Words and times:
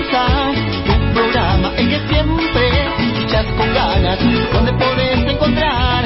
tu 0.00 1.12
programa 1.12 1.72
en 1.76 1.90
que 1.90 2.00
siempre 2.08 2.68
escuchas 2.86 3.44
con 3.56 3.74
ganas, 3.74 4.18
donde 4.52 4.72
podés 4.72 5.18
encontrar 5.28 6.04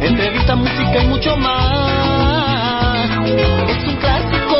entrevista, 0.00 0.56
música 0.56 1.02
y 1.02 1.06
mucho 1.06 1.36
más. 1.36 3.08
Es 3.68 3.84
un 3.86 3.96
clásico 3.96 4.56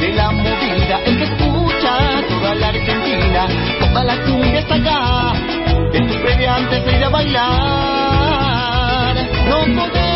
de 0.00 0.12
la 0.12 0.30
movida, 0.30 1.00
el 1.06 1.16
que 1.16 1.24
escucha 1.24 2.22
toda 2.28 2.54
la 2.54 2.68
Argentina, 2.68 3.48
toda 3.80 4.04
la 4.04 4.16
cumbia 4.24 4.60
está 4.60 4.74
acá, 4.74 5.32
en 5.94 6.06
tu 6.06 6.14
previa 6.20 6.56
antes 6.56 6.84
de 6.84 6.96
ir 6.96 7.04
a 7.04 7.08
bailar. 7.08 7.46
No 9.48 9.64
podés 9.74 10.07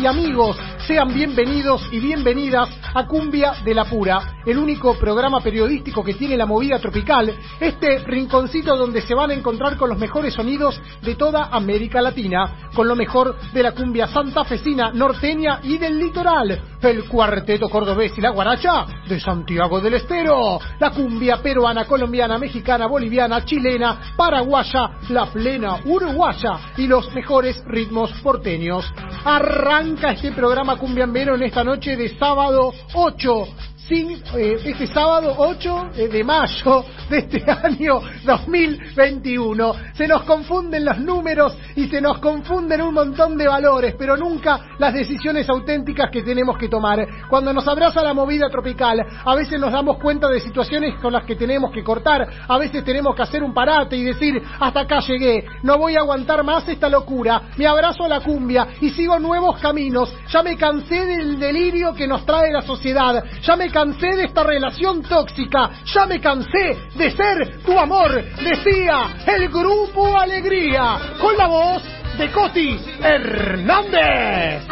y 0.00 0.06
amigos. 0.06 0.56
Sean 0.86 1.12
bienvenidos 1.12 1.82
y 1.92 1.98
bienvenidas 1.98 2.68
a 2.94 3.06
Cumbia 3.06 3.54
de 3.64 3.74
la 3.74 3.84
Pura, 3.84 4.35
el 4.46 4.58
único 4.58 4.94
programa 4.94 5.40
periodístico 5.40 6.02
que 6.02 6.14
tiene 6.14 6.36
la 6.36 6.46
movida 6.46 6.78
tropical, 6.78 7.34
este 7.60 7.98
rinconcito 7.98 8.76
donde 8.76 9.02
se 9.02 9.14
van 9.14 9.30
a 9.30 9.34
encontrar 9.34 9.76
con 9.76 9.90
los 9.90 9.98
mejores 9.98 10.34
sonidos 10.34 10.80
de 11.02 11.16
toda 11.16 11.48
América 11.50 12.00
Latina, 12.00 12.70
con 12.74 12.88
lo 12.88 12.96
mejor 12.96 13.36
de 13.52 13.62
la 13.62 13.72
cumbia 13.72 14.06
santafesina, 14.06 14.92
norteña 14.92 15.60
y 15.62 15.78
del 15.78 15.98
litoral, 15.98 16.76
el 16.80 17.08
cuarteto 17.08 17.68
cordobés 17.68 18.16
y 18.16 18.20
la 18.20 18.30
guaracha 18.30 18.86
de 19.08 19.18
Santiago 19.18 19.80
del 19.80 19.94
Estero, 19.94 20.58
la 20.78 20.90
cumbia 20.90 21.38
peruana, 21.38 21.84
colombiana, 21.84 22.38
mexicana, 22.38 22.86
boliviana, 22.86 23.44
chilena, 23.44 24.14
paraguaya, 24.16 24.90
la 25.08 25.26
plena 25.26 25.80
uruguaya 25.84 26.72
y 26.76 26.86
los 26.86 27.12
mejores 27.12 27.60
ritmos 27.66 28.12
porteños. 28.22 28.84
Arranca 29.24 30.12
este 30.12 30.32
programa 30.32 30.76
cumbiambero 30.76 31.34
en 31.34 31.42
esta 31.42 31.64
noche 31.64 31.96
de 31.96 32.16
sábado 32.16 32.72
8 32.94 33.48
sin, 33.88 34.10
eh, 34.34 34.56
este 34.64 34.86
sábado 34.88 35.34
8 35.38 35.90
de 35.94 36.24
mayo 36.24 36.84
de 37.08 37.18
este 37.18 37.44
año 37.50 38.00
2021. 38.24 39.74
Se 39.94 40.08
nos 40.08 40.24
confunden 40.24 40.84
los 40.84 40.98
números 40.98 41.56
y 41.76 41.86
se 41.88 42.00
nos 42.00 42.18
confunden 42.18 42.82
un 42.82 42.94
montón 42.94 43.36
de 43.36 43.46
valores, 43.46 43.94
pero 43.98 44.16
nunca 44.16 44.60
las 44.78 44.92
decisiones 44.92 45.48
auténticas 45.48 46.10
que 46.10 46.22
tenemos 46.22 46.58
que 46.58 46.68
tomar. 46.68 47.06
Cuando 47.28 47.52
nos 47.52 47.66
abraza 47.68 48.02
la 48.02 48.14
movida 48.14 48.48
tropical, 48.48 49.00
a 49.24 49.34
veces 49.34 49.60
nos 49.60 49.72
damos 49.72 49.98
cuenta 49.98 50.28
de 50.28 50.40
situaciones 50.40 50.98
con 51.00 51.12
las 51.12 51.24
que 51.24 51.36
tenemos 51.36 51.70
que 51.70 51.84
cortar, 51.84 52.26
a 52.48 52.58
veces 52.58 52.84
tenemos 52.84 53.14
que 53.14 53.22
hacer 53.22 53.42
un 53.42 53.54
parate 53.54 53.96
y 53.96 54.04
decir, 54.04 54.42
hasta 54.58 54.80
acá 54.80 55.00
llegué, 55.00 55.44
no 55.62 55.78
voy 55.78 55.96
a 55.96 56.00
aguantar 56.00 56.42
más 56.42 56.68
esta 56.68 56.88
locura, 56.88 57.42
me 57.56 57.66
abrazo 57.66 58.04
a 58.04 58.08
la 58.08 58.20
cumbia 58.20 58.66
y 58.80 58.90
sigo 58.90 59.18
nuevos 59.18 59.58
caminos, 59.60 60.12
ya 60.28 60.42
me 60.42 60.56
cansé 60.56 61.06
del 61.06 61.38
delirio 61.38 61.94
que 61.94 62.08
nos 62.08 62.24
trae 62.26 62.52
la 62.52 62.62
sociedad, 62.62 63.22
ya 63.42 63.56
me 63.56 63.70
cansé 63.76 64.16
de 64.16 64.24
esta 64.24 64.42
relación 64.42 65.02
tóxica, 65.02 65.68
ya 65.84 66.06
me 66.06 66.18
cansé 66.18 66.88
de 66.94 67.10
ser 67.10 67.58
tu 67.62 67.78
amor, 67.78 68.24
decía 68.42 69.16
el 69.26 69.50
grupo 69.50 70.18
Alegría, 70.18 70.98
con 71.20 71.36
la 71.36 71.46
voz 71.46 71.82
de 72.16 72.30
Coti 72.30 72.80
Hernández. 73.02 74.66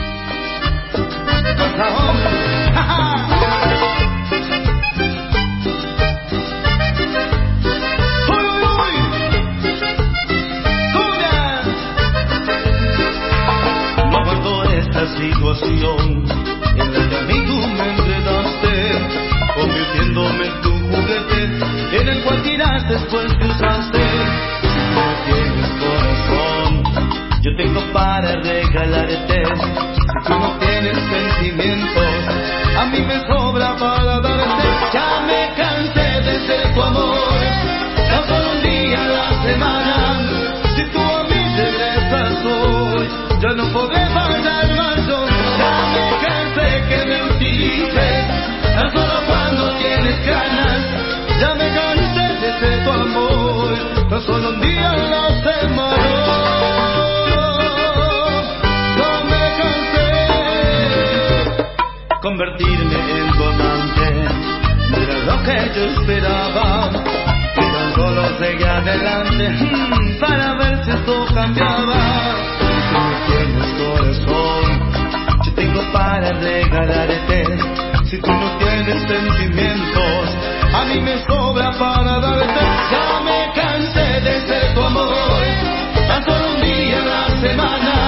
No 14.34 14.64
esta 14.72 15.06
situación 15.19 16.24
tiraste 22.43 22.93
después 22.95 23.33
que 23.34 23.45
usaste. 23.45 23.99
Si 24.62 24.81
no 24.95 25.05
tienes 25.27 25.71
corazón, 25.81 26.83
yo 27.43 27.56
tengo 27.56 27.81
para 27.93 28.37
regalarte. 28.37 29.45
Si 29.95 30.27
tú 30.27 30.39
no 30.39 30.59
tienes 30.59 30.97
sentimientos, 30.97 32.06
a 32.78 32.87
mí 32.87 33.00
me 33.03 33.19
convertirme 62.25 62.97
en 63.19 63.33
tu 63.37 63.45
amante. 63.45 64.09
No 64.89 64.97
era 64.97 65.19
lo 65.29 65.43
que 65.43 65.57
yo 65.77 65.85
esperaba. 65.93 66.91
Y 67.55 67.61
tan 67.61 67.94
solo 67.94 68.38
seguí 68.38 68.65
adelante 68.65 69.50
mm, 69.50 70.21
para 70.21 70.55
ver 70.55 70.85
si 70.85 70.91
esto 70.91 71.26
cambiaba. 71.35 72.00
Si 72.59 72.97
no 72.97 73.12
tienes 73.29 73.71
corazón, 73.79 74.65
yo 75.44 75.53
tengo 75.53 75.93
para 75.93 76.32
regalarte. 76.32 77.44
Si 78.06 78.17
tú 78.19 78.32
no 78.32 78.49
tienes 78.59 79.03
sentimientos, 79.06 80.25
a 80.73 80.85
mí 80.87 81.00
me 81.03 81.19
sobra 81.27 81.73
para 81.79 82.20
darte. 82.20 82.65
Ya 82.91 83.20
me 83.20 83.53
cansé 83.55 84.20
de 84.23 84.47
ser 84.47 84.75
tu 84.75 84.81
amor, 84.81 85.44
tan 86.09 86.25
solo 86.25 86.55
un 86.55 86.61
día 86.62 87.03
a 87.03 87.05
la 87.05 87.41
semana. 87.43 88.04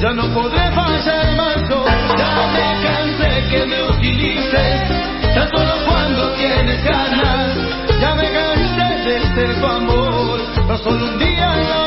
Ya 0.00 0.12
no 0.12 0.28
podré 0.34 0.70
fallar 0.72 1.36
más. 1.36 1.56
yo. 1.68 1.84
Ya 2.18 2.48
me 2.52 2.66
cansé 2.82 3.48
que 3.50 3.66
me 3.66 3.82
utilices, 3.82 4.82
tan 5.34 5.50
solo 5.50 5.74
cuando 5.86 6.32
tienes 6.34 6.84
ganas. 6.84 7.56
Ya 8.00 8.14
me 8.14 8.30
cansé 8.32 9.10
de 9.10 9.34
ser 9.34 9.60
tu 9.60 9.66
amor, 9.66 10.40
tan 10.68 10.78
solo 10.78 11.04
un 11.06 11.18
día 11.18 11.52
a 11.52 11.85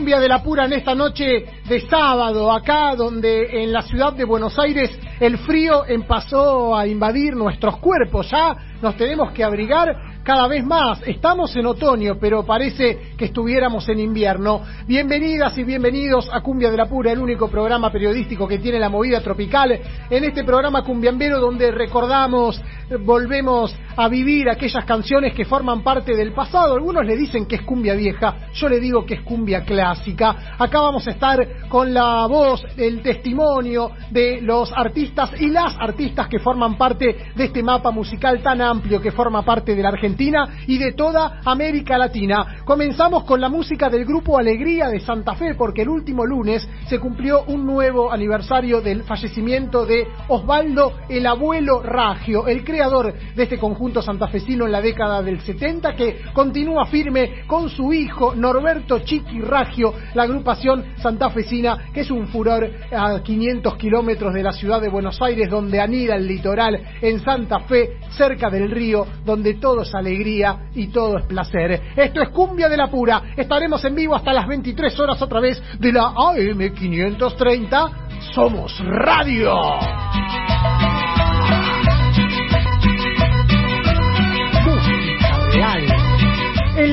Cumbia 0.00 0.18
de 0.18 0.28
la 0.28 0.42
Pura 0.42 0.64
en 0.64 0.72
esta 0.72 0.94
noche 0.94 1.44
de 1.68 1.80
sábado, 1.86 2.50
acá 2.50 2.94
donde 2.96 3.62
en 3.62 3.70
la 3.70 3.82
ciudad 3.82 4.14
de 4.14 4.24
Buenos 4.24 4.58
Aires 4.58 4.98
el 5.20 5.36
frío 5.36 5.84
empezó 5.86 6.74
a 6.74 6.86
invadir 6.86 7.36
nuestros 7.36 7.76
cuerpos. 7.80 8.30
Ya 8.30 8.56
nos 8.80 8.96
tenemos 8.96 9.30
que 9.32 9.44
abrigar 9.44 9.94
cada 10.22 10.48
vez 10.48 10.64
más. 10.64 11.02
Estamos 11.06 11.54
en 11.54 11.66
otoño, 11.66 12.16
pero 12.18 12.46
parece 12.46 13.12
que 13.18 13.26
estuviéramos 13.26 13.86
en 13.90 14.00
invierno. 14.00 14.62
Bienvenidas 14.86 15.58
y 15.58 15.64
bienvenidos 15.64 16.30
a 16.32 16.40
Cumbia 16.40 16.70
de 16.70 16.78
la 16.78 16.86
Pura, 16.86 17.12
el 17.12 17.18
único 17.18 17.48
programa 17.48 17.92
periodístico 17.92 18.48
que 18.48 18.58
tiene 18.58 18.78
la 18.78 18.88
movida 18.88 19.20
tropical. 19.20 19.78
En 20.08 20.24
este 20.24 20.44
programa 20.44 20.82
cumbiambero 20.82 21.38
donde 21.40 21.70
recordamos, 21.72 22.58
volvemos 23.04 23.76
a 24.00 24.08
vivir 24.08 24.48
aquellas 24.48 24.84
canciones 24.86 25.34
que 25.34 25.44
forman 25.44 25.82
parte 25.82 26.16
del 26.16 26.32
pasado. 26.32 26.74
Algunos 26.74 27.04
le 27.04 27.18
dicen 27.18 27.44
que 27.44 27.56
es 27.56 27.62
cumbia 27.62 27.94
vieja, 27.94 28.48
yo 28.54 28.66
le 28.66 28.80
digo 28.80 29.04
que 29.04 29.14
es 29.14 29.20
cumbia 29.20 29.62
clásica. 29.62 30.54
Acá 30.58 30.80
vamos 30.80 31.06
a 31.06 31.10
estar 31.10 31.68
con 31.68 31.92
la 31.92 32.26
voz, 32.26 32.64
el 32.78 33.02
testimonio 33.02 33.90
de 34.10 34.40
los 34.40 34.72
artistas 34.72 35.32
y 35.38 35.50
las 35.50 35.76
artistas 35.78 36.28
que 36.28 36.38
forman 36.38 36.78
parte 36.78 37.32
de 37.34 37.44
este 37.44 37.62
mapa 37.62 37.90
musical 37.90 38.42
tan 38.42 38.62
amplio 38.62 39.02
que 39.02 39.12
forma 39.12 39.42
parte 39.42 39.74
de 39.74 39.82
la 39.82 39.90
Argentina 39.90 40.48
y 40.66 40.78
de 40.78 40.92
toda 40.92 41.42
América 41.44 41.98
Latina. 41.98 42.62
Comenzamos 42.64 43.24
con 43.24 43.38
la 43.38 43.50
música 43.50 43.90
del 43.90 44.06
grupo 44.06 44.38
Alegría 44.38 44.88
de 44.88 45.00
Santa 45.00 45.34
Fe 45.34 45.54
porque 45.56 45.82
el 45.82 45.90
último 45.90 46.24
lunes 46.24 46.66
se 46.88 46.98
cumplió 46.98 47.44
un 47.44 47.66
nuevo 47.66 48.10
aniversario 48.10 48.80
del 48.80 49.02
fallecimiento 49.02 49.84
de 49.84 50.06
Osvaldo 50.28 50.94
el 51.10 51.26
abuelo 51.26 51.82
Ragio, 51.82 52.46
el 52.46 52.64
creador 52.64 53.12
de 53.34 53.42
este 53.42 53.58
conjunto 53.58 53.89
santafesino 54.00 54.66
en 54.66 54.72
la 54.72 54.80
década 54.80 55.22
del 55.22 55.40
70 55.40 55.94
que 55.94 56.20
continúa 56.32 56.86
firme 56.86 57.42
con 57.46 57.68
su 57.68 57.92
hijo 57.92 58.34
Norberto 58.34 59.00
Chiqui 59.00 59.40
Raggio, 59.40 59.92
la 60.14 60.22
agrupación 60.22 60.84
santafesina 60.98 61.90
que 61.92 62.00
es 62.00 62.10
un 62.10 62.28
furor 62.28 62.70
a 62.92 63.20
500 63.20 63.76
kilómetros 63.76 64.32
de 64.32 64.42
la 64.42 64.52
ciudad 64.52 64.80
de 64.80 64.88
Buenos 64.88 65.20
Aires 65.20 65.50
donde 65.50 65.80
anida 65.80 66.14
el 66.14 66.26
litoral 66.26 66.80
en 67.02 67.20
Santa 67.20 67.60
Fe, 67.60 67.98
cerca 68.10 68.48
del 68.48 68.70
río, 68.70 69.06
donde 69.24 69.54
todo 69.54 69.82
es 69.82 69.94
alegría 69.94 70.70
y 70.74 70.88
todo 70.88 71.18
es 71.18 71.26
placer. 71.26 71.80
Esto 71.96 72.22
es 72.22 72.28
Cumbia 72.30 72.68
de 72.68 72.76
la 72.76 72.88
Pura. 72.88 73.22
Estaremos 73.36 73.84
en 73.84 73.94
vivo 73.94 74.14
hasta 74.14 74.32
las 74.32 74.46
23 74.46 74.98
horas 75.00 75.20
otra 75.20 75.40
vez 75.40 75.60
de 75.78 75.92
la 75.92 76.12
AM 76.16 76.74
530. 76.74 77.90
Somos 78.34 78.78
Radio. 78.84 79.54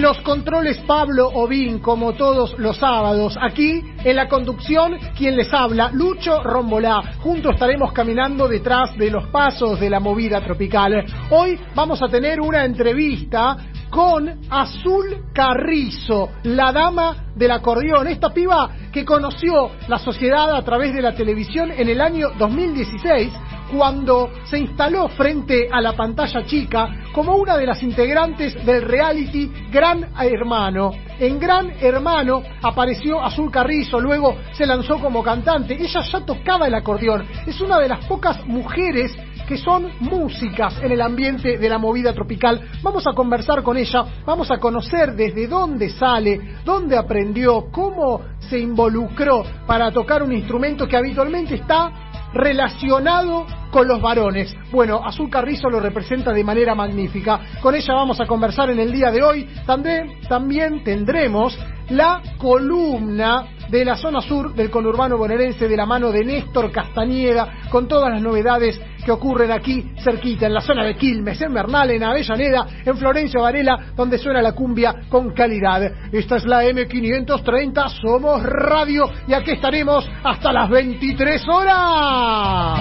Los 0.01 0.21
controles 0.21 0.77
Pablo 0.85 1.27
Ovín, 1.29 1.79
como 1.79 2.13
todos 2.13 2.53
los 2.59 2.77
sábados. 2.77 3.35
Aquí, 3.41 3.81
en 4.09 4.15
la 4.15 4.29
conducción, 4.29 4.97
quien 5.17 5.35
les 5.35 5.53
habla, 5.53 5.91
Lucho 5.91 6.41
Rombolá. 6.41 7.15
Juntos 7.19 7.55
estaremos 7.55 7.91
caminando 7.91 8.47
detrás 8.47 8.95
de 8.97 9.11
los 9.11 9.27
pasos 9.27 9.81
de 9.81 9.89
la 9.89 9.99
movida 9.99 10.39
tropical. 10.39 11.05
Hoy 11.29 11.59
vamos 11.75 12.01
a 12.01 12.07
tener 12.07 12.39
una 12.39 12.63
entrevista 12.63 13.57
con 13.89 14.29
Azul 14.49 15.25
Carrizo, 15.33 16.29
la 16.43 16.71
dama 16.71 17.25
del 17.35 17.51
acordeón. 17.51 18.07
Esta 18.07 18.33
piba 18.33 18.69
que 18.93 19.03
conoció 19.03 19.71
la 19.89 19.99
sociedad 19.99 20.55
a 20.55 20.61
través 20.61 20.93
de 20.93 21.01
la 21.01 21.13
televisión 21.13 21.69
en 21.71 21.89
el 21.89 21.99
año 21.99 22.29
2016 22.37 23.33
cuando 23.75 24.31
se 24.45 24.59
instaló 24.59 25.09
frente 25.09 25.67
a 25.71 25.81
la 25.81 25.93
pantalla 25.93 26.45
chica 26.45 26.87
como 27.11 27.35
una 27.35 27.57
de 27.57 27.65
las 27.65 27.83
integrantes 27.83 28.53
del 28.65 28.83
reality 28.83 29.51
Gran 29.71 30.11
Hermano. 30.19 30.91
En 31.19 31.39
Gran 31.39 31.71
Hermano 31.81 32.43
apareció 32.61 33.21
Azul 33.21 33.51
Carrizo, 33.51 33.96
luego 33.99 34.35
se 34.53 34.65
lanzó 34.65 34.99
como 34.99 35.23
cantante. 35.23 35.73
Ella 35.73 36.01
ya 36.01 36.25
tocaba 36.25 36.67
el 36.67 36.75
acordeón. 36.75 37.25
Es 37.45 37.59
una 37.61 37.79
de 37.79 37.89
las 37.89 38.05
pocas 38.05 38.45
mujeres 38.45 39.15
que 39.47 39.57
son 39.57 39.89
músicas 40.01 40.77
en 40.83 40.91
el 40.91 41.01
ambiente 41.01 41.57
de 41.57 41.69
la 41.69 41.77
movida 41.77 42.13
tropical. 42.13 42.61
Vamos 42.83 43.07
a 43.07 43.13
conversar 43.13 43.63
con 43.63 43.77
ella, 43.77 44.03
vamos 44.25 44.51
a 44.51 44.57
conocer 44.57 45.15
desde 45.15 45.47
dónde 45.47 45.89
sale, 45.89 46.57
dónde 46.65 46.97
aprendió, 46.97 47.67
cómo 47.71 48.21
se 48.39 48.59
involucró 48.59 49.43
para 49.65 49.91
tocar 49.91 50.21
un 50.21 50.33
instrumento 50.33 50.87
que 50.87 50.97
habitualmente 50.97 51.55
está 51.55 52.06
relacionado 52.33 53.45
con 53.71 53.87
los 53.87 54.01
varones. 54.01 54.55
Bueno, 54.71 55.01
Azul 55.03 55.29
Carrizo 55.29 55.69
lo 55.69 55.79
representa 55.79 56.31
de 56.31 56.43
manera 56.43 56.75
magnífica. 56.75 57.39
Con 57.61 57.75
ella 57.75 57.93
vamos 57.93 58.19
a 58.19 58.25
conversar 58.25 58.69
en 58.69 58.79
el 58.79 58.91
día 58.91 59.11
de 59.11 59.23
hoy. 59.23 59.47
También, 59.65 60.83
tendremos 60.83 61.57
la 61.89 62.21
columna 62.37 63.45
de 63.69 63.85
la 63.85 63.95
zona 63.95 64.21
sur 64.21 64.53
del 64.53 64.69
conurbano 64.69 65.17
bonaerense 65.17 65.67
de 65.67 65.77
la 65.77 65.85
mano 65.85 66.11
de 66.11 66.23
Néstor 66.23 66.71
Castañeda, 66.71 67.69
con 67.69 67.87
todas 67.87 68.11
las 68.11 68.21
novedades 68.21 68.79
que 69.07 69.11
ocurren 69.13 69.53
aquí 69.53 69.93
cerquita, 70.03 70.47
en 70.47 70.53
la 70.53 70.59
zona 70.59 70.83
de 70.83 70.97
Quilmes, 70.97 71.41
en 71.41 71.53
Bernal, 71.53 71.89
en 71.91 72.03
Avellaneda, 72.03 72.67
en 72.83 72.97
Florencio 72.97 73.41
Varela, 73.41 73.93
donde 73.95 74.17
suena 74.17 74.41
la 74.41 74.51
cumbia 74.51 75.03
con 75.07 75.33
calidad. 75.33 75.81
Esta 76.11 76.35
es 76.35 76.45
la 76.45 76.65
M530, 76.65 77.87
somos 78.01 78.43
radio 78.43 79.09
y 79.25 79.33
aquí 79.33 79.51
estaremos 79.51 80.09
hasta 80.25 80.51
las 80.51 80.69
23 80.69 81.41
horas. 81.47 82.79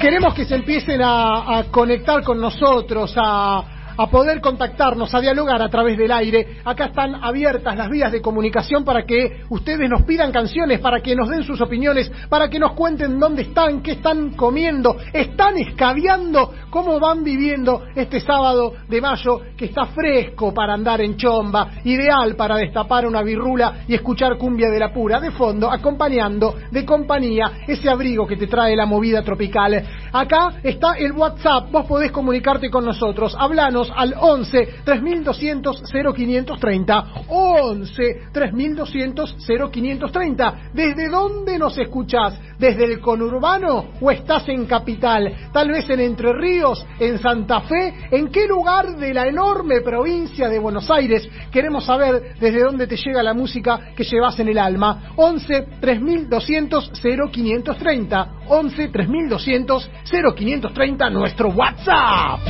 queremos 0.00 0.34
que 0.34 0.44
se 0.44 0.56
empiecen 0.56 1.00
a, 1.02 1.64
conectar 1.70 2.22
con 2.22 2.40
nosotros, 2.40 3.14
a, 3.16 3.71
a 3.96 4.10
poder 4.10 4.40
contactarnos, 4.40 5.14
a 5.14 5.20
dialogar 5.20 5.62
a 5.62 5.68
través 5.68 5.98
del 5.98 6.12
aire. 6.12 6.58
Acá 6.64 6.86
están 6.86 7.16
abiertas 7.16 7.76
las 7.76 7.90
vías 7.90 8.12
de 8.12 8.20
comunicación 8.20 8.84
para 8.84 9.04
que 9.04 9.42
ustedes 9.50 9.88
nos 9.88 10.02
pidan 10.02 10.32
canciones, 10.32 10.80
para 10.80 11.00
que 11.00 11.14
nos 11.14 11.28
den 11.28 11.44
sus 11.44 11.60
opiniones, 11.60 12.10
para 12.28 12.48
que 12.48 12.58
nos 12.58 12.72
cuenten 12.72 13.18
dónde 13.18 13.42
están, 13.42 13.82
qué 13.82 13.92
están 13.92 14.30
comiendo, 14.30 14.96
están 15.12 15.58
escabeando, 15.58 16.52
cómo 16.70 16.98
van 16.98 17.24
viviendo 17.24 17.82
este 17.94 18.20
sábado 18.20 18.74
de 18.88 19.00
mayo 19.00 19.40
que 19.56 19.66
está 19.66 19.86
fresco 19.86 20.52
para 20.54 20.74
andar 20.74 21.00
en 21.00 21.16
chomba, 21.16 21.68
ideal 21.84 22.34
para 22.36 22.56
destapar 22.56 23.06
una 23.06 23.22
birrula 23.22 23.84
y 23.86 23.94
escuchar 23.94 24.36
cumbia 24.38 24.70
de 24.70 24.78
la 24.78 24.92
pura 24.92 25.20
de 25.20 25.30
fondo, 25.30 25.70
acompañando 25.70 26.54
de 26.70 26.84
compañía 26.84 27.64
ese 27.66 27.88
abrigo 27.88 28.26
que 28.26 28.36
te 28.36 28.46
trae 28.46 28.76
la 28.76 28.86
movida 28.86 29.22
tropical. 29.22 29.82
Acá 30.12 30.54
está 30.62 30.94
el 30.94 31.12
WhatsApp, 31.12 31.70
vos 31.70 31.86
podés 31.86 32.12
comunicarte 32.12 32.70
con 32.70 32.84
nosotros, 32.84 33.34
hablanos 33.38 33.81
al 33.94 34.14
11 34.18 34.68
3200 34.84 35.82
0530. 35.90 37.04
11 37.28 38.22
3200 38.32 39.36
0530. 39.72 40.54
¿Desde 40.72 41.08
dónde 41.08 41.58
nos 41.58 41.76
escuchás? 41.78 42.38
¿Desde 42.58 42.84
el 42.84 43.00
conurbano 43.00 43.86
o 44.00 44.10
estás 44.10 44.48
en 44.48 44.66
capital? 44.66 45.50
Tal 45.52 45.70
vez 45.70 45.88
en 45.90 46.00
Entre 46.00 46.32
Ríos, 46.32 46.84
en 46.98 47.18
Santa 47.18 47.60
Fe. 47.62 47.94
¿En 48.10 48.28
qué 48.28 48.46
lugar 48.46 48.96
de 48.96 49.12
la 49.14 49.26
enorme 49.26 49.80
provincia 49.80 50.48
de 50.48 50.58
Buenos 50.58 50.90
Aires? 50.90 51.28
Queremos 51.50 51.84
saber 51.84 52.34
desde 52.38 52.62
dónde 52.62 52.86
te 52.86 52.96
llega 52.96 53.22
la 53.22 53.34
música 53.34 53.92
que 53.96 54.04
llevas 54.04 54.38
en 54.40 54.48
el 54.48 54.58
alma. 54.58 55.12
11 55.16 55.66
3200 55.80 56.92
0530. 57.02 58.32
11 58.48 58.88
3200 58.88 59.90
0530, 60.04 61.10
nuestro 61.10 61.48
WhatsApp. 61.50 62.40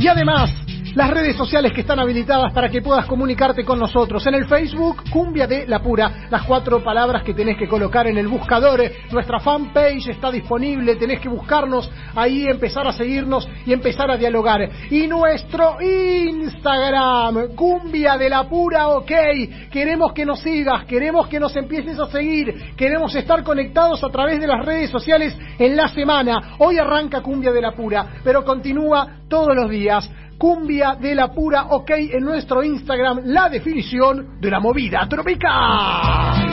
Y 0.00 0.08
además, 0.08 0.50
las 0.94 1.10
redes 1.10 1.36
sociales 1.36 1.72
que 1.72 1.82
están 1.82 2.00
habilitadas 2.00 2.52
para 2.52 2.68
que 2.68 2.82
puedas 2.82 3.06
comunicarte 3.06 3.64
con 3.64 3.78
nosotros. 3.78 4.26
En 4.26 4.34
el 4.34 4.46
Facebook, 4.46 5.04
Cumbia 5.10 5.46
de 5.46 5.66
la 5.66 5.80
Pura, 5.80 6.26
las 6.30 6.44
cuatro 6.44 6.82
palabras 6.82 7.22
que 7.22 7.34
tenés 7.34 7.56
que 7.56 7.68
colocar 7.68 8.06
en 8.06 8.18
el 8.18 8.28
buscador. 8.28 8.80
Nuestra 9.10 9.40
fanpage 9.40 10.08
está 10.08 10.30
disponible, 10.30 10.96
tenés 10.96 11.20
que 11.20 11.28
buscarnos 11.28 11.90
ahí, 12.14 12.46
empezar 12.46 12.86
a 12.86 12.92
seguirnos 12.92 13.48
y 13.66 13.72
empezar 13.72 14.10
a 14.10 14.16
dialogar. 14.16 14.68
Y 14.90 15.06
nuestro 15.06 15.76
Instagram, 15.80 17.54
Cumbia 17.54 18.16
de 18.16 18.30
la 18.30 18.48
Pura, 18.48 18.88
ok. 18.88 19.12
Queremos 19.70 20.12
que 20.12 20.24
nos 20.24 20.40
sigas, 20.40 20.84
queremos 20.86 21.28
que 21.28 21.40
nos 21.40 21.54
empieces 21.56 21.98
a 21.98 22.06
seguir, 22.06 22.74
queremos 22.76 23.14
estar 23.14 23.42
conectados 23.42 24.02
a 24.02 24.08
través 24.08 24.40
de 24.40 24.46
las 24.46 24.64
redes 24.64 24.90
sociales 24.90 25.36
en 25.58 25.76
la 25.76 25.88
semana. 25.88 26.56
Hoy 26.58 26.78
arranca 26.78 27.22
Cumbia 27.22 27.52
de 27.52 27.60
la 27.60 27.72
Pura, 27.72 28.06
pero 28.24 28.44
continúa 28.44 29.20
todos 29.28 29.54
los 29.54 29.70
días. 29.70 30.10
Cumbia 30.40 30.94
de 30.94 31.14
la 31.14 31.28
Pura 31.28 31.66
OK 31.68 31.90
en 31.90 32.24
nuestro 32.24 32.64
Instagram, 32.64 33.20
la 33.26 33.50
definición 33.50 34.40
de 34.40 34.50
la 34.50 34.58
movida 34.58 35.06
tropical. 35.06 36.48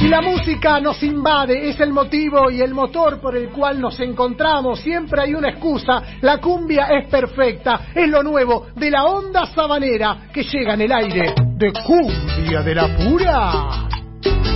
Y 0.00 0.08
la 0.08 0.20
música 0.20 0.80
nos 0.80 1.00
invade, 1.04 1.68
es 1.68 1.78
el 1.78 1.92
motivo 1.92 2.50
y 2.50 2.60
el 2.60 2.74
motor 2.74 3.20
por 3.20 3.36
el 3.36 3.50
cual 3.50 3.80
nos 3.80 4.00
encontramos. 4.00 4.80
Siempre 4.80 5.22
hay 5.22 5.34
una 5.34 5.50
excusa. 5.50 6.02
La 6.22 6.38
cumbia 6.38 6.86
es 6.86 7.08
perfecta. 7.08 7.90
Es 7.94 8.08
lo 8.08 8.24
nuevo 8.24 8.66
de 8.74 8.90
la 8.90 9.04
onda 9.04 9.46
sabanera 9.46 10.26
que 10.32 10.42
llega 10.42 10.74
en 10.74 10.80
el 10.80 10.90
aire 10.90 11.34
de 11.54 11.72
cumbia 11.86 12.62
de 12.62 12.74
la 12.74 12.96
pura. 12.96 14.55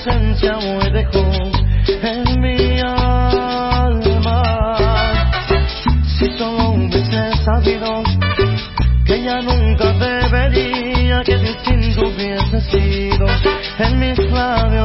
Ausencia 0.00 0.56
hoy 0.56 0.90
dejó 0.92 1.20
en 2.02 2.40
mi 2.40 2.80
alma. 2.80 4.42
Si 6.18 6.26
solo 6.38 6.70
hubiese 6.70 7.36
sabido 7.44 8.02
que 9.04 9.22
ya 9.22 9.42
nunca 9.42 9.92
debería, 9.92 11.22
que 11.22 11.36
distinto 11.36 12.08
hubiese 12.08 12.60
sido 12.70 13.26
en 13.78 13.98
mis 13.98 14.18
labios 14.30 14.79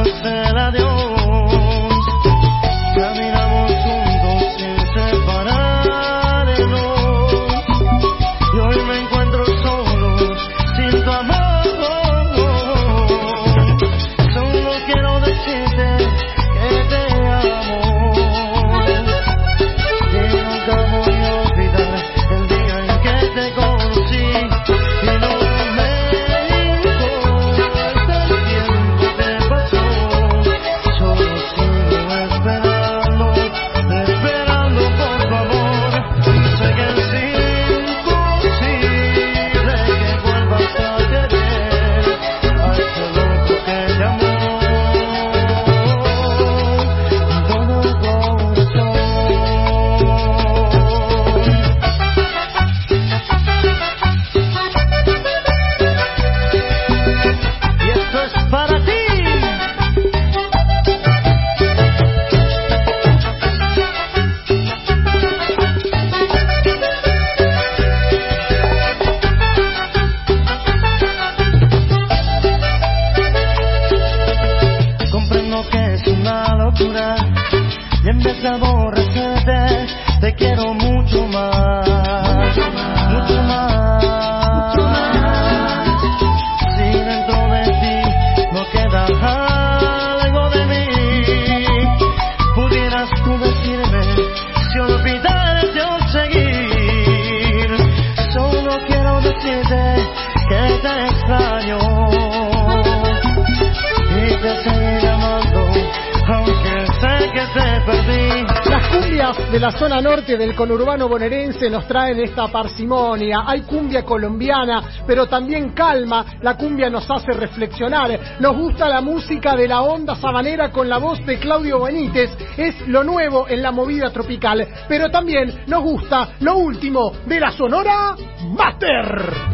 la 109.66 109.72
zona 109.72 110.00
norte 110.00 110.36
del 110.36 110.54
conurbano 110.54 111.08
bonaerense 111.08 111.68
nos 111.68 111.88
traen 111.88 112.20
esta 112.20 112.46
parsimonia. 112.46 113.42
Hay 113.44 113.62
cumbia 113.62 114.04
colombiana, 114.04 114.80
pero 115.04 115.26
también 115.26 115.70
calma. 115.70 116.24
La 116.40 116.56
cumbia 116.56 116.88
nos 116.88 117.10
hace 117.10 117.32
reflexionar. 117.32 118.38
Nos 118.38 118.56
gusta 118.56 118.88
la 118.88 119.00
música 119.00 119.56
de 119.56 119.66
la 119.66 119.82
onda 119.82 120.14
sabanera 120.14 120.70
con 120.70 120.88
la 120.88 120.98
voz 120.98 121.18
de 121.26 121.40
Claudio 121.40 121.82
Benítez. 121.82 122.30
Es 122.56 122.86
lo 122.86 123.02
nuevo 123.02 123.48
en 123.48 123.60
la 123.60 123.72
movida 123.72 124.10
tropical. 124.10 124.64
Pero 124.86 125.10
también 125.10 125.64
nos 125.66 125.82
gusta 125.82 126.36
lo 126.38 126.58
último 126.58 127.10
de 127.26 127.40
la 127.40 127.50
Sonora 127.50 128.14
Master. 128.56 129.45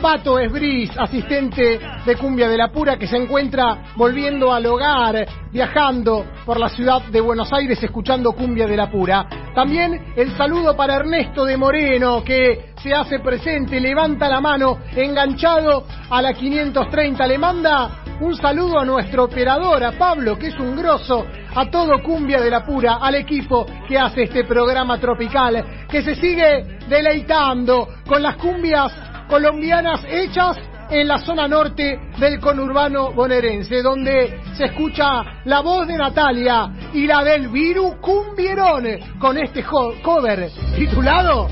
Pato 0.00 0.38
Esbris, 0.38 0.90
asistente 0.96 1.80
de 2.04 2.16
Cumbia 2.16 2.48
de 2.48 2.56
la 2.56 2.68
Pura, 2.68 2.96
que 2.96 3.06
se 3.06 3.16
encuentra 3.16 3.92
volviendo 3.96 4.52
al 4.52 4.66
hogar, 4.66 5.26
viajando 5.50 6.24
por 6.44 6.60
la 6.60 6.68
ciudad 6.68 7.02
de 7.02 7.20
Buenos 7.20 7.52
Aires 7.52 7.82
escuchando 7.82 8.32
Cumbia 8.32 8.66
de 8.66 8.76
la 8.76 8.90
Pura. 8.90 9.26
También 9.54 10.12
el 10.16 10.36
saludo 10.36 10.76
para 10.76 10.96
Ernesto 10.96 11.44
de 11.44 11.56
Moreno, 11.56 12.22
que 12.22 12.74
se 12.82 12.92
hace 12.92 13.20
presente, 13.20 13.80
levanta 13.80 14.28
la 14.28 14.40
mano, 14.40 14.78
enganchado 14.94 15.84
a 16.10 16.20
la 16.20 16.34
530. 16.34 17.26
Le 17.26 17.38
manda 17.38 18.02
un 18.20 18.36
saludo 18.36 18.78
a 18.78 18.84
nuestro 18.84 19.24
operador, 19.24 19.82
a 19.84 19.92
Pablo, 19.92 20.38
que 20.38 20.48
es 20.48 20.58
un 20.58 20.76
grosso, 20.76 21.26
a 21.54 21.70
todo 21.70 22.02
Cumbia 22.02 22.40
de 22.40 22.50
la 22.50 22.64
Pura, 22.64 22.98
al 23.00 23.14
equipo 23.14 23.66
que 23.88 23.98
hace 23.98 24.24
este 24.24 24.44
programa 24.44 24.98
tropical, 24.98 25.86
que 25.88 26.02
se 26.02 26.14
sigue 26.14 26.78
deleitando 26.88 27.88
con 28.06 28.22
las 28.22 28.36
cumbias 28.36 28.92
colombianas 29.28 30.04
hechas 30.08 30.56
en 30.90 31.08
la 31.08 31.18
zona 31.18 31.48
norte 31.48 31.98
del 32.18 32.40
conurbano 32.40 33.12
bonaerense, 33.12 33.82
donde 33.82 34.40
se 34.56 34.66
escucha 34.66 35.22
la 35.44 35.60
voz 35.60 35.86
de 35.86 35.96
Natalia 35.96 36.70
y 36.92 37.06
la 37.06 37.24
del 37.24 37.48
Viru 37.48 38.00
Cumbierón 38.00 38.86
con 39.18 39.36
este 39.36 39.64
cover 39.64 40.48
titulado 40.76 41.48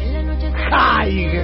¡Ay! 0.70 1.40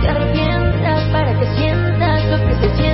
Te 0.00 0.08
arrepientas 0.08 1.12
para 1.12 1.38
que 1.38 1.46
sientas 1.56 2.24
lo 2.30 2.38
que 2.38 2.68
te. 2.68 2.89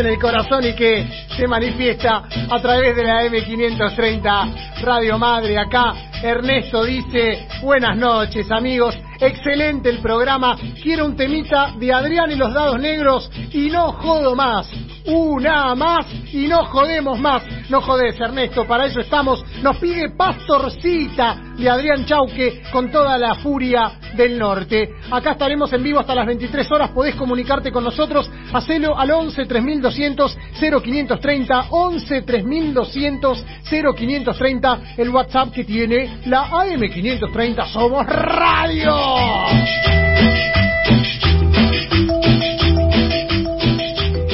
en 0.00 0.06
el 0.06 0.18
corazón 0.18 0.64
y 0.64 0.74
que 0.74 1.06
se 1.36 1.46
manifiesta 1.46 2.24
a 2.50 2.60
través 2.60 2.94
de 2.94 3.02
la 3.02 3.24
M530 3.24 4.80
Radio 4.82 5.18
Madre. 5.18 5.58
Acá 5.58 5.92
Ernesto 6.22 6.84
dice, 6.84 7.48
buenas 7.62 7.96
noches 7.96 8.50
amigos, 8.50 8.96
excelente 9.20 9.88
el 9.88 9.98
programa, 9.98 10.56
quiero 10.82 11.06
un 11.06 11.16
temita 11.16 11.74
de 11.78 11.92
Adrián 11.92 12.30
y 12.30 12.36
los 12.36 12.52
dados 12.52 12.78
negros 12.78 13.30
y 13.52 13.70
no 13.70 13.92
jodo 13.92 14.34
más. 14.34 14.70
Una 15.06 15.74
más 15.74 16.06
y 16.32 16.46
no 16.46 16.64
jodemos 16.66 17.18
más. 17.18 17.42
No 17.68 17.82
jodés, 17.82 18.18
Ernesto, 18.18 18.66
para 18.66 18.86
eso 18.86 19.00
estamos. 19.00 19.44
Nos 19.62 19.76
pide 19.76 20.10
Pastorcita 20.10 21.36
de 21.58 21.68
Adrián 21.68 22.06
Chauque 22.06 22.62
con 22.72 22.90
toda 22.90 23.18
la 23.18 23.34
furia 23.34 23.92
del 24.16 24.38
norte. 24.38 24.88
Acá 25.10 25.32
estaremos 25.32 25.70
en 25.74 25.82
vivo 25.82 26.00
hasta 26.00 26.14
las 26.14 26.26
23 26.26 26.70
horas. 26.72 26.90
Podés 26.90 27.14
comunicarte 27.14 27.70
con 27.70 27.84
nosotros. 27.84 28.30
Hacelo 28.54 28.98
al 28.98 29.10
11 29.10 29.44
3200 29.44 30.38
0530. 30.58 31.66
11 31.70 32.22
3200 32.22 33.44
0530. 33.68 34.80
El 34.96 35.10
WhatsApp 35.10 35.52
que 35.52 35.64
tiene 35.64 36.20
la 36.24 36.48
AM530. 36.48 37.66
Somos 37.70 38.06
Radio. 38.06 38.96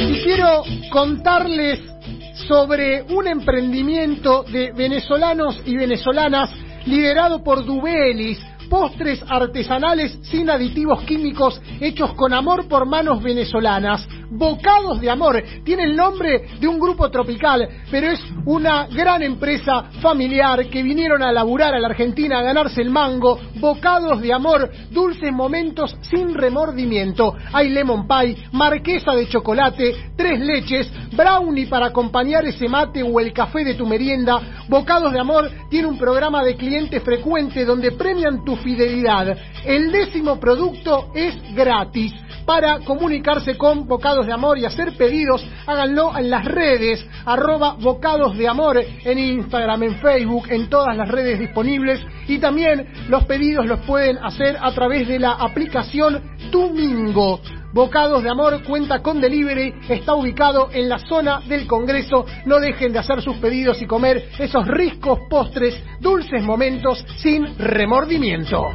Y 0.09 0.23
quiero 0.23 0.63
contarles 0.91 1.94
sobre 2.47 3.03
un 3.03 3.27
emprendimiento 3.27 4.43
de 4.45 4.73
venezolanos 4.73 5.61
y 5.65 5.77
venezolanas 5.77 6.51
liderado 6.87 7.43
por 7.43 7.65
Dubelis, 7.65 8.39
postres 8.69 9.23
artesanales 9.29 10.19
sin 10.23 10.51
aditivos 10.51 11.03
químicos 11.05 11.61
hechos 11.81 12.15
con 12.15 12.33
amor 12.33 12.67
por 12.69 12.87
manos 12.87 13.23
venezolanas. 13.23 14.07
Bocados 14.31 15.01
de 15.01 15.11
Amor 15.11 15.43
tiene 15.65 15.85
el 15.85 15.95
nombre 15.95 16.45
de 16.59 16.67
un 16.67 16.79
grupo 16.79 17.09
tropical, 17.11 17.69
pero 17.91 18.11
es 18.11 18.21
una 18.47 18.87
gran 18.89 19.23
empresa 19.23 19.85
familiar 20.03 20.69
que 20.69 20.83
vinieron 20.83 21.23
a 21.23 21.31
laburar 21.31 21.73
a 21.75 21.79
la 21.79 21.89
Argentina 21.89 22.39
a 22.39 22.43
ganarse 22.43 22.83
el 22.83 22.91
mango. 22.91 23.39
Bocados 23.61 24.21
de 24.21 24.33
Amor, 24.33 24.71
dulces 24.91 25.33
momentos 25.33 25.97
sin 26.03 26.35
remordimiento. 26.35 27.35
Hay 27.53 27.69
lemon 27.69 28.09
pie, 28.09 28.37
marquesa 28.53 29.13
de 29.13 29.29
chocolate, 29.29 29.95
tres 30.17 30.41
leches, 30.41 30.91
brownie 31.13 31.67
para 31.67 31.87
acompañar 31.87 32.45
ese 32.45 32.69
mate 32.69 33.03
o 33.03 33.21
el 33.21 33.33
café 33.33 33.65
de 33.65 33.75
tu 33.75 33.87
merienda. 33.87 34.41
Bocados 34.69 35.13
de 35.13 35.21
Amor 35.21 35.51
tiene 35.71 35.87
un 35.87 35.99
programa 35.99 36.43
de 36.43 36.57
cliente 36.57 37.01
frecuente 37.01 37.65
donde 37.65 37.93
premian 37.93 38.45
tu 38.45 38.54
fidelidad. 38.57 39.37
El 39.65 39.91
décimo 39.93 40.39
producto 40.39 41.11
es 41.15 41.35
gratis. 41.55 42.13
Para 42.45 42.81
comunicarse 42.81 43.57
con 43.57 43.87
Bocados 43.87 44.27
de 44.27 44.33
Amor 44.33 44.59
y 44.59 44.67
hacer 44.67 44.97
pedidos, 44.99 45.47
háganlo 45.67 46.17
en 46.19 46.29
las 46.29 46.45
redes, 46.45 47.05
arroba 47.25 47.77
Bocados 47.81 48.37
de 48.37 48.47
Amor, 48.47 48.79
en 48.79 49.19
Instagram, 49.19 49.83
en 49.83 49.95
Facebook, 49.97 50.45
en 50.51 50.69
todas 50.69 50.95
las 50.97 51.09
redes 51.09 51.39
disponibles. 51.39 52.01
Y 52.29 52.39
también 52.39 52.87
los 53.09 53.25
pedidos 53.25 53.67
los 53.67 53.81
pueden 53.81 54.19
hacer 54.19 54.59
a 54.61 54.73
través 54.73 55.09
de 55.09 55.19
la 55.19 55.33
aplicación 55.33 56.23
Tumingo. 56.51 57.41
Bocados 57.75 58.23
de 58.23 58.31
Amor 58.31 58.63
cuenta 58.63 59.03
con 59.03 59.21
delivery, 59.21 59.75
está 59.89 60.15
ubicado 60.15 60.69
en 60.73 60.89
la 60.89 61.01
zona 61.01 61.41
del 61.41 61.67
Congreso. 61.67 62.25
No 62.47 62.61
dejen 62.61 62.93
de 62.93 63.01
hacer 63.01 63.21
sus 63.21 63.39
pedidos 63.39 63.83
y 63.83 63.87
comer 63.87 64.29
esos 64.39 64.65
ricos 64.69 65.19
postres, 65.29 65.83
dulces 65.99 66.41
momentos 66.45 67.05
sin 67.17 67.59
remordimiento. 67.59 68.69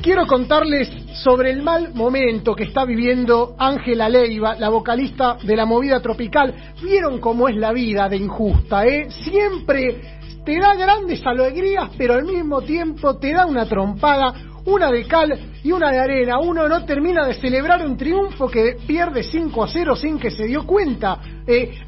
Quiero 0.00 0.28
contarles 0.28 0.88
sobre 1.26 1.50
el 1.50 1.60
mal 1.60 1.92
momento 1.92 2.54
que 2.54 2.62
está 2.62 2.84
viviendo 2.84 3.56
Ángela 3.58 4.08
Leiva, 4.08 4.54
la 4.54 4.68
vocalista 4.68 5.38
de 5.42 5.56
la 5.56 5.66
movida 5.66 5.98
tropical. 5.98 6.54
¿Vieron 6.80 7.18
cómo 7.18 7.48
es 7.48 7.56
la 7.56 7.72
vida 7.72 8.08
de 8.08 8.16
injusta? 8.18 8.86
Eh? 8.86 9.10
Siempre 9.10 10.15
te 10.46 10.60
da 10.60 10.76
grandes 10.76 11.26
alegrías, 11.26 11.90
pero 11.98 12.14
al 12.14 12.24
mismo 12.24 12.62
tiempo 12.62 13.18
te 13.18 13.32
da 13.32 13.46
una 13.46 13.68
trompada, 13.68 14.32
una 14.66 14.90
de 14.90 15.06
cal 15.06 15.38
y 15.62 15.72
una 15.72 15.90
de 15.90 15.98
arena. 15.98 16.38
Uno 16.38 16.68
no 16.68 16.84
termina 16.84 17.26
de 17.26 17.34
celebrar 17.34 17.84
un 17.84 17.96
triunfo 17.96 18.48
que 18.48 18.76
pierde 18.86 19.22
5 19.22 19.64
a 19.64 19.68
0 19.68 19.96
sin 19.96 20.18
que 20.18 20.30
se 20.30 20.44
dio 20.44 20.66
cuenta. 20.66 21.18
Eh, 21.46 21.78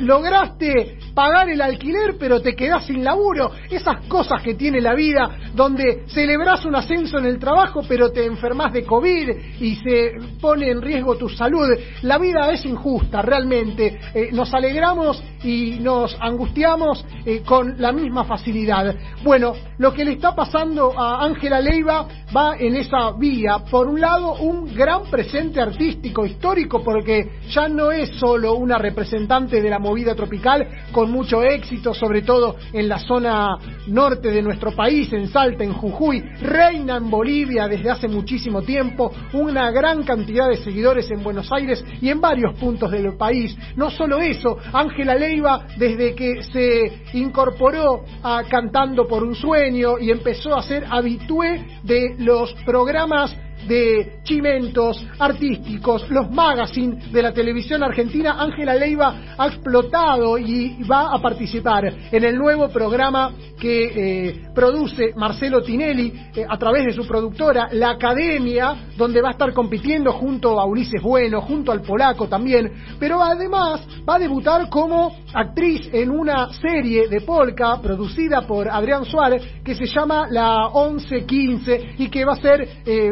lograste 0.00 0.98
pagar 1.12 1.48
el 1.48 1.60
alquiler, 1.60 2.16
pero 2.18 2.40
te 2.40 2.54
quedás 2.54 2.86
sin 2.86 3.02
laburo. 3.02 3.50
Esas 3.68 4.06
cosas 4.06 4.40
que 4.42 4.54
tiene 4.54 4.80
la 4.80 4.94
vida, 4.94 5.50
donde 5.54 6.04
celebrás 6.08 6.64
un 6.64 6.76
ascenso 6.76 7.18
en 7.18 7.26
el 7.26 7.38
trabajo, 7.38 7.82
pero 7.88 8.12
te 8.12 8.24
enfermas 8.24 8.72
de 8.72 8.84
COVID 8.84 9.30
y 9.60 9.74
se 9.76 10.12
pone 10.40 10.70
en 10.70 10.80
riesgo 10.80 11.16
tu 11.16 11.28
salud. 11.28 11.68
La 12.02 12.18
vida 12.18 12.52
es 12.52 12.64
injusta, 12.64 13.22
realmente. 13.22 13.98
Eh, 14.14 14.28
nos 14.32 14.54
alegramos 14.54 15.22
y 15.42 15.78
nos 15.80 16.16
angustiamos 16.20 17.04
eh, 17.24 17.42
con 17.44 17.80
la 17.80 17.90
misma 17.90 18.24
facilidad. 18.24 18.94
Bueno, 19.24 19.54
lo 19.78 19.92
que 19.92 20.04
le 20.04 20.12
está 20.12 20.34
pasando 20.34 20.92
a 20.96 21.24
Ángela 21.24 21.60
Leiva 21.60 22.06
va 22.34 22.56
en 22.58 22.76
esa 22.76 23.12
vía. 23.12 23.58
Por 23.70 23.86
un 23.88 24.00
lado, 24.00 24.34
un 24.34 24.74
gran 24.74 25.04
presente 25.10 25.60
artístico, 25.60 26.26
histórico, 26.26 26.82
porque 26.82 27.40
ya 27.50 27.68
no 27.68 27.90
es 27.90 28.10
solo 28.18 28.54
una 28.54 28.78
representante 28.78 29.60
de 29.62 29.70
la 29.70 29.78
movida 29.78 30.14
tropical 30.14 30.66
con 30.92 31.10
mucho 31.10 31.42
éxito, 31.42 31.94
sobre 31.94 32.22
todo 32.22 32.56
en 32.72 32.88
la 32.88 32.98
zona 32.98 33.58
norte 33.86 34.30
de 34.30 34.42
nuestro 34.42 34.72
país, 34.72 35.12
en 35.12 35.28
Salta, 35.28 35.64
en 35.64 35.72
Jujuy, 35.72 36.20
reina 36.40 36.96
en 36.96 37.10
Bolivia 37.10 37.68
desde 37.68 37.90
hace 37.90 38.08
muchísimo 38.08 38.62
tiempo, 38.62 39.10
una 39.32 39.70
gran 39.70 40.02
cantidad 40.02 40.48
de 40.48 40.56
seguidores 40.56 41.10
en 41.10 41.22
Buenos 41.22 41.50
Aires 41.52 41.84
y 42.00 42.10
en 42.10 42.20
varios 42.20 42.58
puntos 42.58 42.90
del 42.90 43.16
país. 43.16 43.56
No 43.76 43.90
solo 43.90 44.18
eso, 44.18 44.58
Ángela 44.72 45.14
Leiva, 45.14 45.66
desde 45.76 46.14
que 46.14 46.42
se 46.42 47.18
incorporó 47.18 48.04
a 48.22 48.42
Cantando 48.48 49.06
por 49.06 49.22
un 49.22 49.34
Sueño 49.34 49.98
y 49.98 50.10
empezó 50.10 50.56
a 50.56 50.62
ser 50.62 50.84
habitué 50.90 51.64
de 51.82 52.16
los 52.18 52.52
programas 52.64 53.34
de 53.66 54.20
chimentos 54.22 55.04
artísticos, 55.18 56.08
los 56.10 56.30
magazines 56.30 57.10
de 57.12 57.22
la 57.22 57.32
televisión 57.32 57.82
argentina, 57.82 58.36
Ángela 58.40 58.74
Leiva 58.74 59.34
ha 59.36 59.46
explotado 59.46 60.38
y 60.38 60.82
va 60.84 61.14
a 61.14 61.20
participar 61.20 61.92
en 62.12 62.24
el 62.24 62.36
nuevo 62.36 62.68
programa 62.68 63.32
que 63.58 64.28
eh, 64.28 64.48
produce 64.54 65.12
Marcelo 65.16 65.62
Tinelli 65.62 66.12
eh, 66.34 66.46
a 66.48 66.56
través 66.58 66.86
de 66.86 66.92
su 66.92 67.06
productora, 67.06 67.68
La 67.72 67.90
Academia, 67.90 68.88
donde 68.96 69.20
va 69.20 69.28
a 69.28 69.32
estar 69.32 69.52
compitiendo 69.52 70.12
junto 70.12 70.60
a 70.60 70.66
Ulises 70.66 71.02
Bueno, 71.02 71.40
junto 71.40 71.72
al 71.72 71.82
polaco 71.82 72.28
también, 72.28 72.70
pero 72.98 73.22
además 73.22 73.86
va 74.08 74.16
a 74.16 74.18
debutar 74.18 74.68
como 74.68 75.16
actriz 75.34 75.88
en 75.92 76.10
una 76.10 76.52
serie 76.52 77.08
de 77.08 77.20
polka 77.22 77.80
producida 77.80 78.46
por 78.46 78.68
Adrián 78.68 79.04
Suárez 79.04 79.42
que 79.64 79.74
se 79.74 79.86
llama 79.86 80.26
La 80.30 80.70
1115 80.72 81.94
y 81.98 82.08
que 82.08 82.24
va 82.24 82.34
a 82.34 82.40
ser... 82.40 82.68
eh, 82.86 83.10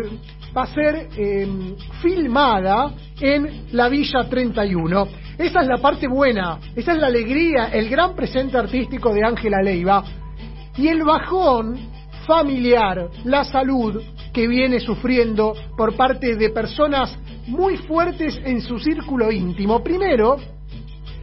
va 0.57 0.63
a 0.63 0.67
ser 0.67 1.09
eh, 1.17 1.47
filmada 2.01 2.93
en 3.21 3.67
la 3.73 3.89
Villa 3.89 4.29
31. 4.29 5.09
Esa 5.39 5.61
es 5.61 5.67
la 5.67 5.79
parte 5.79 6.09
buena, 6.09 6.59
esa 6.75 6.93
es 6.93 6.99
la 6.99 7.09
alegría, 7.09 7.67
el 7.67 7.91
gran 7.91 8.15
presente 8.15 8.57
artístico 8.57 9.13
de 9.13 9.23
Ángela 9.23 9.61
Leiva. 9.63 10.03
Y 10.79 10.89
el 10.89 11.03
bajón 11.05 11.79
familiar, 12.27 13.09
la 13.25 13.45
salud 13.45 14.03
que 14.33 14.49
viene 14.49 14.81
sufriendo 14.81 15.55
por 15.77 15.95
parte 15.95 16.37
de 16.37 16.51
personas 16.51 17.17
muy 17.47 17.77
fuertes 17.77 18.41
en 18.45 18.61
su 18.63 18.79
círculo 18.79 19.31
íntimo. 19.31 19.83
Primero, 19.83 20.37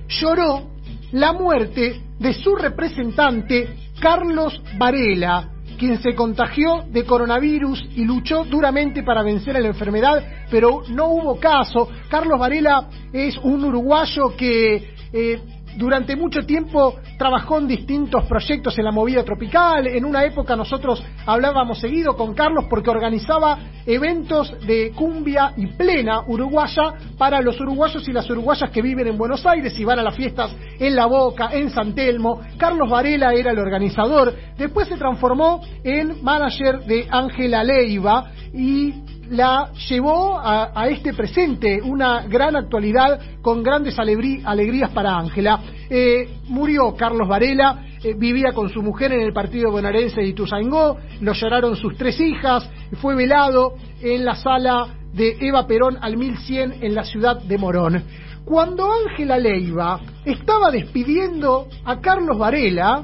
lloró 0.08 0.70
la 1.12 1.34
muerte 1.34 2.02
de 2.20 2.34
su 2.34 2.56
representante 2.56 3.68
Carlos 4.00 4.62
Varela, 4.78 5.53
quien 5.84 6.02
se 6.02 6.16
contagió 6.16 6.86
de 6.88 7.04
coronavirus 7.04 7.84
y 7.94 8.06
luchó 8.06 8.46
duramente 8.46 9.04
para 9.04 9.22
vencer 9.22 9.58
a 9.58 9.60
la 9.60 9.68
enfermedad, 9.68 10.24
pero 10.50 10.84
no 10.88 11.08
hubo 11.08 11.38
caso. 11.42 11.90
Carlos 12.08 12.40
Varela 12.40 12.88
es 13.12 13.38
un 13.40 13.66
uruguayo 13.66 14.34
que 14.38 14.94
eh, 15.12 15.42
durante 15.76 16.16
mucho 16.16 16.46
tiempo 16.46 16.96
trabajó 17.18 17.60
en 17.60 17.68
distintos 17.68 18.26
proyectos 18.26 18.78
en 18.78 18.86
la 18.86 18.92
movida 18.92 19.24
tropical. 19.24 19.88
En 19.88 20.06
una 20.06 20.24
época 20.24 20.56
nosotros 20.56 21.04
hablábamos 21.26 21.80
seguido 21.80 22.16
con 22.16 22.34
Carlos 22.34 22.66
porque 22.70 22.90
organizaba 22.90 23.60
eventos 23.86 24.54
de 24.66 24.92
cumbia 24.96 25.54
y 25.58 25.68
plena 25.68 26.24
uruguaya 26.28 26.94
para 27.18 27.42
los 27.42 27.60
uruguayos 27.60 28.08
y 28.08 28.14
las 28.14 28.30
uruguayas 28.30 28.70
que 28.70 28.82
viven 28.82 29.08
en 29.08 29.18
Buenos 29.18 29.46
Aires 29.46 29.78
y 29.78 29.84
van 29.84 30.00
a 30.00 30.04
las 30.04 30.16
fiestas 30.16 30.56
en 30.80 30.96
La 30.96 31.06
Boca, 31.06 31.50
en 31.52 31.70
San 31.70 31.94
Telmo. 31.94 32.42
Carlos 32.58 32.90
Varela 32.90 33.34
era 33.34 33.52
el 33.52 33.60
organizador. 33.60 34.34
Después 34.58 34.88
se 34.88 34.98
transformó 34.98 35.62
en 35.84 36.24
manager 36.24 36.82
de 36.86 37.08
Ángela 37.10 37.64
Leiva 37.64 38.32
y 38.54 39.13
la 39.34 39.72
llevó 39.90 40.40
a, 40.40 40.88
este 40.90 41.14
presente, 41.14 41.82
una 41.82 42.22
gran 42.28 42.56
actualidad 42.56 43.20
con 43.42 43.64
grandes 43.64 43.98
alegrí- 43.98 44.42
alegrías 44.46 44.92
para 44.92 45.18
Ángela. 45.18 45.60
Eh, 45.90 46.38
murió 46.50 46.96
Carlos 46.96 47.28
Varela, 47.28 47.84
eh, 48.04 48.14
vivía 48.16 48.52
con 48.54 48.70
su 48.70 48.82
mujer 48.84 49.12
en 49.14 49.22
el 49.22 49.34
partido 49.34 49.72
bonaerense 49.72 50.22
de 50.22 50.28
Ituzaingó, 50.28 50.98
lo 51.22 51.34
lloraron 51.34 51.76
sus 51.76 51.98
tres 51.98 52.20
hijas, 52.20 52.70
fue 53.02 53.16
velado 53.16 53.74
en 54.02 54.24
la 54.24 54.36
sala 54.36 54.88
de 55.14 55.38
Eva 55.42 55.66
Perón 55.66 55.98
al 56.00 56.16
1100 56.16 56.84
en 56.84 56.94
la 56.94 57.04
ciudad 57.04 57.42
de 57.42 57.58
Morón. 57.58 58.04
Cuando 58.46 58.88
Ángela 58.92 59.38
Leiva 59.40 60.00
estaba 60.26 60.70
despidiendo 60.70 61.68
a 61.86 62.00
Carlos 62.02 62.38
Varela, 62.38 63.04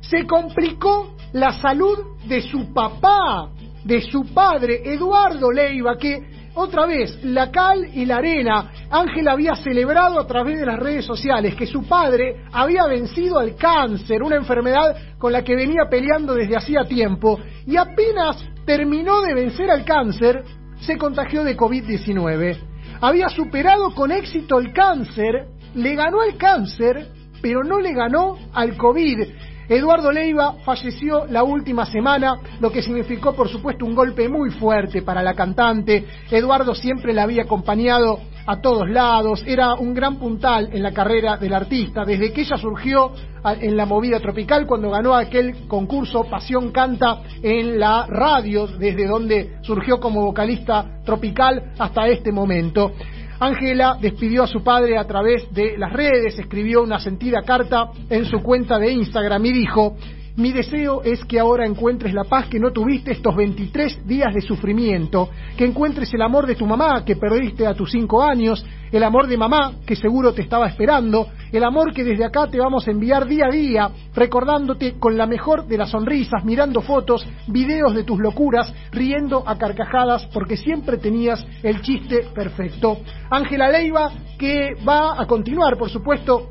se 0.00 0.26
complicó 0.26 1.14
la 1.32 1.52
salud 1.60 1.98
de 2.26 2.40
su 2.40 2.72
papá, 2.72 3.50
de 3.86 4.00
su 4.00 4.34
padre, 4.34 4.80
Eduardo 4.84 5.52
Leiva, 5.52 5.96
que 5.96 6.20
otra 6.54 6.86
vez, 6.86 7.22
la 7.22 7.50
cal 7.52 7.86
y 7.94 8.04
la 8.04 8.16
arena, 8.16 8.72
Ángela 8.90 9.32
había 9.32 9.54
celebrado 9.54 10.18
a 10.18 10.26
través 10.26 10.58
de 10.58 10.66
las 10.66 10.78
redes 10.78 11.04
sociales 11.04 11.54
que 11.54 11.66
su 11.66 11.86
padre 11.86 12.44
había 12.50 12.84
vencido 12.86 13.38
al 13.38 13.54
cáncer, 13.54 14.22
una 14.22 14.36
enfermedad 14.36 14.96
con 15.18 15.32
la 15.32 15.44
que 15.44 15.54
venía 15.54 15.82
peleando 15.88 16.34
desde 16.34 16.56
hacía 16.56 16.82
tiempo, 16.84 17.38
y 17.66 17.76
apenas 17.76 18.42
terminó 18.64 19.20
de 19.20 19.34
vencer 19.34 19.70
al 19.70 19.84
cáncer, 19.84 20.42
se 20.80 20.98
contagió 20.98 21.44
de 21.44 21.56
COVID-19. 21.56 22.58
Había 23.00 23.28
superado 23.28 23.94
con 23.94 24.10
éxito 24.10 24.58
el 24.58 24.72
cáncer, 24.72 25.46
le 25.74 25.94
ganó 25.94 26.22
al 26.22 26.36
cáncer, 26.36 27.08
pero 27.40 27.62
no 27.62 27.78
le 27.80 27.92
ganó 27.92 28.36
al 28.52 28.76
COVID. 28.76 29.28
Eduardo 29.68 30.12
Leiva 30.12 30.54
falleció 30.64 31.26
la 31.26 31.42
última 31.42 31.86
semana, 31.86 32.38
lo 32.60 32.70
que 32.70 32.82
significó 32.82 33.34
por 33.34 33.48
supuesto 33.48 33.84
un 33.84 33.96
golpe 33.96 34.28
muy 34.28 34.50
fuerte 34.50 35.02
para 35.02 35.22
la 35.22 35.34
cantante. 35.34 36.04
Eduardo 36.30 36.74
siempre 36.74 37.12
la 37.12 37.24
había 37.24 37.42
acompañado 37.42 38.20
a 38.46 38.60
todos 38.60 38.88
lados, 38.88 39.42
era 39.44 39.74
un 39.74 39.92
gran 39.92 40.20
puntal 40.20 40.68
en 40.72 40.82
la 40.82 40.92
carrera 40.92 41.36
del 41.36 41.52
artista, 41.52 42.04
desde 42.04 42.32
que 42.32 42.42
ella 42.42 42.56
surgió 42.56 43.10
en 43.44 43.76
la 43.76 43.86
movida 43.86 44.20
tropical 44.20 44.66
cuando 44.66 44.90
ganó 44.90 45.14
aquel 45.14 45.66
concurso 45.66 46.24
Pasión 46.30 46.70
Canta 46.70 47.22
en 47.42 47.80
la 47.80 48.06
radio, 48.06 48.68
desde 48.68 49.06
donde 49.06 49.56
surgió 49.62 49.98
como 49.98 50.24
vocalista 50.24 51.00
tropical 51.04 51.72
hasta 51.76 52.06
este 52.06 52.30
momento. 52.30 52.92
Ángela 53.38 53.96
despidió 54.00 54.44
a 54.44 54.46
su 54.46 54.62
padre 54.62 54.98
a 54.98 55.04
través 55.04 55.52
de 55.52 55.76
las 55.76 55.92
redes, 55.92 56.38
escribió 56.38 56.82
una 56.82 56.98
sentida 56.98 57.42
carta 57.42 57.90
en 58.08 58.24
su 58.24 58.42
cuenta 58.42 58.78
de 58.78 58.92
Instagram 58.92 59.44
y 59.46 59.52
dijo, 59.52 59.96
mi 60.36 60.52
deseo 60.52 61.02
es 61.02 61.24
que 61.24 61.40
ahora 61.40 61.66
encuentres 61.66 62.12
la 62.12 62.24
paz 62.24 62.46
que 62.48 62.60
no 62.60 62.70
tuviste 62.70 63.12
estos 63.12 63.34
23 63.34 64.06
días 64.06 64.34
de 64.34 64.42
sufrimiento, 64.42 65.30
que 65.56 65.64
encuentres 65.64 66.12
el 66.12 66.20
amor 66.20 66.46
de 66.46 66.54
tu 66.54 66.66
mamá 66.66 67.04
que 67.06 67.16
perdiste 67.16 67.66
a 67.66 67.72
tus 67.72 67.90
5 67.90 68.22
años, 68.22 68.64
el 68.92 69.02
amor 69.02 69.28
de 69.28 69.38
mamá 69.38 69.72
que 69.86 69.96
seguro 69.96 70.34
te 70.34 70.42
estaba 70.42 70.68
esperando, 70.68 71.28
el 71.52 71.64
amor 71.64 71.94
que 71.94 72.04
desde 72.04 72.26
acá 72.26 72.48
te 72.48 72.58
vamos 72.58 72.86
a 72.86 72.90
enviar 72.90 73.26
día 73.26 73.46
a 73.46 73.50
día, 73.50 73.90
recordándote 74.14 74.98
con 74.98 75.16
la 75.16 75.26
mejor 75.26 75.66
de 75.66 75.78
las 75.78 75.90
sonrisas, 75.90 76.44
mirando 76.44 76.82
fotos, 76.82 77.26
videos 77.46 77.94
de 77.94 78.04
tus 78.04 78.20
locuras, 78.20 78.72
riendo 78.92 79.42
a 79.46 79.56
carcajadas 79.56 80.26
porque 80.34 80.58
siempre 80.58 80.98
tenías 80.98 81.46
el 81.62 81.80
chiste 81.80 82.26
perfecto. 82.34 82.98
Ángela 83.30 83.70
Leiva 83.70 84.10
que 84.38 84.74
va 84.86 85.18
a 85.18 85.26
continuar, 85.26 85.78
por 85.78 85.88
supuesto, 85.88 86.50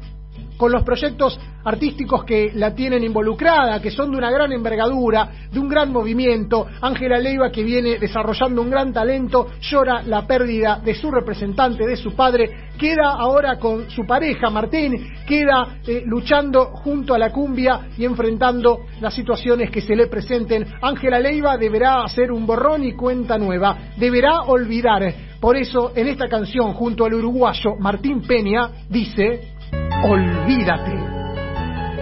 con 0.57 0.71
los 0.71 0.83
proyectos 0.83 1.39
artísticos 1.63 2.23
que 2.23 2.51
la 2.53 2.73
tienen 2.73 3.03
involucrada, 3.03 3.81
que 3.81 3.91
son 3.91 4.11
de 4.11 4.17
una 4.17 4.31
gran 4.31 4.51
envergadura, 4.51 5.29
de 5.51 5.59
un 5.59 5.67
gran 5.67 5.91
movimiento. 5.91 6.67
Ángela 6.81 7.17
Leiva, 7.17 7.51
que 7.51 7.63
viene 7.63 7.97
desarrollando 7.97 8.61
un 8.61 8.69
gran 8.69 8.93
talento, 8.93 9.47
llora 9.61 10.03
la 10.03 10.25
pérdida 10.27 10.79
de 10.83 10.93
su 10.93 11.11
representante, 11.11 11.85
de 11.85 11.97
su 11.97 12.15
padre, 12.15 12.49
queda 12.77 13.11
ahora 13.11 13.57
con 13.57 13.89
su 13.89 14.05
pareja, 14.05 14.49
Martín, 14.49 15.13
queda 15.27 15.79
eh, 15.87 16.03
luchando 16.05 16.65
junto 16.67 17.13
a 17.13 17.19
la 17.19 17.31
cumbia 17.31 17.87
y 17.97 18.05
enfrentando 18.05 18.81
las 19.01 19.13
situaciones 19.13 19.71
que 19.71 19.81
se 19.81 19.95
le 19.95 20.07
presenten. 20.07 20.65
Ángela 20.81 21.19
Leiva 21.19 21.57
deberá 21.57 22.03
hacer 22.03 22.31
un 22.31 22.45
borrón 22.45 22.83
y 22.83 22.93
cuenta 22.93 23.37
nueva, 23.37 23.77
deberá 23.97 24.41
olvidar. 24.41 25.13
Por 25.39 25.57
eso, 25.57 25.91
en 25.95 26.07
esta 26.07 26.27
canción, 26.27 26.73
junto 26.73 27.05
al 27.05 27.13
uruguayo 27.13 27.75
Martín 27.79 28.21
Peña, 28.21 28.69
dice, 28.89 29.54
olvídate. 30.03 30.99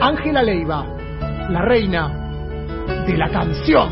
Ángela 0.02 0.44
Leiva, 0.44 0.86
la 1.50 1.62
reina 1.62 2.12
de 3.06 3.18
la 3.18 3.30
canción. 3.30 3.90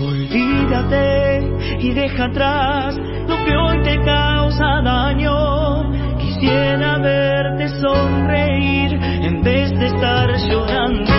Olvídate 0.00 1.78
y 1.80 1.92
deja 1.92 2.24
atrás 2.26 2.96
lo 3.28 3.44
que 3.44 3.56
hoy 3.56 3.82
te 3.82 3.96
causa 4.04 4.82
daño. 4.82 6.18
Quisiera 6.18 6.98
verte 6.98 7.68
sonreír 7.80 9.13
vez 9.44 9.70
de 9.78 9.86
estar 9.86 10.28
llorando. 10.48 11.13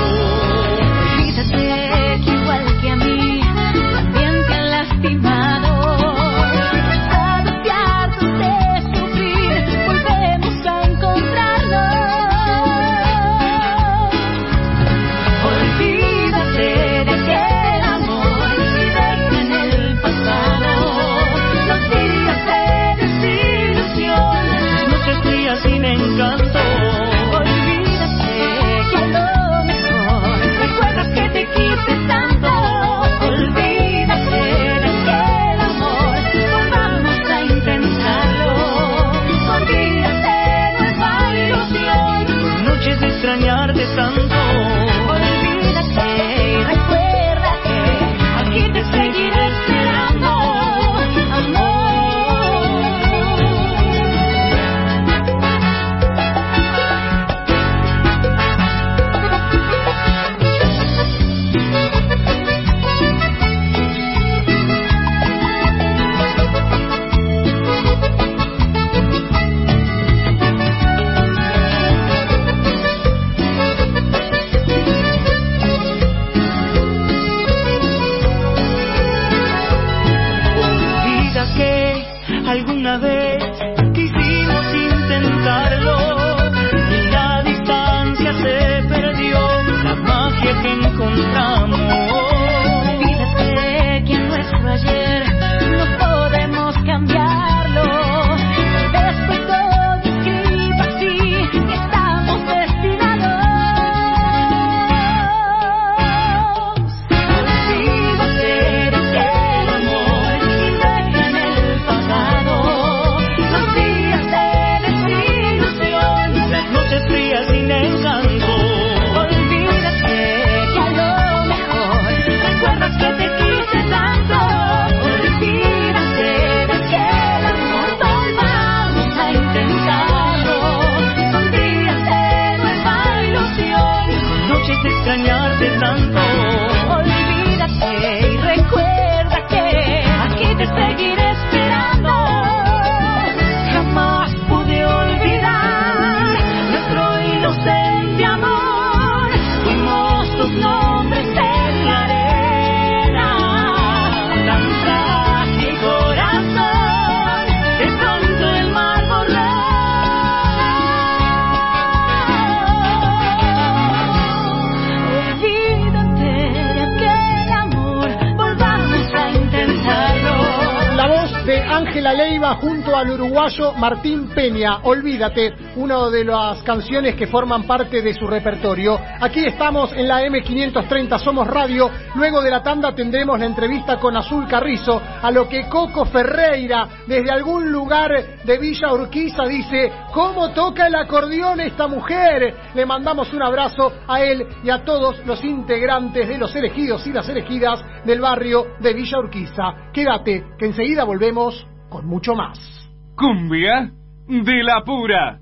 Martín 173.86 174.30
Peña. 174.30 174.80
Olvídate, 174.82 175.54
una 175.76 176.10
de 176.10 176.24
las 176.24 176.63
canciones 176.63 177.13
que 177.13 177.28
forman 177.28 177.67
parte 177.67 178.02
de 178.02 178.15
su 178.15 178.26
repertorio. 178.26 179.00
Aquí 179.21 179.45
estamos 179.45 179.93
en 179.93 180.08
la 180.08 180.24
M530 180.24 181.19
Somos 181.19 181.45
Radio. 181.45 181.91
Luego 182.15 182.41
de 182.41 182.50
la 182.50 182.63
tanda 182.63 182.95
tendremos 182.95 183.39
la 183.39 183.45
entrevista 183.45 183.98
con 184.00 184.17
Azul 184.17 184.48
Carrizo, 184.48 185.00
a 185.21 185.30
lo 185.30 185.48
que 185.48 185.69
Coco 185.69 186.04
Ferreira, 186.06 187.04
desde 187.06 187.30
algún 187.30 187.71
lugar 187.71 188.41
de 188.43 188.58
Villa 188.58 188.91
Urquiza, 188.91 189.43
dice, 189.43 189.91
¿cómo 190.12 190.50
toca 190.50 190.88
el 190.88 190.95
acordeón 190.95 191.60
esta 191.60 191.88
mujer? 191.88 192.56
Le 192.74 192.88
mandamos 192.88 193.32
un 193.34 193.43
abrazo 193.43 193.93
a 194.08 194.19
él 194.24 194.48
y 194.63 194.71
a 194.71 194.84
todos 194.84 195.24
los 195.28 195.43
integrantes 195.43 196.28
de 196.28 196.39
los 196.39 196.56
elegidos 196.56 197.06
y 197.06 197.13
las 197.13 197.30
elegidas 197.30 197.86
del 198.04 198.19
barrio 198.19 198.65
de 198.80 198.93
Villa 198.95 199.19
Urquiza. 199.19 199.91
Quédate, 199.93 200.43
que 200.58 200.65
enseguida 200.65 201.04
volvemos 201.04 201.67
con 201.88 202.08
mucho 202.08 202.34
más. 202.34 202.75
Cumbia 203.17 203.91
de 204.28 204.62
la 204.62 204.84
pura. 204.84 205.39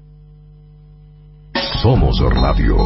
Somos 1.81 2.19
Radio 2.19 2.77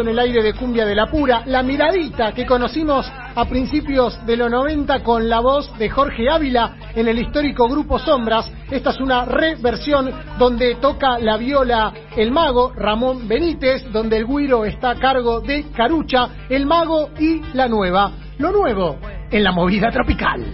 En 0.01 0.09
el 0.09 0.19
aire 0.19 0.43
de 0.43 0.55
Cumbia 0.55 0.87
de 0.87 0.95
la 0.95 1.07
Pura. 1.07 1.43
La 1.47 1.63
miradita 1.63 2.33
que 2.33 2.47
conocimos 2.47 3.11
a 3.35 3.45
principios 3.45 4.25
de 4.25 4.37
los 4.37 4.51
90 4.51 5.03
con 5.03 5.29
la 5.29 5.41
voz 5.41 5.77
de 5.79 5.91
Jorge 5.91 6.31
Ávila 6.31 6.77
en 6.95 7.09
el 7.09 7.19
histórico 7.19 7.69
grupo 7.69 7.99
Sombras. 7.99 8.51
Esta 8.71 8.91
es 8.91 9.01
una 9.01 9.25
reversión 9.25 10.11
donde 10.39 10.77
toca 10.77 11.19
la 11.19 11.37
viola 11.37 11.93
El 12.17 12.31
Mago, 12.31 12.73
Ramón 12.75 13.29
Benítez, 13.29 13.91
donde 13.93 14.17
el 14.17 14.25
güiro 14.25 14.65
está 14.65 14.91
a 14.91 14.97
cargo 14.97 15.41
de 15.41 15.67
Carucha, 15.73 16.29
El 16.49 16.67
Mago 16.67 17.11
y 17.19 17.43
la 17.55 17.69
Nueva. 17.69 18.13
Lo 18.39 18.51
nuevo 18.51 18.99
en 19.31 19.45
la 19.45 19.53
movida 19.53 19.91
tropical. 19.91 20.45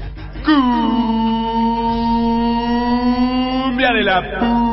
Cumbia 3.65 3.93
de 3.93 4.03
la 4.03 4.23
pura. 4.23 4.68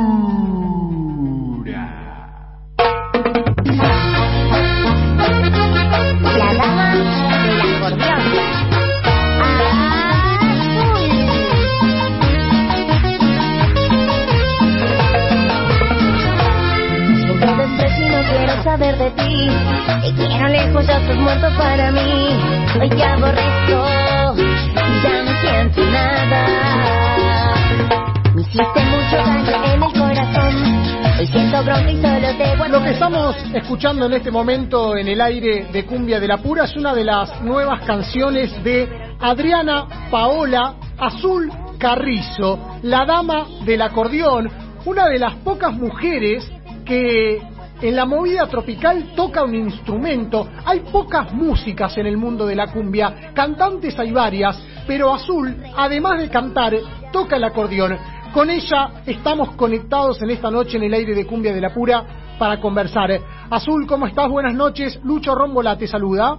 Estamos 33.15 33.55
escuchando 33.55 34.05
en 34.07 34.13
este 34.13 34.29
momento 34.29 34.97
en 34.97 35.07
el 35.07 35.21
aire 35.21 35.67
de 35.71 35.85
Cumbia 35.85 36.19
de 36.19 36.27
la 36.27 36.39
Pura 36.39 36.65
es 36.65 36.75
una 36.75 36.93
de 36.93 37.05
las 37.05 37.41
nuevas 37.41 37.85
canciones 37.85 38.61
de 38.61 38.89
Adriana 39.21 40.09
Paola 40.11 40.75
Azul 40.97 41.49
Carrizo, 41.77 42.77
la 42.83 43.05
dama 43.05 43.47
del 43.63 43.81
acordeón, 43.83 44.49
una 44.83 45.07
de 45.07 45.17
las 45.17 45.35
pocas 45.35 45.71
mujeres 45.71 46.51
que 46.83 47.41
en 47.81 47.95
la 47.95 48.05
movida 48.05 48.47
tropical 48.47 49.13
toca 49.15 49.45
un 49.45 49.55
instrumento. 49.55 50.49
Hay 50.65 50.81
pocas 50.81 51.31
músicas 51.31 51.97
en 51.97 52.07
el 52.07 52.17
mundo 52.17 52.45
de 52.45 52.57
la 52.57 52.67
cumbia, 52.67 53.31
cantantes 53.33 53.97
hay 53.97 54.11
varias, 54.11 54.61
pero 54.85 55.13
Azul, 55.13 55.55
además 55.77 56.19
de 56.19 56.27
cantar, 56.27 56.73
toca 57.13 57.37
el 57.37 57.45
acordeón. 57.45 57.97
Con 58.33 58.49
ella 58.49 59.03
estamos 59.05 59.51
conectados 59.51 60.21
en 60.21 60.31
esta 60.31 60.51
noche 60.51 60.75
en 60.75 60.83
el 60.83 60.93
aire 60.93 61.15
de 61.15 61.25
Cumbia 61.25 61.53
de 61.53 61.61
la 61.61 61.73
Pura 61.73 62.24
para 62.35 62.59
conversar. 62.59 63.09
Azul, 63.49 63.87
¿cómo 63.87 64.07
estás? 64.07 64.29
Buenas 64.29 64.53
noches. 64.53 64.99
Lucho 65.03 65.35
Rómbola 65.35 65.77
te 65.77 65.87
saluda. 65.87 66.37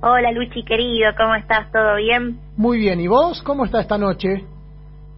Hola 0.00 0.32
Luchi 0.32 0.64
querido, 0.64 1.12
¿cómo 1.16 1.34
estás? 1.36 1.70
¿Todo 1.70 1.96
bien? 1.96 2.40
Muy 2.56 2.78
bien. 2.78 3.00
¿Y 3.00 3.06
vos? 3.06 3.40
¿Cómo 3.42 3.64
está 3.64 3.80
esta 3.80 3.98
noche? 3.98 4.44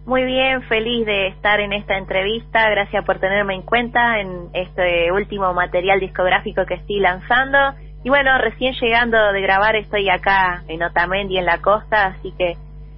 Muy 0.05 0.23
bien, 0.23 0.61
feliz 0.63 1.03
de 1.07 1.29
estar 1.29 1.59
en 1.59 1.73
esta 1.73 1.97
entrevista. 1.97 2.69
Gracias 2.69 3.03
por 3.05 3.19
tenerme 3.19 3.55
en 3.55 3.63
cuenta 3.63 4.19
en 4.19 4.49
este 4.53 5.11
último 5.11 5.51
material 5.55 5.99
discográfico 5.99 6.65
que 6.67 6.75
estoy 6.75 6.99
lanzando. 6.99 7.57
Y 8.03 8.09
bueno, 8.09 8.37
recién 8.37 8.75
llegando 8.79 9.17
de 9.33 9.41
grabar 9.41 9.75
estoy 9.75 10.07
acá 10.09 10.63
en 10.67 10.83
Otamendi, 10.83 11.39
en 11.39 11.45
la 11.47 11.59
costa, 11.59 12.05
así 12.05 12.31
que 12.37 12.53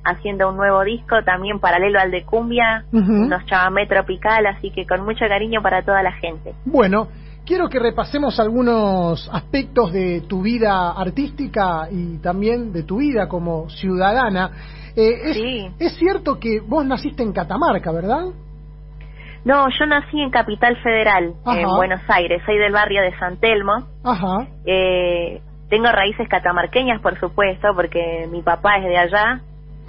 haciendo 0.08 0.49
un 0.49 0.58
nuevo 0.58 0.84
disco 0.84 1.16
también 1.24 1.60
paralelo 1.60 1.99
al 1.99 2.12
de 2.12 2.24
Cumbia, 2.24 2.84
Ujú. 2.91 3.12
unos 3.26 3.45
chamamé 3.45 3.86
tropical, 3.88 4.45
así 4.47 4.72
que 4.72 4.86
con 4.86 5.03
mucho 5.05 5.26
cariño 5.28 5.62
para 5.62 5.84
toda 5.84 6.01
la 6.03 6.12
gente. 6.14 6.53
Bueno, 6.66 7.08
quiero 7.45 7.70
que 7.70 7.80
repasemos 7.80 8.39
algunos 8.39 9.30
aspectos 9.34 9.91
de 9.93 10.22
tu 10.28 10.41
vida 10.41 10.91
artística 10.91 11.88
y 11.91 12.18
también 12.18 12.72
de 12.74 12.84
tu 12.84 12.97
vida 12.97 13.28
como 13.28 13.70
ciudadana. 13.70 14.51
Eh, 14.95 15.30
es, 15.30 15.36
Sí. 15.36 15.72
es 15.80 15.95
cierto 15.97 16.39
que 16.39 16.60
vos 16.60 16.86
naciste 16.86 17.22
en 17.24 17.32
Catamarca, 17.32 17.91
¿verdad? 17.91 18.26
No, 19.45 19.68
yo 19.70 19.86
nací 19.86 20.20
en 20.20 20.30
Capital 20.30 20.76
Federal, 20.84 21.34
Ajá. 21.45 21.60
en 21.62 21.68
Buenos 21.70 22.01
Aires, 22.10 22.41
soy 22.45 22.58
del 22.58 22.74
barrio 22.74 23.01
de 23.01 23.18
San 23.18 23.38
Telmo. 23.38 23.88
Ajá. 24.03 24.47
Eh, 24.66 25.41
tengo 25.70 25.86
raíces 25.91 26.28
catamarqueñas, 26.28 27.01
por 27.01 27.18
supuesto, 27.20 27.70
porque 27.76 28.28
mi 28.32 28.41
papá 28.41 28.78
es 28.78 28.86
de 28.86 28.97
allá, 28.97 29.41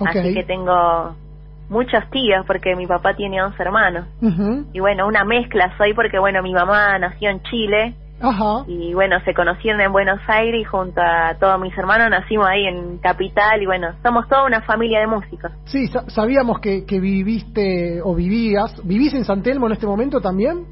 Así 0.06 0.34
que 0.34 0.44
tengo 0.44 1.14
muchos 1.68 2.08
tíos, 2.10 2.44
porque 2.46 2.74
mi 2.76 2.86
papá 2.86 3.14
tiene 3.14 3.42
11 3.42 3.62
hermanos. 3.62 4.06
Y 4.72 4.80
bueno, 4.80 5.06
una 5.06 5.24
mezcla 5.24 5.72
soy 5.76 5.94
porque, 5.94 6.18
bueno, 6.18 6.42
mi 6.42 6.52
mamá 6.52 6.98
nació 6.98 7.30
en 7.30 7.42
Chile 7.42 7.94
Ajá. 8.20 8.64
y, 8.66 8.94
bueno, 8.94 9.20
se 9.24 9.34
conocieron 9.34 9.80
en 9.80 9.92
Buenos 9.92 10.18
Aires 10.28 10.60
y 10.60 10.64
junto 10.64 11.00
a 11.00 11.34
todos 11.38 11.60
mis 11.60 11.76
hermanos 11.76 12.08
nacimos 12.10 12.46
ahí 12.46 12.64
en 12.66 12.98
Capital 12.98 13.62
y, 13.62 13.66
bueno, 13.66 13.88
somos 14.02 14.26
toda 14.28 14.44
una 14.44 14.62
familia 14.62 15.00
de 15.00 15.06
músicos. 15.08 15.52
Sí, 15.66 15.86
sa- 15.88 16.08
sabíamos 16.08 16.58
que, 16.60 16.84
que 16.86 17.00
viviste 17.00 18.00
o 18.02 18.14
vivías. 18.14 18.80
¿Vivís 18.84 19.12
en 19.14 19.24
San 19.24 19.42
Telmo 19.42 19.66
en 19.66 19.72
este 19.72 19.86
momento 19.86 20.20
también? 20.20 20.64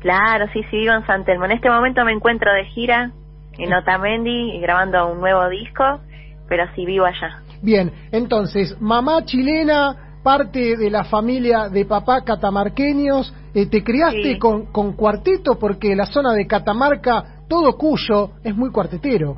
Claro, 0.00 0.46
sí, 0.52 0.62
sí, 0.70 0.76
vivo 0.78 0.94
en 0.94 1.06
San 1.06 1.24
Telmo. 1.24 1.44
En 1.44 1.52
este 1.52 1.70
momento 1.70 2.04
me 2.04 2.12
encuentro 2.12 2.52
de 2.52 2.64
gira 2.64 3.12
en 3.58 3.72
Otamendi 3.72 4.56
y 4.56 4.60
grabando 4.60 5.12
un 5.12 5.20
nuevo 5.20 5.48
disco, 5.48 6.00
pero 6.48 6.64
sí 6.74 6.84
vivo 6.84 7.04
allá. 7.06 7.40
Bien, 7.62 7.92
entonces, 8.10 8.76
mamá 8.80 9.24
chilena, 9.24 10.18
parte 10.22 10.76
de 10.76 10.90
la 10.90 11.04
familia 11.04 11.68
de 11.68 11.84
papá 11.84 12.22
catamarqueños, 12.24 13.32
eh, 13.54 13.66
te 13.66 13.82
criaste 13.84 14.34
Sí. 14.34 14.38
con, 14.38 14.66
con 14.66 14.92
cuarteto 14.94 15.58
porque 15.58 15.94
la 15.94 16.06
zona 16.06 16.32
de 16.32 16.46
Catamarca, 16.46 17.44
todo 17.48 17.76
Cuyo, 17.76 18.30
es 18.42 18.56
muy 18.56 18.70
cuartetero. 18.70 19.36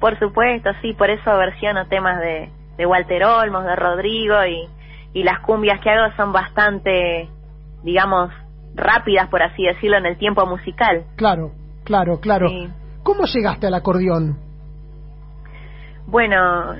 Por 0.00 0.18
supuesto, 0.18 0.70
sí, 0.82 0.92
por 0.94 1.10
eso 1.10 1.30
versiono 1.36 1.86
temas 1.88 2.20
de, 2.20 2.50
de 2.76 2.86
Walter 2.86 3.24
Olmos, 3.24 3.64
de 3.64 3.76
Rodrigo 3.76 4.34
y, 4.44 4.68
y 5.18 5.24
las 5.24 5.40
cumbias 5.40 5.80
que 5.80 5.90
hago 5.90 6.14
son 6.16 6.32
bastante, 6.32 7.28
digamos, 7.82 8.30
rápidas, 8.74 9.28
por 9.28 9.42
así 9.42 9.64
decirlo, 9.64 9.98
en 9.98 10.06
el 10.06 10.18
tiempo 10.18 10.46
musical. 10.46 11.04
Claro, 11.16 11.52
claro, 11.84 12.20
claro. 12.20 12.48
Sí. 12.48 12.68
¿Cómo 13.02 13.24
llegaste 13.24 13.66
al 13.66 13.74
acordeón? 13.74 14.36
Bueno, 16.06 16.74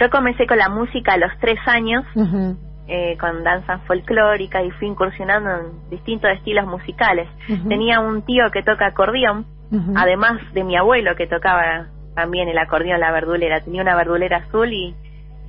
yo 0.00 0.10
comencé 0.10 0.46
con 0.46 0.58
la 0.58 0.68
música 0.68 1.14
a 1.14 1.16
los 1.18 1.30
tres 1.40 1.58
años, 1.66 2.04
eh, 2.86 3.16
con 3.18 3.42
danza 3.44 3.78
folclórica 3.86 4.62
y 4.62 4.70
fui 4.72 4.88
incursionando 4.88 5.50
en 5.50 5.90
distintos 5.90 6.30
estilos 6.32 6.66
musicales. 6.66 7.28
Tenía 7.68 8.00
un 8.00 8.22
tío 8.22 8.44
que 8.52 8.62
toca 8.62 8.86
acordeón, 8.86 9.46
además 9.96 10.40
de 10.52 10.64
mi 10.64 10.76
abuelo 10.76 11.16
que 11.16 11.26
tocaba 11.26 11.86
también 12.14 12.48
el 12.48 12.58
acordeón, 12.58 13.00
la 13.00 13.10
verdulera, 13.10 13.60
tenía 13.60 13.82
una 13.82 13.96
verdulera 13.96 14.36
azul 14.38 14.72
y, 14.72 14.94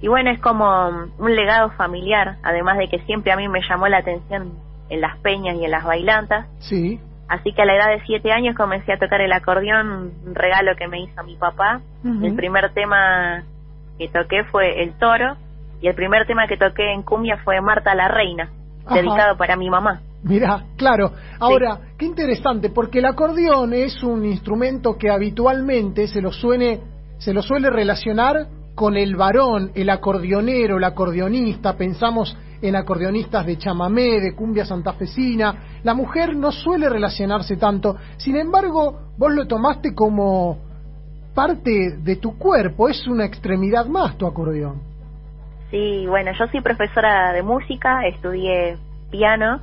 y 0.01 0.07
bueno, 0.07 0.31
es 0.31 0.39
como 0.39 0.89
un 1.19 1.35
legado 1.35 1.69
familiar, 1.71 2.37
además 2.43 2.77
de 2.77 2.87
que 2.87 2.99
siempre 3.05 3.31
a 3.31 3.37
mí 3.37 3.47
me 3.47 3.61
llamó 3.67 3.87
la 3.87 3.97
atención 3.99 4.53
en 4.89 5.01
las 5.01 5.17
peñas 5.19 5.55
y 5.57 5.65
en 5.65 5.71
las 5.71 5.83
bailantas, 5.83 6.47
Sí. 6.59 6.99
así 7.27 7.53
que 7.53 7.61
a 7.61 7.65
la 7.65 7.75
edad 7.75 7.89
de 7.89 8.01
siete 8.05 8.31
años 8.31 8.55
comencé 8.55 8.93
a 8.93 8.97
tocar 8.97 9.21
el 9.21 9.31
acordeón, 9.33 10.11
un 10.25 10.35
regalo 10.35 10.75
que 10.75 10.87
me 10.87 11.01
hizo 11.01 11.23
mi 11.23 11.35
papá, 11.35 11.81
el 12.23 12.35
primer 12.35 12.71
tema 12.73 13.43
que 13.97 14.07
toqué 14.09 14.43
fue 14.51 14.83
El 14.83 14.97
Toro 14.97 15.37
y 15.81 15.87
el 15.87 15.95
primer 15.95 16.25
tema 16.25 16.47
que 16.47 16.57
toqué 16.57 16.93
en 16.93 17.03
cumbia 17.03 17.37
fue 17.43 17.59
Marta 17.61 17.93
la 17.95 18.07
Reina, 18.07 18.49
Ajá. 18.85 18.95
dedicado 18.95 19.37
para 19.37 19.55
mi 19.55 19.69
mamá. 19.69 20.01
Mira, 20.23 20.65
claro. 20.75 21.11
Ahora, 21.39 21.79
qué 21.99 22.05
interesante, 22.05 22.71
porque 22.71 22.97
el 22.99 23.05
acordeón 23.05 23.73
es 23.73 24.01
un 24.01 24.25
instrumento 24.25 24.97
que 24.97 25.11
habitualmente 25.11 26.07
se 26.07 26.19
lo 26.19 26.31
suene, 26.31 26.81
se 27.19 27.31
lo 27.31 27.43
suele 27.43 27.69
relacionar 27.69 28.47
con 28.73 28.97
el 28.97 29.15
varón, 29.15 29.71
el 29.75 29.89
acordeonero, 29.89 30.77
el 30.77 30.83
acordeonista. 30.83 31.77
Pensamos 31.77 32.35
en 32.61 32.75
acordeonistas 32.75 33.45
de 33.45 33.57
chamamé, 33.57 34.19
de 34.19 34.35
cumbia 34.35 34.65
santafesina. 34.65 35.79
La 35.83 35.93
mujer 35.93 36.35
no 36.35 36.51
suele 36.51 36.89
relacionarse 36.89 37.57
tanto. 37.57 37.95
Sin 38.17 38.35
embargo, 38.35 39.11
vos 39.17 39.31
lo 39.31 39.45
tomaste 39.45 39.93
como 39.93 40.57
parte 41.35 41.97
de 41.97 42.15
tu 42.15 42.37
cuerpo. 42.37 42.89
Es 42.89 43.05
una 43.07 43.25
extremidad 43.25 43.85
más 43.85 44.17
tu 44.17 44.25
acordeón. 44.25 44.81
Sí, 45.69 46.05
bueno, 46.07 46.31
yo 46.39 46.47
soy 46.47 46.61
profesora 46.61 47.33
de 47.33 47.43
música, 47.43 48.07
estudié 48.07 48.77
piano 49.11 49.61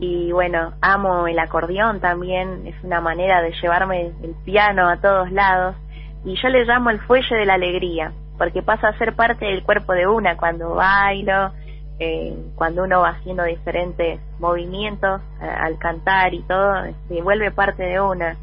y 0.00 0.32
bueno, 0.32 0.72
amo 0.80 1.26
el 1.26 1.38
acordeón 1.38 2.00
también, 2.00 2.66
es 2.66 2.74
una 2.82 3.00
manera 3.00 3.40
de 3.42 3.52
llevarme 3.62 4.12
el 4.22 4.34
piano 4.44 4.88
a 4.88 4.96
todos 4.96 5.30
lados 5.30 5.76
y 6.24 6.34
yo 6.42 6.48
le 6.48 6.64
llamo 6.64 6.90
el 6.90 7.00
fuelle 7.00 7.36
de 7.36 7.46
la 7.46 7.54
alegría, 7.54 8.12
porque 8.38 8.62
pasa 8.62 8.88
a 8.88 8.98
ser 8.98 9.14
parte 9.14 9.44
del 9.44 9.62
cuerpo 9.62 9.92
de 9.92 10.06
una 10.06 10.36
cuando 10.36 10.74
bailo, 10.74 11.52
eh, 11.98 12.34
cuando 12.56 12.82
uno 12.84 13.00
va 13.00 13.10
haciendo 13.10 13.44
diferentes 13.44 14.20
movimientos 14.40 15.20
eh, 15.40 15.44
al 15.44 15.78
cantar 15.78 16.34
y 16.34 16.42
todo, 16.42 16.74
se 17.08 17.22
vuelve 17.22 17.50
parte 17.52 17.84
de 17.84 18.00
una. 18.00 18.36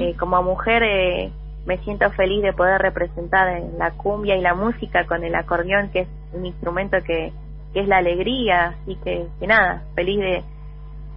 Eh, 0.00 0.14
como 0.18 0.42
mujer 0.42 0.82
eh, 0.82 1.32
me 1.66 1.78
siento 1.78 2.10
feliz 2.12 2.42
de 2.42 2.52
poder 2.52 2.80
representar 2.80 3.56
en 3.56 3.78
la 3.78 3.90
cumbia 3.92 4.36
y 4.36 4.40
la 4.40 4.54
música 4.54 5.04
con 5.06 5.24
el 5.24 5.34
acordeón, 5.34 5.90
que 5.90 6.00
es 6.00 6.08
un 6.32 6.46
instrumento 6.46 6.98
que, 7.04 7.32
es 7.74 7.86
la 7.88 7.98
alegría, 7.98 8.68
así 8.68 8.96
que, 9.04 9.26
que 9.38 9.46
nada, 9.46 9.82
feliz 9.94 10.18
de, 10.18 10.42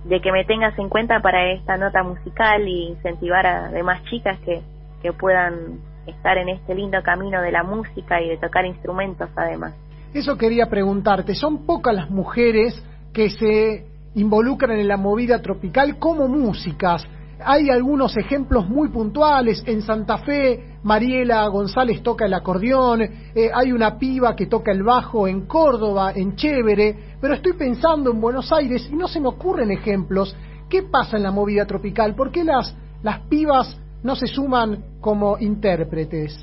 de 0.03 0.19
que 0.19 0.29
me 0.33 0.43
tengas 0.43 0.77
en 0.77 0.89
cuenta 0.89 1.21
para 1.21 1.53
esta 1.53 1.77
nota 1.77 2.03
musical 2.03 2.67
y 2.67 2.89
incentivar 2.89 3.47
a 3.47 3.69
demás 3.69 4.03
chicas 4.09 4.37
que, 4.41 4.61
que 5.01 5.13
puedan 5.13 5.79
estar 6.05 6.37
en 6.37 6.49
este 6.49 6.75
lindo 6.75 7.01
camino 7.01 7.41
de 7.41 7.53
la 7.53 7.63
música 7.63 8.21
y 8.21 8.27
de 8.27 8.37
tocar 8.37 8.65
instrumentos 8.65 9.29
además. 9.37 9.73
Eso 10.13 10.37
quería 10.37 10.65
preguntarte. 10.65 11.35
Son 11.35 11.65
pocas 11.65 11.95
las 11.95 12.09
mujeres 12.09 12.83
que 13.13 13.29
se 13.29 13.85
involucran 14.15 14.79
en 14.79 14.87
la 14.87 14.97
movida 14.97 15.41
tropical 15.41 15.97
como 15.99 16.27
músicas. 16.27 17.07
Hay 17.43 17.69
algunos 17.69 18.15
ejemplos 18.17 18.67
muy 18.67 18.89
puntuales. 18.89 19.63
En 19.65 19.81
Santa 19.81 20.17
Fe, 20.19 20.75
Mariela 20.83 21.47
González 21.47 22.01
toca 22.03 22.25
el 22.25 22.33
acordeón, 22.33 23.01
eh, 23.01 23.49
hay 23.53 23.71
una 23.71 23.97
piba 23.97 24.35
que 24.35 24.47
toca 24.47 24.71
el 24.71 24.83
bajo 24.83 25.27
en 25.27 25.45
Córdoba, 25.45 26.11
en 26.15 26.35
Chévere, 26.35 26.95
pero 27.21 27.33
estoy 27.33 27.53
pensando 27.53 28.11
en 28.11 28.21
Buenos 28.21 28.51
Aires 28.51 28.89
y 28.91 28.95
no 28.95 29.07
se 29.07 29.19
me 29.19 29.27
ocurren 29.27 29.71
ejemplos. 29.71 30.35
¿Qué 30.69 30.83
pasa 30.83 31.17
en 31.17 31.23
la 31.23 31.31
movida 31.31 31.65
tropical? 31.65 32.15
¿Por 32.15 32.31
qué 32.31 32.43
las, 32.43 32.75
las 33.01 33.21
pibas 33.21 33.79
no 34.03 34.15
se 34.15 34.27
suman 34.27 34.83
como 35.01 35.37
intérpretes? 35.39 36.37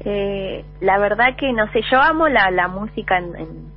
Eh, 0.00 0.64
la 0.80 0.98
verdad 0.98 1.36
que 1.38 1.52
no 1.52 1.66
sé, 1.72 1.80
yo 1.90 1.98
amo 1.98 2.28
la, 2.28 2.50
la 2.50 2.68
música 2.68 3.16
en, 3.18 3.36
en 3.36 3.73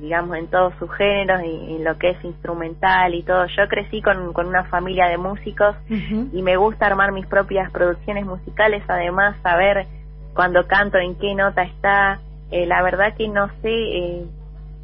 digamos, 0.00 0.36
en 0.36 0.48
todos 0.48 0.72
sus 0.78 0.90
géneros 0.94 1.42
y 1.44 1.76
en 1.76 1.84
lo 1.84 1.98
que 1.98 2.10
es 2.10 2.24
instrumental 2.24 3.14
y 3.14 3.22
todo. 3.22 3.46
Yo 3.46 3.68
crecí 3.68 4.00
con, 4.02 4.32
con 4.32 4.46
una 4.46 4.64
familia 4.64 5.06
de 5.06 5.18
músicos 5.18 5.76
y 5.88 6.42
me 6.42 6.56
gusta 6.56 6.86
armar 6.86 7.12
mis 7.12 7.26
propias 7.26 7.70
producciones 7.70 8.24
musicales, 8.24 8.82
además 8.88 9.36
saber 9.42 9.86
cuando 10.34 10.66
canto 10.66 10.98
en 10.98 11.16
qué 11.16 11.34
nota 11.34 11.62
está. 11.62 12.20
Eh, 12.50 12.66
la 12.66 12.82
verdad 12.82 13.14
que 13.16 13.28
no 13.28 13.48
sé 13.62 13.70
eh, 13.70 14.24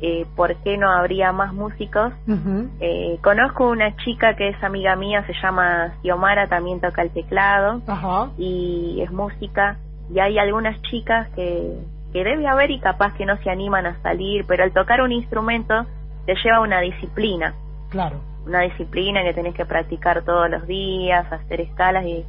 eh, 0.03 0.27
por 0.37 0.55
qué 0.57 0.77
no 0.77 0.91
habría 0.91 1.33
más 1.33 1.55
músicos. 1.55 2.13
eh, 2.81 3.19
conozco 3.23 3.71
una 3.71 3.97
chica 3.97 4.37
que 4.37 4.49
es 4.49 4.63
amiga 4.63 4.95
mía, 4.97 5.25
se 5.27 5.33
llama 5.43 5.95
Xiomara, 6.03 6.49
también 6.49 6.81
toca 6.81 7.03
el 7.03 7.11
teclado 7.11 7.81
y 8.37 9.01
es 9.01 9.11
música. 9.11 9.79
Y 10.13 10.21
hay 10.21 10.39
algunas 10.39 10.81
chicas 10.83 11.29
que, 11.35 11.79
que 12.13 12.25
debe 12.25 12.47
haber 12.47 12.71
y 12.71 12.81
capaz 12.81 13.15
que 13.15 13.27
no 13.27 13.37
se 13.43 13.51
animan 13.51 13.87
a 13.87 14.01
salir, 14.03 14.45
pero 14.47 14.65
al 14.65 14.73
tocar 14.73 15.01
un 15.01 15.13
instrumento 15.13 15.87
te 16.25 16.35
lleva 16.43 16.61
una 16.61 16.81
disciplina. 16.81 17.55
Claro. 17.91 18.21
Una 18.47 18.61
disciplina 18.61 19.23
que 19.23 19.35
tenés 19.35 19.55
que 19.55 19.67
practicar 19.67 20.23
todos 20.23 20.51
los 20.51 20.67
días, 20.67 21.31
hacer 21.33 21.61
escalas 21.61 22.05
y 22.05 22.25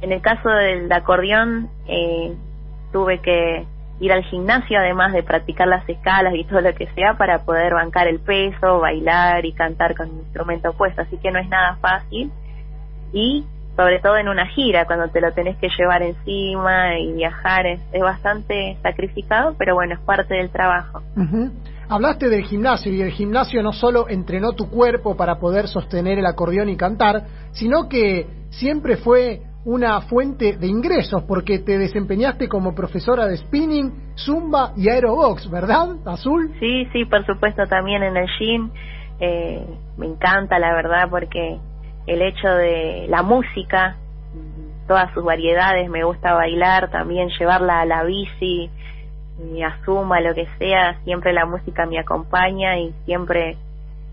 en 0.00 0.12
el 0.12 0.20
caso 0.20 0.48
del 0.48 0.90
acordeón 0.92 1.70
eh, 1.86 2.34
tuve 2.92 3.20
que 3.20 3.66
ir 3.98 4.12
al 4.12 4.24
gimnasio 4.24 4.78
además 4.78 5.12
de 5.12 5.22
practicar 5.22 5.66
las 5.68 5.88
escalas 5.88 6.34
y 6.34 6.44
todo 6.44 6.60
lo 6.60 6.74
que 6.74 6.86
sea 6.94 7.14
para 7.16 7.44
poder 7.44 7.72
bancar 7.72 8.06
el 8.08 8.20
peso, 8.20 8.78
bailar 8.78 9.44
y 9.46 9.52
cantar 9.52 9.96
con 9.96 10.08
el 10.08 10.16
instrumento 10.16 10.72
puesto, 10.74 11.02
así 11.02 11.16
que 11.16 11.30
no 11.30 11.38
es 11.38 11.48
nada 11.48 11.76
fácil 11.76 12.30
y 13.12 13.44
sobre 13.76 14.00
todo 14.00 14.16
en 14.16 14.28
una 14.28 14.46
gira, 14.46 14.86
cuando 14.86 15.08
te 15.08 15.20
lo 15.20 15.32
tenés 15.32 15.56
que 15.58 15.68
llevar 15.78 16.02
encima 16.02 16.98
y 16.98 17.12
viajar, 17.12 17.66
es, 17.66 17.80
es 17.92 18.00
bastante 18.00 18.78
sacrificado, 18.82 19.54
pero 19.58 19.74
bueno, 19.74 19.94
es 19.94 20.00
parte 20.00 20.34
del 20.34 20.50
trabajo. 20.50 21.02
Ujú. 21.16 21.50
Hablaste 21.88 22.28
del 22.28 22.42
gimnasio 22.42 22.92
y 22.92 23.00
el 23.02 23.10
gimnasio 23.10 23.62
no 23.62 23.72
solo 23.72 24.08
entrenó 24.08 24.52
tu 24.52 24.68
cuerpo 24.68 25.16
para 25.16 25.38
poder 25.38 25.68
sostener 25.68 26.18
el 26.18 26.26
acordeón 26.26 26.68
y 26.68 26.76
cantar, 26.76 27.26
sino 27.52 27.88
que 27.88 28.26
siempre 28.50 28.96
fue 28.96 29.42
una 29.66 30.00
fuente 30.02 30.56
de 30.56 30.66
ingresos 30.68 31.24
porque 31.24 31.58
te 31.58 31.76
desempeñaste 31.76 32.48
como 32.48 32.74
profesora 32.74 33.26
de 33.26 33.36
spinning, 33.36 33.92
zumba 34.16 34.72
y 34.76 34.88
aerobox, 34.88 35.50
¿verdad, 35.50 35.96
Azul? 36.06 36.52
Sí, 36.58 36.86
sí, 36.92 37.04
por 37.04 37.26
supuesto 37.26 37.66
también 37.66 38.02
en 38.02 38.16
el 38.16 38.26
gym. 38.38 38.70
Eh, 39.18 39.66
me 39.96 40.06
encanta 40.06 40.58
la 40.58 40.74
verdad 40.74 41.08
porque 41.10 41.58
el 42.06 42.22
hecho 42.22 42.48
de 42.48 43.06
la 43.08 43.22
música, 43.22 43.96
todas 44.86 45.12
sus 45.12 45.24
variedades, 45.24 45.90
me 45.90 46.04
gusta 46.04 46.34
bailar, 46.34 46.90
también 46.90 47.28
llevarla 47.38 47.80
a 47.80 47.86
la 47.86 48.04
bici, 48.04 48.70
a 49.64 49.84
zumba, 49.84 50.20
lo 50.20 50.34
que 50.34 50.46
sea, 50.58 50.98
siempre 51.04 51.32
la 51.32 51.44
música 51.44 51.86
me 51.86 51.98
acompaña 51.98 52.78
y 52.78 52.94
siempre 53.04 53.56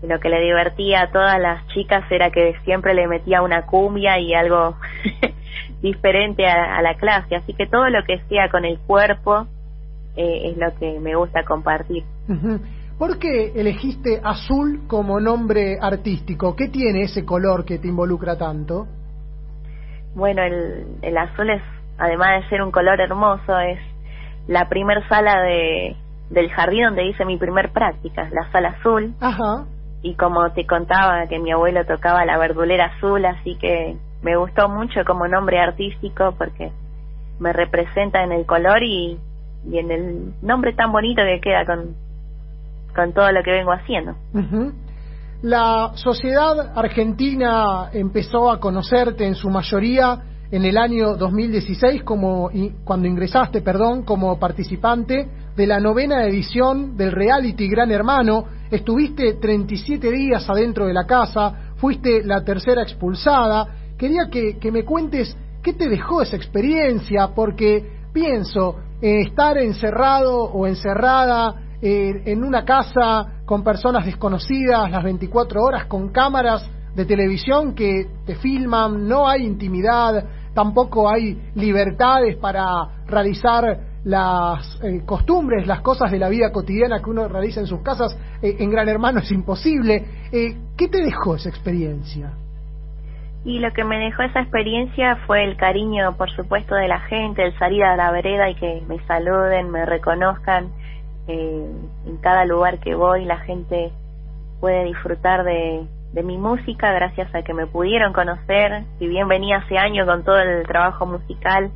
lo 0.02 0.20
que 0.20 0.28
le 0.28 0.40
divertía 0.40 1.02
a 1.02 1.10
todas 1.10 1.40
las 1.40 1.66
chicas 1.68 2.04
era 2.10 2.30
que 2.30 2.54
siempre 2.64 2.94
le 2.94 3.06
metía 3.06 3.42
una 3.42 3.64
cumbia 3.64 4.18
y 4.18 4.34
algo 4.34 4.76
diferente 5.82 6.46
a, 6.46 6.82
la 6.82 6.94
clase, 6.94 7.36
así 7.36 7.54
que 7.54 7.66
todo 7.66 7.88
lo 7.88 8.04
que 8.04 8.20
sea 8.28 8.50
con 8.50 8.64
el 8.64 8.78
cuerpo 8.78 9.46
eh, 10.16 10.50
es 10.50 10.56
lo 10.56 10.74
que 10.78 10.98
me 11.00 11.14
gusta 11.14 11.44
compartir. 11.44 12.04
¿Por 12.98 13.18
qué 13.18 13.52
elegiste 13.56 14.20
azul 14.22 14.82
como 14.86 15.18
nombre 15.18 15.78
artístico? 15.80 16.54
¿Qué 16.54 16.68
tiene 16.68 17.02
ese 17.02 17.24
color 17.24 17.64
que 17.64 17.78
te 17.78 17.88
involucra 17.88 18.38
tanto? 18.38 18.86
Bueno, 20.14 20.42
el, 20.42 20.86
el 21.02 21.18
azul 21.18 21.50
es, 21.50 21.62
además 21.98 22.42
de 22.42 22.48
ser 22.48 22.62
un 22.62 22.70
color 22.70 23.00
hermoso, 23.00 23.58
es 23.58 23.80
la 24.46 24.68
primer 24.68 25.06
sala 25.08 25.40
de 25.42 25.96
del 26.30 26.50
jardín 26.50 26.84
donde 26.84 27.06
hice 27.06 27.24
mi 27.24 27.36
primer 27.36 27.70
práctica, 27.70 28.28
la 28.32 28.50
sala 28.50 28.70
azul. 28.70 29.14
Ajá. 29.20 29.66
Y 30.02 30.14
como 30.14 30.52
te 30.52 30.66
contaba 30.66 31.26
que 31.28 31.38
mi 31.38 31.52
abuelo 31.52 31.84
tocaba 31.86 32.24
la 32.24 32.38
verdulera 32.38 32.86
azul, 32.96 33.24
así 33.24 33.56
que 33.56 33.96
me 34.22 34.36
gustó 34.36 34.68
mucho 34.68 35.04
como 35.06 35.28
nombre 35.28 35.60
artístico 35.60 36.34
porque 36.36 36.72
me 37.38 37.52
representa 37.52 38.22
en 38.22 38.32
el 38.32 38.46
color 38.46 38.82
y, 38.82 39.18
y 39.66 39.78
en 39.78 39.90
el 39.90 40.34
nombre 40.42 40.72
tan 40.72 40.92
bonito 40.92 41.22
que 41.22 41.40
queda 41.40 41.64
con, 41.64 41.94
con 42.94 43.12
todo 43.12 43.30
lo 43.32 43.42
que 43.42 43.50
vengo 43.50 43.72
haciendo. 43.72 44.14
La 45.42 45.92
sociedad 45.94 46.72
argentina 46.74 47.90
empezó 47.92 48.50
a 48.50 48.58
conocerte 48.58 49.26
en 49.26 49.34
su 49.34 49.50
mayoría 49.50 50.22
en 50.50 50.64
el 50.64 50.78
año 50.78 51.16
2016 51.16 52.02
como 52.04 52.50
cuando 52.84 53.08
ingresaste, 53.08 53.60
perdón, 53.60 54.04
como 54.04 54.38
participante 54.38 55.28
de 55.56 55.66
la 55.66 55.80
novena 55.80 56.24
edición 56.24 56.96
del 56.96 57.12
reality 57.12 57.68
Gran 57.68 57.90
Hermano. 57.90 58.44
Estuviste 58.70 59.34
37 59.34 60.10
días 60.10 60.48
adentro 60.48 60.86
de 60.86 60.94
la 60.94 61.06
casa, 61.06 61.72
fuiste 61.76 62.22
la 62.24 62.44
tercera 62.44 62.82
expulsada. 62.82 63.66
Quería 63.98 64.28
que, 64.30 64.58
que 64.58 64.72
me 64.72 64.84
cuentes 64.84 65.36
qué 65.62 65.72
te 65.72 65.88
dejó 65.88 66.22
esa 66.22 66.36
experiencia, 66.36 67.28
porque 67.34 67.84
pienso 68.12 68.76
eh, 69.02 69.22
estar 69.22 69.58
encerrado 69.58 70.44
o 70.44 70.66
encerrada 70.66 71.63
eh, 71.84 72.22
en 72.24 72.42
una 72.42 72.64
casa 72.64 73.42
con 73.44 73.62
personas 73.62 74.06
desconocidas 74.06 74.90
las 74.90 75.04
24 75.04 75.62
horas, 75.62 75.84
con 75.84 76.08
cámaras 76.08 76.66
de 76.94 77.04
televisión 77.04 77.74
que 77.74 78.06
te 78.24 78.36
filman, 78.36 79.06
no 79.06 79.28
hay 79.28 79.44
intimidad, 79.44 80.24
tampoco 80.54 81.10
hay 81.10 81.38
libertades 81.54 82.36
para 82.36 83.04
realizar 83.06 83.78
las 84.04 84.80
eh, 84.82 85.02
costumbres, 85.04 85.66
las 85.66 85.82
cosas 85.82 86.10
de 86.10 86.18
la 86.18 86.30
vida 86.30 86.52
cotidiana 86.52 87.00
que 87.02 87.10
uno 87.10 87.28
realiza 87.28 87.60
en 87.60 87.66
sus 87.66 87.82
casas, 87.82 88.16
eh, 88.40 88.56
en 88.60 88.70
Gran 88.70 88.88
Hermano 88.88 89.20
es 89.20 89.30
imposible. 89.30 90.04
Eh, 90.32 90.56
¿Qué 90.78 90.88
te 90.88 91.02
dejó 91.02 91.36
esa 91.36 91.50
experiencia? 91.50 92.32
Y 93.44 93.58
lo 93.58 93.70
que 93.72 93.84
me 93.84 93.98
dejó 93.98 94.22
esa 94.22 94.40
experiencia 94.40 95.16
fue 95.26 95.44
el 95.44 95.58
cariño, 95.58 96.16
por 96.16 96.30
supuesto, 96.30 96.74
de 96.74 96.88
la 96.88 97.00
gente, 97.00 97.44
el 97.44 97.58
salir 97.58 97.84
a 97.84 97.94
la 97.94 98.10
vereda 98.10 98.48
y 98.48 98.54
que 98.54 98.82
me 98.88 98.98
saluden, 99.06 99.70
me 99.70 99.84
reconozcan. 99.84 100.70
Eh, 101.26 101.70
en 102.06 102.16
cada 102.18 102.44
lugar 102.44 102.80
que 102.80 102.94
voy 102.94 103.24
la 103.24 103.38
gente 103.38 103.92
puede 104.60 104.84
disfrutar 104.84 105.42
de, 105.44 105.86
de 106.14 106.22
mi 106.22 106.38
música 106.38 106.92
gracias 106.92 107.34
a 107.34 107.42
que 107.42 107.52
me 107.52 107.66
pudieron 107.66 108.12
conocer. 108.12 108.84
Si 108.98 109.08
bien 109.08 109.26
venía 109.26 109.58
hace 109.58 109.76
años 109.78 110.06
con 110.06 110.22
todo 110.22 110.38
el 110.38 110.64
trabajo 110.66 111.06
musical, 111.06 111.70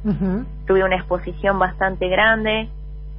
tuve 0.67 0.85
una 0.85 0.97
exposición 0.97 1.59
bastante 1.59 2.09
grande 2.09 2.69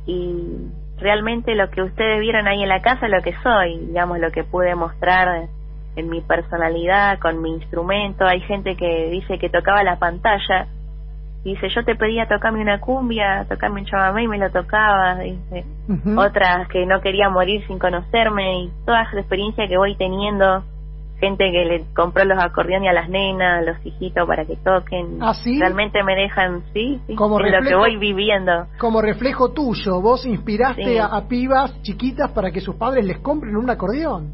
y 0.06 0.70
realmente 0.98 1.56
lo 1.56 1.70
que 1.70 1.82
ustedes 1.82 2.20
vieron 2.22 2.48
ahí 2.48 2.64
en 2.64 2.70
la 2.70 2.82
casa 2.82 3.06
es 3.06 3.12
lo 3.12 3.22
que 3.22 3.36
soy, 3.44 3.78
digamos, 3.88 4.20
lo 4.20 4.32
que 4.32 4.44
pude 4.44 4.74
mostrar 4.76 5.48
en 5.96 6.10
mi 6.10 6.22
personalidad, 6.22 7.20
con 7.20 7.42
mi 7.42 7.52
instrumento. 7.52 8.26
Hay 8.26 8.40
gente 8.42 8.76
que 8.76 9.10
dice 9.10 9.40
que 9.40 9.50
tocaba 9.50 9.84
la 9.84 10.00
pantalla. 10.00 10.68
Dice, 11.54 11.70
yo 11.70 11.84
te 11.84 11.96
pedía 11.96 12.28
tocarme 12.28 12.62
una 12.62 12.80
cumbia, 12.80 13.46
tocarme 13.50 13.82
un 13.82 13.86
chamamé 13.88 14.24
y 14.24 14.28
me 14.28 14.38
lo 14.38 14.50
tocaba. 14.52 15.16
Dice, 15.20 15.66
otras 16.18 16.68
que 16.70 16.86
no 16.86 17.02
quería 17.02 17.30
morir 17.30 17.66
sin 17.68 17.80
conocerme 17.80 18.64
y 18.64 18.72
toda 18.86 19.04
esa 19.04 19.20
experiencia 19.20 19.68
que 19.68 19.78
voy 19.78 19.96
teniendo. 19.96 20.64
Gente 21.20 21.52
que 21.52 21.66
le 21.66 21.84
compró 21.94 22.24
los 22.24 22.42
acordeones 22.42 22.90
a 22.92 22.94
las 22.94 23.10
nenas, 23.10 23.60
a 23.60 23.72
los 23.72 23.86
hijitos 23.86 24.26
para 24.26 24.46
que 24.46 24.56
toquen. 24.56 25.18
¿Ah, 25.22 25.34
sí? 25.34 25.60
Realmente 25.60 26.02
me 26.02 26.16
dejan, 26.16 26.62
sí, 26.74 27.02
sí, 27.08 27.16
Como 27.16 27.42
es 27.42 27.52
lo 27.52 27.52
que 27.52 27.58
reflejo- 27.66 27.80
voy 27.80 27.98
viviendo. 27.98 28.68
Como 28.80 29.02
reflejo 29.02 29.52
tuyo, 29.52 30.00
vos 30.02 30.26
inspiraste 30.26 30.86
Sí. 30.86 30.98
a, 30.98 31.08
a 31.08 31.28
pibas 31.28 31.82
chiquitas 31.82 32.32
para 32.32 32.52
que 32.52 32.62
sus 32.62 32.76
padres 32.76 33.04
les 33.06 33.18
compren 33.20 33.58
un 33.58 33.70
acordeón. 33.70 34.32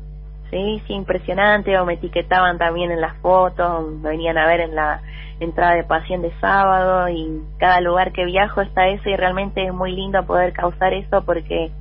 Sí, 0.50 0.82
sí, 0.88 0.94
impresionante. 0.94 1.78
O 1.80 1.86
me 1.86 1.94
etiquetaban 1.94 2.58
también 2.58 2.92
en 2.92 3.02
las 3.02 3.18
fotos, 3.18 3.92
me 4.02 4.10
venían 4.10 4.38
a 4.38 4.48
ver 4.48 4.62
en 4.62 4.76
la 4.76 5.02
entrada 5.40 5.76
de 5.76 5.84
pasión 5.84 6.22
de 6.22 6.32
sábado 6.40 7.10
y 7.10 7.42
cada 7.58 7.82
lugar 7.82 8.14
que 8.14 8.26
viajo 8.26 8.62
está 8.62 8.88
eso 8.88 9.10
y 9.10 9.16
realmente 9.16 9.66
es 9.66 9.74
muy 9.74 9.92
lindo 9.94 10.26
poder 10.26 10.54
causar 10.54 10.94
eso 10.94 11.24
porque 11.26 11.72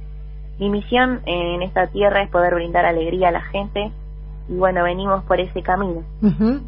mi 0.59 0.71
misión 0.71 1.21
en 1.27 1.63
esta 1.63 1.87
tierra 1.89 2.23
es 2.23 2.31
poder 2.31 2.55
brindar 2.55 2.85
alegría 2.85 3.29
a 3.29 3.33
la 3.33 3.43
gente 3.43 3.93
y 4.49 4.57
bueno, 4.57 4.83
venimos 4.85 5.25
por 5.25 5.41
ese 5.41 5.63
camino. 5.63 6.03
Ujú. 6.23 6.61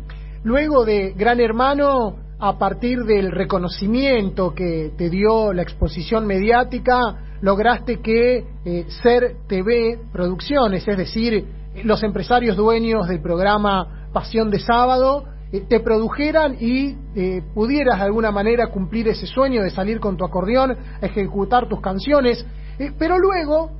Luego 0.44 0.84
de 0.84 1.12
Gran 1.16 1.40
Hermano, 1.40 2.16
a 2.38 2.59
partir 2.59 3.01
del 3.05 3.32
reconocimiento 3.32 4.55
que 4.55 4.92
te 4.97 5.11
dio 5.11 5.53
la 5.53 5.62
exposición 5.62 6.26
mediática, 6.26 6.99
lograste 7.40 8.01
que 8.01 8.44
eh, 8.64 8.84
Ser 9.03 9.36
TV 9.49 9.99
Producciones, 10.12 10.86
es 10.86 10.97
decir, 10.97 11.44
los 11.85 12.03
empresarios 12.03 12.57
dueños 12.57 13.09
del 13.09 13.20
programa 13.20 14.09
Pasión 14.12 14.51
de 14.51 14.59
Sábado, 14.59 15.24
eh, 15.53 15.61
te 15.68 15.79
produjeran 15.81 16.57
y 16.59 16.97
eh, 17.14 17.43
pudieras 17.55 17.99
de 17.99 18.05
alguna 18.07 18.33
manera 18.33 18.66
cumplir 18.68 19.07
ese 19.09 19.27
sueño 19.27 19.62
de 19.62 19.70
salir 19.70 20.01
con 20.01 20.16
tu 20.16 20.24
acordeón, 20.24 20.77
ejecutar 21.01 21.68
tus 21.68 21.81
canciones, 21.81 22.45
eh, 22.79 22.91
pero 22.99 23.16
luego 23.18 23.70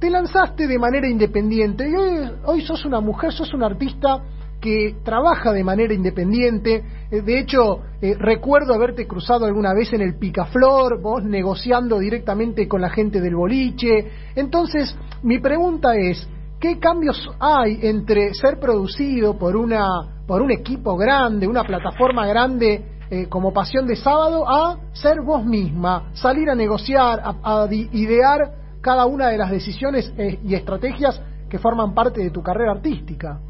te 0.00 0.10
lanzaste 0.10 0.66
de 0.66 0.78
manera 0.78 1.08
independiente 1.08 1.88
y 1.88 1.94
hoy, 1.94 2.30
hoy 2.44 2.60
sos 2.62 2.84
una 2.84 3.00
mujer, 3.00 3.32
sos 3.32 3.54
una 3.54 3.66
artista 3.66 4.20
que 4.60 4.96
trabaja 5.04 5.52
de 5.52 5.62
manera 5.62 5.94
independiente. 5.94 6.82
Eh, 7.10 7.22
De 7.22 7.38
hecho, 7.38 7.80
recuerdo 8.18 8.74
haberte 8.74 9.06
cruzado 9.06 9.44
alguna 9.44 9.72
vez 9.74 9.92
en 9.92 10.00
el 10.00 10.16
Picaflor, 10.16 11.00
vos 11.00 11.22
negociando 11.22 12.00
directamente 12.00 12.66
con 12.66 12.80
la 12.80 12.90
gente 12.90 13.20
del 13.20 13.36
boliche. 13.36 14.10
Entonces, 14.34 14.96
mi 15.22 15.38
pregunta 15.38 15.94
es, 15.96 16.28
¿qué 16.62 16.78
cambios 16.78 17.28
hay 17.40 17.80
entre 17.82 18.32
ser 18.34 18.60
producido 18.60 19.36
por 19.36 19.56
una 19.56 19.84
por 20.28 20.40
un 20.40 20.52
equipo 20.52 20.96
grande, 20.96 21.48
una 21.48 21.64
plataforma 21.64 22.24
grande 22.24 23.00
eh, 23.10 23.28
como 23.28 23.52
Pasión 23.52 23.86
de 23.86 23.96
Sábado, 23.96 24.48
a 24.48 24.78
ser 24.92 25.20
vos 25.20 25.44
misma, 25.44 26.10
salir 26.14 26.48
a 26.48 26.54
negociar, 26.54 27.20
a, 27.24 27.66
idear 27.70 28.52
cada 28.80 29.04
una 29.06 29.28
de 29.28 29.38
las 29.38 29.50
decisiones 29.50 30.14
eh, 30.16 30.38
y 30.44 30.54
estrategias 30.54 31.20
que 31.50 31.58
forman 31.58 31.92
parte 31.92 32.22
de 32.22 32.30
tu 32.30 32.42
carrera 32.42 32.72
artística? 32.72 33.40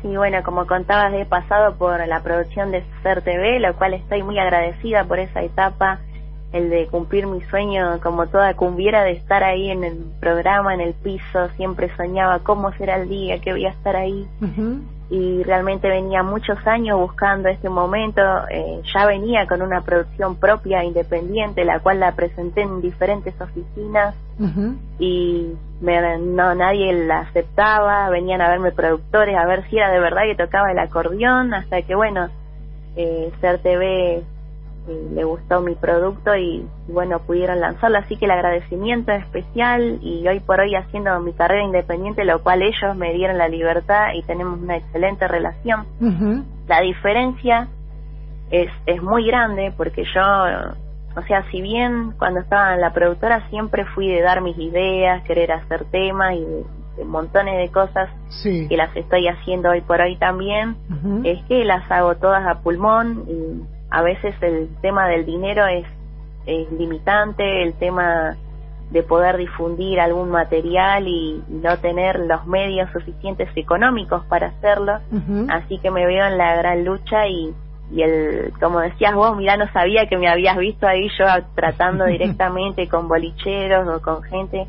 Sí, 0.00 0.16
bueno, 0.16 0.38
como 0.44 0.66
contabas, 0.66 1.12
he 1.14 1.26
pasado 1.26 1.76
por 1.76 2.06
la 2.06 2.22
producción 2.22 2.70
de 2.70 2.84
Ser 3.02 3.22
TV, 3.22 3.58
lo 3.58 3.76
cual 3.76 3.94
estoy 3.94 4.22
muy 4.22 4.38
agradecida 4.38 5.04
por 5.04 5.18
esa 5.18 5.42
etapa, 5.42 5.98
el 6.52 6.68
de 6.70 6.86
cumplir 6.88 7.26
mi 7.26 7.40
sueño 7.42 7.98
como 8.02 8.26
toda 8.26 8.54
cumbiera 8.54 9.02
de 9.04 9.12
estar 9.12 9.42
ahí 9.42 9.70
en 9.70 9.84
el 9.84 9.96
programa, 10.20 10.74
en 10.74 10.80
el 10.80 10.92
piso, 10.94 11.48
siempre 11.56 11.90
soñaba 11.96 12.40
cómo 12.40 12.72
será 12.72 12.96
el 12.96 13.08
día, 13.08 13.40
que 13.40 13.52
voy 13.52 13.64
a 13.66 13.70
estar 13.70 13.96
ahí. 13.96 14.26
Y 15.10 15.42
realmente 15.42 15.88
venía 15.88 16.22
muchos 16.22 16.56
años 16.66 16.98
buscando 16.98 17.50
este 17.50 17.68
momento, 17.68 18.22
eh, 18.50 18.80
ya 18.94 19.04
venía 19.04 19.46
con 19.46 19.60
una 19.60 19.82
producción 19.82 20.36
propia, 20.36 20.84
independiente, 20.84 21.64
la 21.66 21.80
cual 21.80 22.00
la 22.00 22.12
presenté 22.12 22.62
en 22.62 22.80
diferentes 22.80 23.38
oficinas. 23.40 24.14
Y 24.98 25.52
me- 25.82 26.18
no 26.18 26.54
nadie 26.54 26.92
la 27.06 27.20
aceptaba, 27.20 28.08
venían 28.08 28.40
a 28.40 28.48
verme 28.48 28.72
productores 28.72 29.36
a 29.36 29.44
ver 29.46 29.68
si 29.68 29.76
era 29.76 29.90
de 29.90 30.00
verdad 30.00 30.22
que 30.24 30.34
tocaba 30.44 30.70
el 30.72 30.78
acordeón, 30.78 31.52
hasta 31.52 31.82
que 31.82 31.94
bueno, 31.94 32.28
eh, 32.96 33.30
Ser 33.40 33.58
TV 33.58 34.14
eh, 34.18 34.22
le 34.86 35.24
gustó 35.24 35.60
mi 35.60 35.74
producto 35.76 36.34
y 36.36 36.66
bueno, 36.88 37.20
pudieron 37.20 37.60
lanzarlo, 37.60 37.98
así 37.98 38.16
que 38.16 38.24
el 38.24 38.32
agradecimiento 38.32 39.12
es 39.12 39.22
especial 39.22 39.98
y 40.02 40.26
hoy 40.26 40.40
por 40.40 40.60
hoy 40.60 40.74
haciendo 40.74 41.18
mi 41.20 41.32
carrera 41.32 41.64
independiente, 41.64 42.24
lo 42.24 42.42
cual 42.42 42.62
ellos 42.62 42.96
me 42.96 43.12
dieron 43.12 43.38
la 43.38 43.48
libertad 43.48 44.08
y 44.14 44.22
tenemos 44.22 44.60
una 44.60 44.76
excelente 44.76 45.28
relación. 45.28 45.86
La 46.68 46.80
diferencia 46.80 47.68
es, 48.50 48.70
es 48.86 49.02
muy 49.02 49.26
grande 49.26 49.72
porque 49.76 50.04
yo, 50.04 50.20
o 51.16 51.22
sea, 51.26 51.44
si 51.50 51.62
bien 51.62 52.12
cuando 52.18 52.40
estaba 52.40 52.74
en 52.74 52.80
la 52.80 52.92
productora 52.92 53.48
siempre 53.50 53.84
fui 53.94 54.08
de 54.08 54.20
dar 54.20 54.40
mis 54.42 54.58
ideas, 54.58 55.22
querer 55.24 55.52
hacer 55.52 55.84
temas 55.90 56.34
y 56.34 56.40
de, 56.40 56.64
de 56.96 57.04
montones 57.04 57.56
de 57.56 57.72
cosas 57.72 58.10
Sí. 58.42 58.66
que 58.68 58.76
las 58.76 58.94
estoy 58.96 59.28
haciendo 59.28 59.70
hoy 59.70 59.80
por 59.82 60.00
hoy 60.00 60.16
también, 60.16 60.76
es 61.24 61.42
que 61.44 61.64
las 61.64 61.88
hago 61.90 62.16
todas 62.16 62.44
a 62.46 62.62
pulmón 62.62 63.24
y 63.28 63.62
a 63.92 64.02
veces 64.02 64.34
el 64.40 64.68
tema 64.80 65.06
del 65.06 65.26
dinero 65.26 65.66
es, 65.66 65.86
es 66.46 66.72
limitante, 66.72 67.62
el 67.62 67.74
tema 67.74 68.36
de 68.90 69.02
poder 69.02 69.36
difundir 69.36 70.00
algún 70.00 70.30
material 70.30 71.06
y, 71.06 71.42
y 71.46 71.54
no 71.62 71.76
tener 71.78 72.18
los 72.20 72.46
medios 72.46 72.90
suficientes 72.92 73.48
económicos 73.54 74.24
para 74.26 74.48
hacerlo, 74.48 74.98
así 75.48 75.78
que 75.78 75.90
me 75.90 76.06
veo 76.06 76.26
en 76.26 76.38
la 76.38 76.56
gran 76.56 76.84
lucha 76.84 77.26
y, 77.26 77.54
y 77.90 78.02
el 78.02 78.52
como 78.60 78.80
decías 78.80 79.14
vos 79.14 79.36
mira 79.36 79.56
no 79.56 79.70
sabía 79.72 80.06
que 80.06 80.16
me 80.16 80.28
habías 80.28 80.56
visto 80.56 80.86
ahí 80.86 81.08
yo 81.18 81.24
tratando 81.54 82.04
directamente 82.06 82.88
con 82.88 83.08
bolicheros 83.08 83.88
o 83.88 84.02
con 84.02 84.22
gente. 84.22 84.66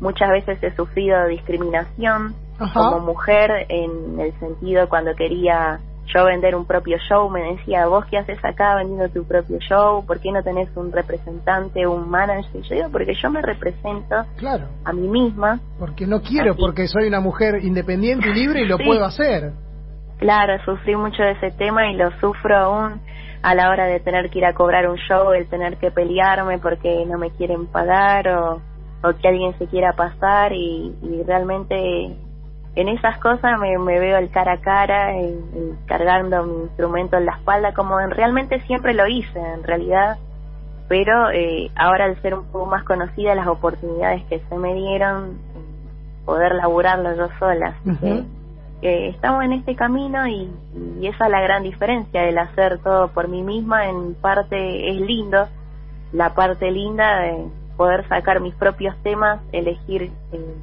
Muchas 0.00 0.30
veces 0.30 0.62
he 0.62 0.74
sufrido 0.74 1.26
discriminación 1.26 2.34
como 2.72 3.00
mujer 3.00 3.66
en 3.68 4.20
el 4.20 4.32
sentido 4.38 4.88
cuando 4.88 5.14
quería 5.14 5.80
yo 6.06 6.24
vender 6.26 6.54
un 6.54 6.66
propio 6.66 6.98
show 7.08 7.30
me 7.30 7.40
decía 7.54 7.86
vos 7.86 8.04
qué 8.06 8.18
haces 8.18 8.38
acá 8.44 8.74
vendiendo 8.76 9.08
tu 9.08 9.24
propio 9.24 9.58
show 9.58 10.04
por 10.06 10.20
qué 10.20 10.30
no 10.32 10.42
tenés 10.42 10.68
un 10.76 10.92
representante 10.92 11.86
un 11.86 12.08
manager 12.10 12.60
yo 12.62 12.74
digo 12.74 12.88
porque 12.90 13.14
yo 13.14 13.30
me 13.30 13.40
represento 13.42 14.16
Claro. 14.36 14.68
a 14.84 14.92
mí 14.92 15.08
misma 15.08 15.60
Porque 15.78 16.06
no 16.06 16.20
quiero, 16.20 16.52
Así. 16.52 16.60
porque 16.60 16.86
soy 16.88 17.08
una 17.08 17.20
mujer 17.20 17.64
independiente 17.64 18.28
y 18.28 18.34
libre 18.34 18.60
y 18.62 18.66
lo 18.66 18.76
Sí. 18.76 18.84
puedo 18.84 19.04
hacer. 19.04 19.52
Claro, 20.18 20.54
sufrí 20.64 20.94
mucho 20.96 21.22
de 21.22 21.32
ese 21.32 21.50
tema 21.52 21.90
y 21.90 21.96
lo 21.96 22.10
sufro 22.20 22.56
aún 22.56 23.00
a 23.42 23.54
la 23.54 23.68
hora 23.70 23.86
de 23.86 24.00
tener 24.00 24.30
que 24.30 24.38
ir 24.38 24.46
a 24.46 24.54
cobrar 24.54 24.88
un 24.88 24.96
show, 24.96 25.32
el 25.32 25.46
tener 25.48 25.76
que 25.76 25.90
pelearme 25.90 26.58
porque 26.58 27.04
no 27.06 27.18
me 27.18 27.30
quieren 27.30 27.66
pagar 27.66 28.28
o, 28.28 28.60
o 29.02 29.12
que 29.20 29.28
alguien 29.28 29.52
se 29.58 29.66
quiera 29.66 29.92
pasar 29.92 30.52
y, 30.52 30.94
y 31.02 31.22
realmente 31.26 32.16
en 32.76 32.88
esas 32.88 33.18
cosas 33.18 33.58
me, 33.60 33.78
me 33.78 33.98
veo 34.00 34.18
el 34.18 34.30
cara 34.30 34.54
a 34.54 34.60
cara, 34.60 35.16
el- 35.16 35.44
el 35.54 35.76
cargando 35.86 36.44
mi 36.44 36.62
instrumento 36.64 37.16
en 37.16 37.26
la 37.26 37.32
espalda 37.36 37.72
como 37.72 38.00
en, 38.00 38.10
realmente 38.10 38.60
siempre 38.62 38.94
lo 38.94 39.06
hice 39.06 39.38
en 39.38 39.62
realidad, 39.62 40.18
pero 40.88 41.30
eh, 41.30 41.70
ahora 41.76 42.04
al 42.06 42.20
ser 42.20 42.34
un 42.34 42.44
poco 42.46 42.66
más 42.66 42.84
conocida 42.84 43.34
las 43.34 43.46
oportunidades 43.46 44.22
que 44.24 44.40
se 44.48 44.56
me 44.56 44.74
dieron, 44.74 45.30
eh, 45.54 46.24
poder 46.26 46.54
laburarlo 46.54 47.14
yo 47.16 47.28
sola. 47.38 47.74
así 47.80 47.90
que, 48.00 48.24
eh, 48.82 49.08
estamos 49.08 49.44
en 49.44 49.52
este 49.52 49.76
camino 49.76 50.26
y, 50.26 50.50
y 51.00 51.06
esa 51.06 51.24
es 51.26 51.30
la 51.30 51.40
gran 51.40 51.62
diferencia, 51.62 52.24
el 52.28 52.36
hacer 52.38 52.78
todo 52.80 53.08
por 53.08 53.28
mí 53.28 53.42
misma 53.42 53.88
en 53.88 54.14
parte 54.14 54.90
es 54.90 55.00
lindo, 55.00 55.46
la 56.12 56.34
parte 56.34 56.70
linda 56.70 57.20
de 57.20 57.46
poder 57.76 58.06
sacar 58.08 58.40
mis 58.40 58.54
propios 58.54 58.94
temas, 59.02 59.40
elegir 59.52 60.10
eh, 60.32 60.54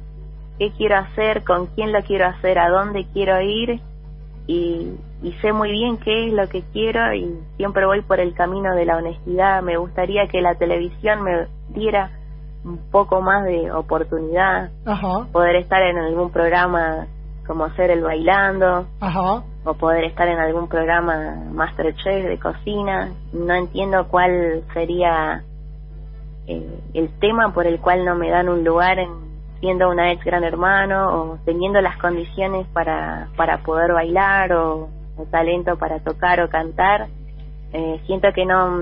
qué 0.58 0.70
quiero 0.72 0.96
hacer, 0.98 1.44
con 1.44 1.66
quién 1.66 1.92
lo 1.92 2.00
quiero 2.02 2.26
hacer, 2.26 2.58
a 2.58 2.68
dónde 2.68 3.06
quiero 3.12 3.40
ir 3.40 3.80
y, 4.46 4.92
y 5.22 5.32
sé 5.40 5.52
muy 5.52 5.70
bien 5.70 5.98
qué 5.98 6.28
es 6.28 6.32
lo 6.32 6.48
que 6.48 6.62
quiero 6.72 7.14
y 7.14 7.38
siempre 7.56 7.86
voy 7.86 8.02
por 8.02 8.20
el 8.20 8.34
camino 8.34 8.74
de 8.74 8.84
la 8.84 8.96
honestidad. 8.96 9.62
Me 9.62 9.76
gustaría 9.76 10.26
que 10.28 10.40
la 10.40 10.54
televisión 10.56 11.22
me 11.22 11.46
diera 11.74 12.10
un 12.64 12.78
poco 12.90 13.20
más 13.20 13.44
de 13.44 13.72
oportunidad, 13.72 14.70
Ajá, 14.86 15.26
poder 15.32 15.56
estar 15.56 15.82
en 15.82 15.98
algún 15.98 16.30
programa 16.30 17.06
como 17.46 17.64
hacer 17.64 17.90
el 17.90 18.02
bailando 18.02 18.86
ajá. 19.00 19.42
o 19.64 19.74
poder 19.74 20.04
estar 20.04 20.28
en 20.28 20.38
algún 20.38 20.68
programa 20.68 21.42
Masterchef 21.50 22.24
de 22.24 22.38
cocina. 22.38 23.12
No 23.32 23.54
entiendo 23.54 24.06
cuál 24.08 24.62
sería 24.72 25.42
eh, 26.46 26.78
el 26.94 27.08
tema 27.18 27.52
por 27.52 27.66
el 27.66 27.80
cual 27.80 28.04
no 28.04 28.14
me 28.14 28.30
dan 28.30 28.48
un 28.48 28.62
lugar 28.64 29.00
en 29.00 29.10
siendo 29.62 29.88
una 29.88 30.10
ex 30.10 30.24
gran 30.24 30.42
hermano 30.42 31.06
o 31.14 31.38
teniendo 31.44 31.80
las 31.80 31.96
condiciones 31.98 32.66
para, 32.74 33.28
para 33.36 33.62
poder 33.62 33.92
bailar 33.92 34.52
o, 34.52 34.88
o 35.16 35.24
talento 35.30 35.78
para 35.78 36.00
tocar 36.00 36.40
o 36.40 36.48
cantar. 36.50 37.06
Eh, 37.72 38.00
siento 38.06 38.28
que 38.34 38.44
no, 38.44 38.80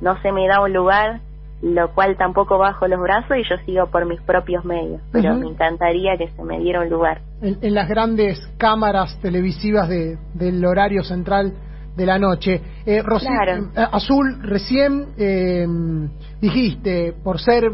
no 0.00 0.22
se 0.22 0.30
me 0.30 0.46
da 0.46 0.62
un 0.62 0.72
lugar, 0.72 1.20
lo 1.62 1.92
cual 1.94 2.16
tampoco 2.16 2.58
bajo 2.58 2.86
los 2.86 3.00
brazos 3.00 3.36
y 3.38 3.42
yo 3.42 3.56
sigo 3.66 3.86
por 3.88 4.06
mis 4.06 4.20
propios 4.22 4.64
medios, 4.64 5.02
pero 5.10 5.34
me 5.34 5.48
encantaría 5.48 6.16
que 6.16 6.28
se 6.28 6.44
me 6.44 6.60
diera 6.60 6.80
un 6.80 6.90
lugar. 6.90 7.20
En, 7.42 7.58
en 7.60 7.74
las 7.74 7.88
grandes 7.88 8.38
cámaras 8.56 9.18
televisivas 9.20 9.88
de, 9.88 10.16
del 10.34 10.64
horario 10.64 11.02
central 11.02 11.52
de 11.96 12.06
la 12.06 12.20
noche. 12.20 12.62
Eh, 12.86 13.02
Rosy- 13.02 13.26
Claro. 13.26 13.64
eh, 13.74 13.86
Azul, 13.90 14.38
recién 14.42 15.06
eh, 15.18 15.66
dijiste, 16.40 17.14
por 17.24 17.40
ser 17.40 17.64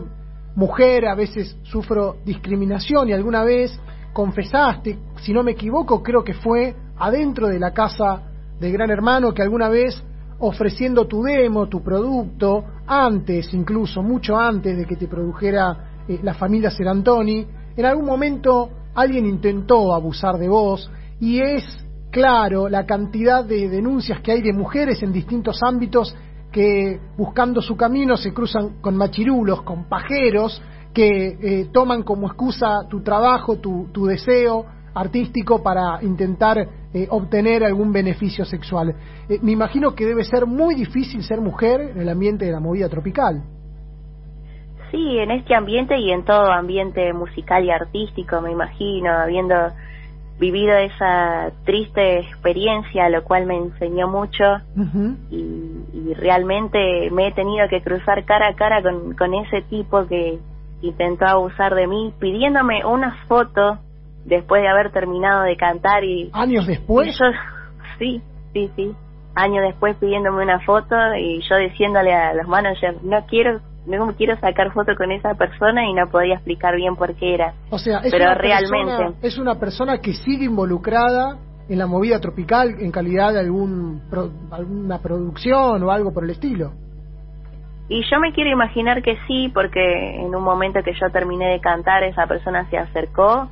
mujer 0.57 1.07
a 1.07 1.15
veces 1.15 1.57
sufro 1.63 2.17
discriminación 2.25 3.09
y 3.09 3.13
alguna 3.13 3.45
vez 3.45 3.79
confesaste, 4.13 4.99
si 5.21 5.33
no 5.33 5.43
me 5.43 5.53
equivoco, 5.53 6.03
creo 6.03 6.23
que 6.23 6.35
fue 6.35 6.75
adentro 6.99 7.49
de 7.49 7.59
la 7.59 7.73
casa 7.73 8.23
de 8.61 8.71
Gran 8.71 8.91
Hermano 8.91 9.35
que 9.35 9.43
alguna 9.43 9.69
vez 9.69 10.03
ofreciendo 10.39 11.07
tu 11.07 11.23
demo, 11.23 11.69
tu 11.69 11.83
producto, 11.83 12.65
antes 12.87 13.53
incluso, 13.55 14.03
mucho 14.03 14.37
antes 14.37 14.77
de 14.77 14.85
que 14.85 14.97
te 14.97 15.09
produjera 15.09 16.03
eh, 16.07 16.21
la 16.23 16.35
familia 16.35 16.71
Serantoni, 16.71 17.47
en 17.77 17.85
algún 17.85 18.07
momento 18.07 18.71
alguien 18.95 19.27
intentó 19.27 19.93
abusar 19.93 20.37
de 20.39 20.49
vos 20.49 20.91
y 21.21 21.41
es 21.41 21.65
claro 22.11 22.69
la 22.69 22.87
cantidad 22.87 23.45
de 23.45 23.69
denuncias 23.69 24.21
que 24.21 24.33
hay 24.33 24.43
de 24.43 24.53
mujeres 24.53 25.03
en 25.03 25.13
distintos 25.13 25.61
ámbitos 25.63 26.15
que 26.55 27.01
buscando 27.17 27.61
su 27.61 27.77
camino 27.77 28.17
se 28.17 28.33
cruzan 28.33 28.81
con 28.81 28.97
machirulos, 28.97 29.63
con 29.63 29.89
pajeros, 29.89 30.63
que 30.95 31.27
eh, 31.43 31.69
toman 31.73 32.05
como 32.05 32.29
excusa 32.29 32.87
tu 32.89 33.03
trabajo, 33.03 33.57
tu, 33.57 33.89
tu 33.93 34.07
deseo 34.07 34.65
artístico 34.95 35.61
para 35.65 35.99
intentar 36.03 36.57
eh, 36.59 37.09
obtener 37.11 37.65
algún 37.65 37.93
beneficio 37.93 38.45
sexual. 38.45 38.95
Eh, 39.29 39.41
me 39.43 39.51
imagino 39.51 39.97
que 39.97 40.07
debe 40.07 40.23
ser 40.23 40.47
muy 40.47 40.77
difícil 40.77 41.25
ser 41.25 41.41
mujer 41.41 41.81
en 41.81 42.01
el 42.01 42.09
ambiente 42.09 42.45
de 42.45 42.53
la 42.53 42.61
movida 42.61 42.89
tropical. 42.89 43.43
Sí, 44.93 45.19
en 45.19 45.33
este 45.33 45.57
ambiente 45.57 45.99
y 45.99 46.13
en 46.13 46.25
todo 46.25 46.53
ambiente 46.53 47.13
musical 47.13 47.65
y 47.65 47.73
artístico, 47.73 48.41
me 48.41 48.53
imagino, 48.53 49.11
habiendo 49.11 49.57
vivido 50.39 50.77
esa 50.77 51.53
triste 51.65 52.19
experiencia, 52.21 53.09
lo 53.09 53.23
cual 53.25 53.47
me 53.47 53.57
enseñó 53.57 54.09
mucho 54.09 54.45
y, 55.31 55.37
y 55.93 56.15
realmente 56.15 57.11
me 57.13 57.29
he 57.29 57.33
tenido 57.33 57.69
que 57.69 57.81
cruzar 57.83 58.25
cara 58.25 58.49
a 58.49 58.55
cara 58.55 58.83
con, 58.83 59.15
con 59.15 59.33
ese 59.35 59.63
tipo 59.63 60.07
que 60.07 60.39
intentó 60.83 61.27
abusar 61.27 61.75
de 61.75 61.87
mí, 61.87 62.13
pidiéndome 62.19 62.85
unas 62.85 63.17
fotos 63.27 63.79
después 64.25 64.61
de 64.63 64.69
haber 64.69 64.91
terminado 64.91 65.43
de 65.45 65.57
cantar 65.57 66.03
y... 66.05 66.31
¿Años 66.33 66.67
después? 66.67 67.09
y 67.09 67.11
yo- 67.13 67.39
sí, 67.99 68.23
sí, 68.53 68.71
sí. 68.77 68.93
Años 69.37 69.65
después 69.65 69.97
pidiéndome 69.97 70.43
una 70.43 70.61
foto 70.61 70.95
y 71.19 71.41
yo 71.49 71.57
diciéndole 71.57 72.13
a 72.15 72.35
los 72.35 72.47
managers, 72.49 73.03
no 73.03 73.25
quiero 73.27 73.61
no 73.87 74.07
me 74.07 74.15
quiero 74.15 74.39
sacar 74.41 74.73
foto 74.73 74.95
con 74.97 75.13
esa 75.13 75.35
persona 75.35 75.87
y 75.87 75.93
no 75.95 76.07
podía 76.11 76.35
explicar 76.35 76.75
bien 76.77 76.97
por 76.97 77.15
qué 77.15 77.35
era. 77.35 77.55
O 77.71 77.79
sea, 77.79 77.99
es, 77.99 78.11
Pero 78.13 78.25
una 78.25 78.35
realmente... 78.35 78.93
persona, 78.97 79.15
es 79.23 79.39
una 79.39 79.55
persona 79.59 79.99
que 79.99 80.13
sigue 80.15 80.47
involucrada 80.47 81.39
en 81.69 81.79
la 81.79 81.87
movida 81.87 82.21
tropical 82.21 82.75
en 82.79 82.91
calidad 82.91 83.33
de 83.33 83.41
algún 83.41 84.03
pro- 84.11 84.31
alguna 84.51 84.99
producción 85.01 85.83
o 85.83 85.91
algo 85.91 86.13
por 86.13 86.25
el 86.25 86.31
estilo. 86.31 86.73
Y 87.89 88.03
yo 88.11 88.19
me 88.19 88.33
quiero 88.33 88.51
imaginar 88.51 89.03
que 89.03 89.17
sí, 89.27 89.51
porque 89.53 90.17
en 90.21 90.35
un 90.35 90.43
momento 90.43 90.83
que 90.83 90.95
yo 90.95 91.11
terminé 91.11 91.49
de 91.51 91.61
cantar, 91.61 92.03
esa 92.03 92.27
persona 92.27 92.69
se 92.71 92.79
acercó, 92.79 93.51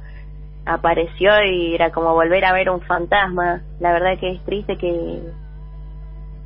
apareció 0.65 1.31
y 1.45 1.75
era 1.75 1.91
como 1.91 2.15
volver 2.15 2.45
a 2.47 2.53
ver 2.53 2.71
un 2.71 2.81
fantasma. 2.81 3.61
La 3.81 3.93
verdad 3.93 4.19
que 4.19 4.31
es 4.31 4.45
triste 4.45 4.79
que 4.79 5.21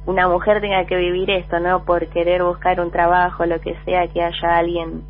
una 0.07 0.28
mujer 0.28 0.61
tenga 0.61 0.84
que 0.86 0.96
vivir 0.96 1.30
esto, 1.30 1.59
¿no? 1.61 1.84
Por 1.84 2.07
querer 2.09 2.42
buscar 2.42 2.80
un 2.80 2.90
trabajo, 2.90 3.44
lo 3.44 3.61
que 3.61 3.76
sea, 3.84 4.07
que 4.09 4.22
haya 4.22 4.57
alguien, 4.57 5.02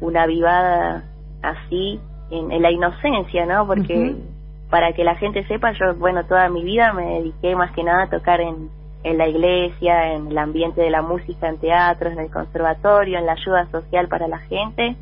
una 0.00 0.26
vivada 0.26 1.04
así, 1.42 2.00
en, 2.30 2.50
en 2.50 2.62
la 2.62 2.70
inocencia, 2.70 3.46
¿no? 3.46 3.66
Porque 3.66 4.16
para 4.68 4.92
que 4.92 5.04
la 5.04 5.16
gente 5.16 5.44
sepa, 5.46 5.72
yo, 5.72 5.94
bueno, 5.96 6.24
toda 6.26 6.48
mi 6.48 6.62
vida 6.62 6.92
me 6.92 7.04
dediqué 7.18 7.56
más 7.56 7.72
que 7.72 7.82
nada 7.82 8.04
a 8.04 8.10
tocar 8.10 8.40
en, 8.40 8.70
en 9.02 9.18
la 9.18 9.28
iglesia, 9.28 10.14
en 10.14 10.28
el 10.28 10.38
ambiente 10.38 10.80
de 10.80 10.90
la 10.90 11.02
música, 11.02 11.48
en 11.48 11.58
teatros, 11.58 12.12
en 12.12 12.20
el 12.20 12.30
conservatorio, 12.30 13.18
en 13.18 13.26
la 13.26 13.32
ayuda 13.32 13.66
social 13.70 14.08
para 14.08 14.28
la 14.28 14.38
gente, 14.38 14.96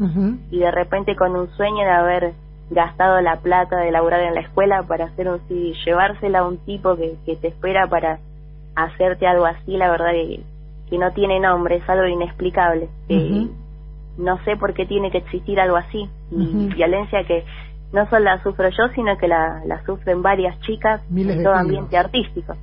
y 0.50 0.58
de 0.58 0.70
repente 0.70 1.16
con 1.16 1.36
un 1.36 1.48
sueño 1.50 1.84
de 1.84 1.90
haber 1.90 2.32
gastado 2.70 3.20
la 3.20 3.36
plata 3.36 3.78
de 3.78 3.90
laburar 3.90 4.20
en 4.20 4.34
la 4.34 4.40
escuela 4.40 4.82
para 4.82 5.06
hacer 5.06 5.28
un 5.28 5.40
CD, 5.48 5.72
llevársela 5.84 6.40
a 6.40 6.46
un 6.46 6.58
tipo 6.58 6.96
que, 6.96 7.16
que 7.24 7.36
te 7.36 7.48
espera 7.48 7.86
para 7.86 8.18
hacerte 8.84 9.26
algo 9.26 9.46
así, 9.46 9.76
la 9.76 9.90
verdad 9.90 10.12
que, 10.12 10.40
que 10.90 10.98
no 10.98 11.12
tiene 11.12 11.40
nombre, 11.40 11.76
es 11.76 11.88
algo 11.88 12.06
inexplicable. 12.06 12.88
Eh, 13.08 13.48
no 14.18 14.42
sé 14.44 14.56
por 14.56 14.74
qué 14.74 14.86
tiene 14.86 15.10
que 15.10 15.18
existir 15.18 15.60
algo 15.60 15.76
así, 15.76 16.08
y 16.30 16.68
violencia 16.74 17.24
que 17.24 17.44
no 17.92 18.08
solo 18.10 18.24
la 18.24 18.42
sufro 18.42 18.68
yo, 18.68 18.88
sino 18.94 19.16
que 19.16 19.28
la, 19.28 19.62
la 19.64 19.84
sufren 19.84 20.22
varias 20.22 20.58
chicas 20.60 21.00
Miles 21.10 21.36
en 21.36 21.44
todo 21.44 21.54
ambiente 21.54 21.96
artístico. 21.96 22.54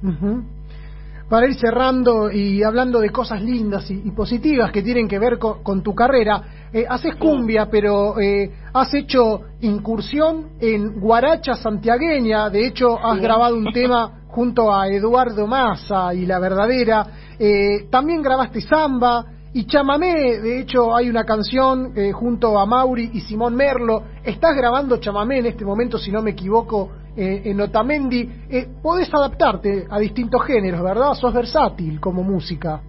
Para 1.29 1.47
ir 1.47 1.55
cerrando 1.55 2.29
y 2.29 2.61
hablando 2.61 2.99
de 2.99 3.09
cosas 3.09 3.41
lindas 3.41 3.89
y, 3.89 4.01
y 4.05 4.11
positivas 4.11 4.71
que 4.71 4.83
tienen 4.83 5.07
que 5.07 5.17
ver 5.17 5.39
con, 5.39 5.63
con 5.63 5.81
tu 5.81 5.95
carrera, 5.95 6.67
eh, 6.71 6.85
haces 6.87 7.15
cumbia, 7.15 7.67
pero 7.69 8.19
eh, 8.19 8.51
has 8.73 8.93
hecho 8.93 9.41
incursión 9.61 10.49
en 10.59 10.99
guaracha 10.99 11.55
santiagueña, 11.55 12.49
de 12.49 12.67
hecho 12.67 12.99
has 13.03 13.15
Sí. 13.15 13.21
grabado 13.23 13.55
un 13.55 13.65
tema 13.73 14.21
junto 14.27 14.71
a 14.73 14.87
Eduardo 14.89 15.47
Massa 15.47 16.13
y 16.13 16.25
La 16.25 16.37
Verdadera, 16.39 17.07
eh, 17.39 17.87
también 17.89 18.21
grabaste 18.21 18.61
samba 18.61 19.25
y 19.55 19.65
chamamé, 19.67 20.41
de 20.41 20.59
hecho 20.59 20.93
hay 20.93 21.09
una 21.09 21.23
canción 21.23 21.93
eh, 21.95 22.11
junto 22.11 22.59
a 22.59 22.65
Mauri 22.65 23.11
y 23.13 23.21
Simón 23.21 23.55
Merlo, 23.55 24.03
estás 24.21 24.53
grabando 24.53 24.97
chamamé 24.97 25.39
en 25.39 25.45
este 25.45 25.63
momento, 25.63 25.97
si 25.97 26.11
no 26.11 26.21
me 26.21 26.31
equivoco, 26.31 26.91
eh, 27.15 27.43
en 27.45 27.61
Otamendi, 27.61 28.29
eh, 28.49 28.67
podés 28.83 29.09
adaptarte 29.13 29.87
a 29.89 29.97
distintos 29.97 30.43
géneros, 30.45 30.83
¿verdad? 30.83 31.13
Sos 31.13 31.33
versátil 31.33 32.01
como 32.01 32.21
música. 32.21 32.81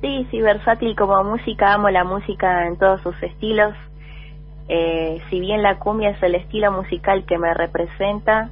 Sí, 0.00 0.28
sí, 0.30 0.40
versátil 0.40 0.94
como 0.94 1.24
música, 1.24 1.74
amo 1.74 1.90
la 1.90 2.04
música 2.04 2.68
en 2.68 2.78
todos 2.78 3.00
sus 3.00 3.20
estilos. 3.24 3.74
Eh, 4.68 5.20
si 5.28 5.40
bien 5.40 5.60
la 5.60 5.80
cumbia 5.80 6.10
es 6.10 6.22
el 6.22 6.36
estilo 6.36 6.70
musical 6.70 7.26
que 7.26 7.36
me 7.36 7.52
representa 7.52 8.50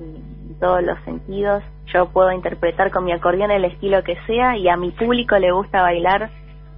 en 0.00 0.58
todos 0.58 0.82
los 0.82 0.98
sentidos, 1.04 1.62
yo 1.92 2.08
puedo 2.08 2.32
interpretar 2.32 2.90
con 2.90 3.04
mi 3.04 3.12
acordeón 3.12 3.50
el 3.50 3.66
estilo 3.66 4.02
que 4.02 4.16
sea 4.26 4.56
y 4.56 4.70
a 4.70 4.78
mi 4.78 4.90
público 4.90 5.36
le 5.36 5.52
gusta 5.52 5.82
bailar 5.82 6.30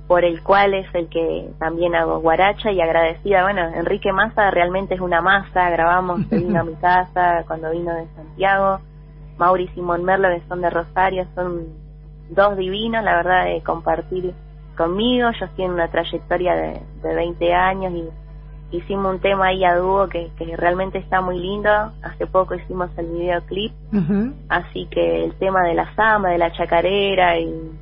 por 0.07 0.25
el 0.25 0.43
cual 0.43 0.75
es 0.75 0.87
el 0.95 1.09
que 1.09 1.51
también 1.59 1.95
hago 1.95 2.21
guaracha 2.21 2.71
y 2.71 2.81
agradecida. 2.81 3.43
Bueno, 3.43 3.63
Enrique 3.75 4.13
Massa 4.13 4.51
realmente 4.51 4.95
es 4.95 5.01
una 5.01 5.21
masa, 5.21 5.69
grabamos, 5.71 6.29
vino 6.31 6.61
a 6.61 6.65
mi 6.65 6.75
casa 6.75 7.45
cuando 7.47 7.71
vino 7.71 7.93
de 7.95 8.07
Santiago, 8.15 8.81
Mauri 9.37 9.65
y 9.65 9.69
Simón 9.69 10.05
Merlo 10.05 10.29
que 10.29 10.47
son 10.49 10.61
de 10.61 10.71
Rosario, 10.71 11.27
son 11.35 11.67
dos 12.31 12.57
divinos, 12.57 13.03
la 13.05 13.17
verdad, 13.17 13.45
de 13.47 13.63
compartir 13.63 14.33
conmigo. 14.77 15.29
Ellos 15.29 15.51
tienen 15.57 15.75
una 15.75 15.89
trayectoria 15.89 16.55
de, 16.55 16.81
de 17.03 17.15
20 17.15 17.53
años 17.53 17.93
y 17.93 18.77
hicimos 18.77 19.15
un 19.15 19.21
tema 19.21 19.47
ahí 19.47 19.65
a 19.65 19.77
dúo 19.77 20.09
que, 20.09 20.31
que 20.37 20.57
realmente 20.57 20.99
está 20.99 21.21
muy 21.21 21.39
lindo. 21.39 21.71
Hace 22.03 22.27
poco 22.27 22.55
hicimos 22.55 22.91
el 22.97 23.07
videoclip, 23.07 23.73
así 24.49 24.87
que 24.87 25.25
el 25.25 25.35
tema 25.35 25.63
de 25.63 25.75
la 25.75 25.95
samba, 25.95 26.31
de 26.31 26.39
la 26.39 26.53
chacarera 26.53 27.39
y 27.39 27.73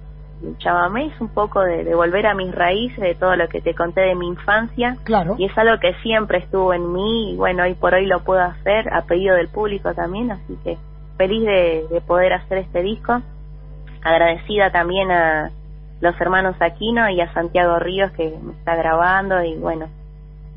chamamé 0.58 1.06
es 1.06 1.20
un 1.20 1.28
poco 1.28 1.60
de, 1.60 1.84
de 1.84 1.94
volver 1.94 2.26
a 2.26 2.34
mis 2.34 2.54
raíces, 2.54 2.98
de 2.98 3.14
todo 3.14 3.36
lo 3.36 3.48
que 3.48 3.60
te 3.60 3.74
conté 3.74 4.02
de 4.02 4.14
mi 4.14 4.28
infancia. 4.28 4.96
Claro. 5.04 5.36
Y 5.38 5.46
es 5.46 5.58
algo 5.58 5.78
que 5.80 5.94
siempre 6.02 6.38
estuvo 6.38 6.72
en 6.72 6.92
mí 6.92 7.32
y 7.32 7.36
bueno, 7.36 7.62
hoy 7.64 7.74
por 7.74 7.94
hoy 7.94 8.06
lo 8.06 8.20
puedo 8.24 8.40
hacer 8.40 8.92
a 8.92 9.02
pedido 9.02 9.36
del 9.36 9.48
público 9.48 9.94
también, 9.94 10.30
así 10.30 10.56
que 10.64 10.76
feliz 11.16 11.44
de, 11.44 11.86
de 11.90 12.00
poder 12.00 12.32
hacer 12.32 12.58
este 12.58 12.82
disco. 12.82 13.20
Agradecida 14.02 14.70
también 14.70 15.10
a 15.10 15.50
los 16.00 16.20
hermanos 16.20 16.56
Aquino 16.60 17.08
y 17.08 17.20
a 17.20 17.32
Santiago 17.32 17.78
Ríos 17.78 18.10
que 18.12 18.36
me 18.42 18.52
está 18.52 18.76
grabando 18.76 19.42
y 19.42 19.56
bueno, 19.56 19.86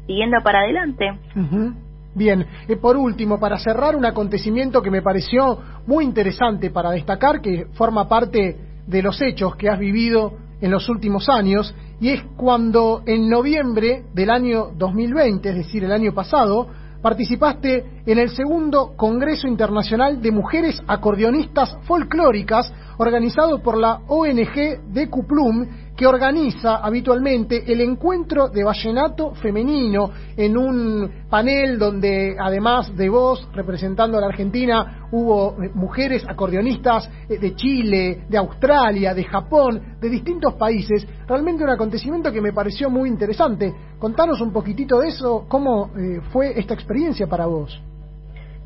siguiendo 0.06 0.38
para 0.44 0.60
adelante. 0.60 1.18
Ujú. 1.36 1.74
Bien, 2.14 2.46
eh, 2.68 2.76
por 2.76 2.98
último, 2.98 3.40
para 3.40 3.60
cerrar 3.60 3.96
un 3.96 4.04
acontecimiento 4.04 4.82
que 4.82 4.90
me 4.90 5.04
pareció 5.04 5.60
muy 5.86 6.04
interesante 6.04 6.72
para 6.72 6.90
destacar, 6.90 7.42
que 7.42 7.68
forma 7.74 8.10
parte 8.10 8.58
de 8.88 9.02
los 9.04 9.22
hechos 9.22 9.56
que 9.56 9.70
has 9.70 9.78
vivido 9.78 10.34
en 10.60 10.72
los 10.72 10.90
últimos 10.90 11.30
años, 11.30 11.76
y 12.00 12.10
es 12.10 12.24
cuando 12.36 13.04
en 13.06 13.30
noviembre 13.30 14.06
del 14.14 14.30
año 14.30 14.72
2020, 14.76 15.50
es 15.50 15.56
decir, 15.56 15.84
el 15.84 15.92
año 15.92 16.14
pasado, 16.14 16.68
participaste 17.02 18.02
en 18.06 18.18
el 18.18 18.30
segundo 18.30 18.94
Congreso 18.96 19.48
Internacional 19.48 20.22
de 20.22 20.32
Mujeres 20.32 20.82
Acordeonistas 20.88 21.78
Folclóricas, 21.84 22.74
organizado 22.98 23.62
por 23.62 23.78
la 23.78 24.02
ONG 24.08 24.92
de 24.92 25.08
Cuplum, 25.10 25.68
que 25.98 26.06
organiza 26.06 26.78
habitualmente 26.78 27.64
el 27.72 27.82
encuentro 27.82 28.50
de 28.50 28.64
vallenato 28.64 29.34
femenino 29.34 30.12
en 30.38 30.56
un 30.56 31.26
panel 31.28 31.80
donde 31.80 32.36
además 32.40 32.96
de 32.96 33.10
vos 33.10 33.50
representando 33.52 34.18
a 34.18 34.22
la 34.22 34.28
Argentina 34.28 35.08
hubo 35.12 35.62
eh, 35.64 35.72
mujeres 35.74 36.24
acordeonistas 36.30 37.10
eh, 37.28 37.40
de 37.40 37.56
Chile, 37.56 38.26
de 38.30 38.38
Australia, 38.38 39.16
de 39.16 39.24
Japón, 39.24 39.98
de 40.00 40.10
distintos 40.10 40.54
países. 40.54 41.08
Realmente 41.28 41.64
un 41.64 41.72
acontecimiento 41.72 42.32
que 42.32 42.42
me 42.42 42.54
pareció 42.54 42.92
muy 42.92 43.10
interesante. 43.10 43.74
Contanos 43.98 44.40
un 44.40 44.54
poquitito 44.54 45.00
de 45.00 45.08
eso, 45.08 45.46
cómo 45.48 45.90
eh, 45.98 46.22
fue 46.32 46.60
esta 46.60 46.76
experiencia 46.76 47.26
para 47.26 47.48
vos. 47.48 47.82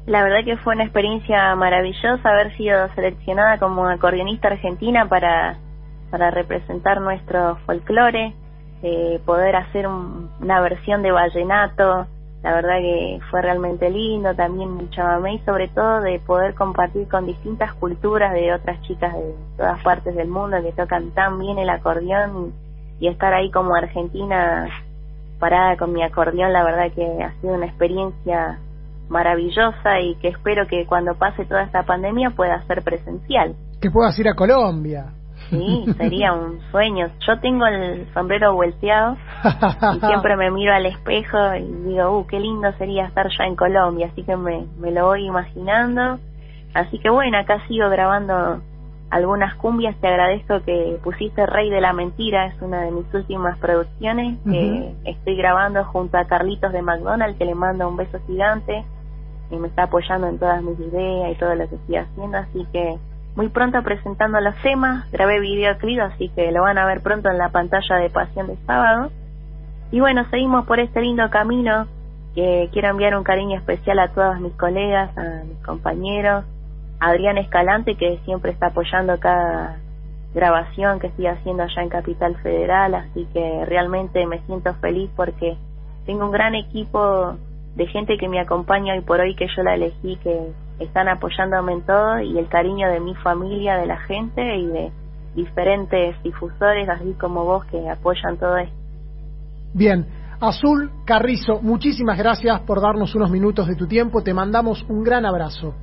La 0.06 0.24
verdad 0.24 0.44
que 0.44 0.58
fue 0.58 0.74
una 0.76 0.84
experiencia 0.84 1.56
maravillosa 1.56 2.28
haber 2.28 2.58
sido 2.58 2.94
seleccionada 2.96 3.58
como 3.58 3.88
acordeonista 3.88 4.50
argentina 4.50 5.08
para, 5.08 5.60
para 6.12 6.30
representar 6.30 7.02
nuestro 7.02 7.56
folclore, 7.66 8.34
eh, 8.84 9.20
poder 9.26 9.56
hacer 9.56 9.88
un- 9.88 10.30
una 10.42 10.60
versión 10.62 11.02
de 11.02 11.12
vallenato, 11.12 12.06
la 12.44 12.54
verdad 12.54 12.78
que 12.80 13.20
fue 13.30 13.42
realmente 13.42 13.90
lindo, 13.90 14.34
también 14.36 14.70
un 14.70 14.90
chamamé 14.90 15.36
y 15.36 15.40
sobre 15.40 15.68
todo 15.68 16.02
de 16.02 16.20
poder 16.20 16.56
compartir 16.56 17.08
con 17.08 17.26
distintas 17.26 17.74
culturas 17.76 18.34
de 18.34 18.54
otras 18.54 18.82
chicas 18.82 19.14
de 19.14 19.36
todas 19.58 19.82
partes 19.84 20.16
del 20.16 20.28
mundo 20.28 20.58
que 20.62 20.72
tocan 20.72 21.12
tan 21.12 21.40
bien 21.40 21.60
el 21.60 21.70
acordeón 21.70 22.54
y 23.00 23.08
estar 23.08 23.34
ahí 23.34 23.52
como 23.52 23.76
argentina 23.76 24.68
parada 25.40 25.78
con 25.78 25.94
mi 25.94 26.04
acordeón, 26.04 26.52
la 26.52 26.64
verdad 26.64 26.92
que 26.94 27.24
ha 27.24 27.34
sido 27.42 27.54
una 27.54 27.66
experiencia 27.68 28.60
maravillosa 29.10 30.00
y 30.00 30.16
que 30.16 30.30
espero 30.30 30.66
que 30.68 30.86
cuando 30.86 31.16
pase 31.16 31.46
toda 31.46 31.64
esta 31.64 31.84
pandemia 31.84 32.32
pueda 32.32 32.64
ser 32.66 32.82
presencial. 32.82 33.56
Que 33.82 33.92
puedas 33.92 34.18
ir 34.18 34.28
a 34.28 34.36
Colombia. 34.36 35.14
Sí, 35.52 35.86
sería 35.98 36.32
un 36.32 36.62
sueño. 36.72 37.08
Yo 37.28 37.40
tengo 37.42 37.66
el 37.66 38.08
sombrero 38.14 38.54
volteado 38.54 39.18
y 39.96 40.00
siempre 40.06 40.38
me 40.38 40.50
miro 40.50 40.74
al 40.74 40.86
espejo 40.86 41.38
y 41.56 41.90
digo, 41.90 42.20
uh, 42.20 42.28
qué 42.28 42.40
lindo 42.40 42.72
sería 42.78 43.06
estar 43.06 43.28
ya 43.38 43.44
en 43.44 43.58
Colombia, 43.58 44.08
así 44.12 44.24
que 44.24 44.38
me, 44.38 44.66
me 44.80 44.92
lo 44.92 45.08
voy 45.08 45.26
imaginando. 45.26 46.20
Así 46.74 47.00
que 47.00 47.10
bueno, 47.10 47.38
acá 47.38 47.62
sigo 47.68 47.90
grabando 47.90 48.62
algunas 49.10 49.56
cumbias, 49.56 49.94
te 49.98 50.08
agradezco 50.08 50.62
que 50.62 50.98
pusiste 51.04 51.46
Rey 51.46 51.70
de 51.70 51.82
la 51.82 51.92
Mentira, 51.92 52.46
es 52.46 52.62
una 52.62 52.84
de 52.84 52.92
mis 52.92 53.14
últimas 53.14 53.58
producciones 53.60 54.40
que 54.46 54.96
estoy 55.04 55.36
grabando 55.36 55.84
junto 55.84 56.18
a 56.18 56.24
Carlitos 56.24 56.72
de 56.72 56.82
McDonald's, 56.82 57.38
que 57.38 57.44
le 57.44 57.56
mando 57.56 57.90
un 57.90 57.98
beso 57.98 58.20
gigante. 58.26 58.86
y 59.52 59.58
me 59.58 59.68
está 59.68 59.84
apoyando 59.84 60.28
en 60.28 60.40
todas 60.40 60.64
mis 60.64 60.80
ideas 60.80 61.34
y 61.34 61.36
todo 61.36 61.54
lo 61.56 61.68
que 61.68 61.76
estoy 61.76 61.98
haciendo, 61.98 62.38
así 62.38 62.66
que 62.72 62.98
muy 63.36 63.50
pronto 63.50 63.82
presentando 63.84 64.40
los 64.42 64.56
temas, 64.62 65.10
grabé 65.12 65.40
videoclip, 65.40 66.02
así 66.02 66.30
que 66.30 66.52
lo 66.52 66.64
van 66.64 66.78
a 66.78 66.86
ver 66.86 67.02
pronto 67.02 67.30
en 67.30 67.38
la 67.38 67.50
pantalla 67.50 67.96
de 67.96 68.10
Pasión 68.10 68.48
de 68.48 68.58
Sábado. 68.66 69.12
Y 69.92 70.00
bueno, 70.00 70.26
seguimos 70.30 70.66
por 70.66 70.80
este 70.80 71.02
lindo 71.02 71.30
camino, 71.30 71.88
que 72.36 72.70
quiero 72.72 72.90
enviar 72.90 73.16
un 73.16 73.24
cariño 73.24 73.58
especial 73.58 74.00
a 74.00 74.10
todos 74.10 74.40
mis 74.40 74.54
colegas, 74.54 75.16
a 75.18 75.44
mis 75.44 75.58
compañeros, 75.66 76.46
a 77.00 77.08
Adrián 77.10 77.38
Escalante, 77.38 77.96
que 77.96 78.20
siempre 78.26 78.52
está 78.52 78.68
apoyando 78.68 79.20
cada 79.20 79.78
grabación 80.34 81.00
que 81.00 81.08
estoy 81.08 81.28
haciendo 81.28 81.64
allá 81.64 81.82
en 81.82 81.90
Capital 81.90 82.36
Federal, 82.38 82.96
así 82.96 83.28
que 83.34 83.66
realmente 83.66 84.26
me 84.26 84.40
siento 84.46 84.74
feliz 84.76 85.10
porque 85.16 85.58
tengo 86.06 86.26
un 86.26 86.32
gran 86.32 86.56
equipo 86.56 87.36
de 87.76 87.88
gente 87.88 88.18
que 88.18 88.30
me 88.30 88.40
acompaña 88.40 88.94
hoy 88.94 89.02
por 89.02 89.20
hoy 89.20 89.36
que 89.36 89.48
yo 89.56 89.64
la 89.64 89.76
elegí, 89.76 90.18
que 90.18 90.52
están 90.84 91.08
apoyándome 91.08 91.74
en 91.74 91.86
todo 91.86 92.20
y 92.20 92.38
el 92.38 92.48
cariño 92.48 92.90
de 92.90 93.00
mi 93.00 93.16
familia, 93.16 93.78
de 93.78 93.86
la 93.86 93.98
gente 94.02 94.58
y 94.58 94.68
de 94.68 94.92
diferentes 95.36 96.22
difusores, 96.24 96.90
así 96.90 97.14
como 97.20 97.46
vos, 97.46 97.66
que 97.66 97.90
apoyan 97.90 98.38
todo 98.38 98.58
esto. 98.58 98.76
Bien, 99.74 100.06
Azul 100.42 100.92
Carrizo, 101.06 101.62
muchísimas 101.62 102.18
gracias 102.18 102.60
por 102.62 102.82
darnos 102.82 103.16
unos 103.16 103.30
minutos 103.30 103.68
de 103.68 103.76
tu 103.76 103.88
tiempo, 103.88 104.24
te 104.24 104.34
mandamos 104.34 104.84
un 104.90 105.04
gran 105.04 105.26
abrazo. 105.26 105.74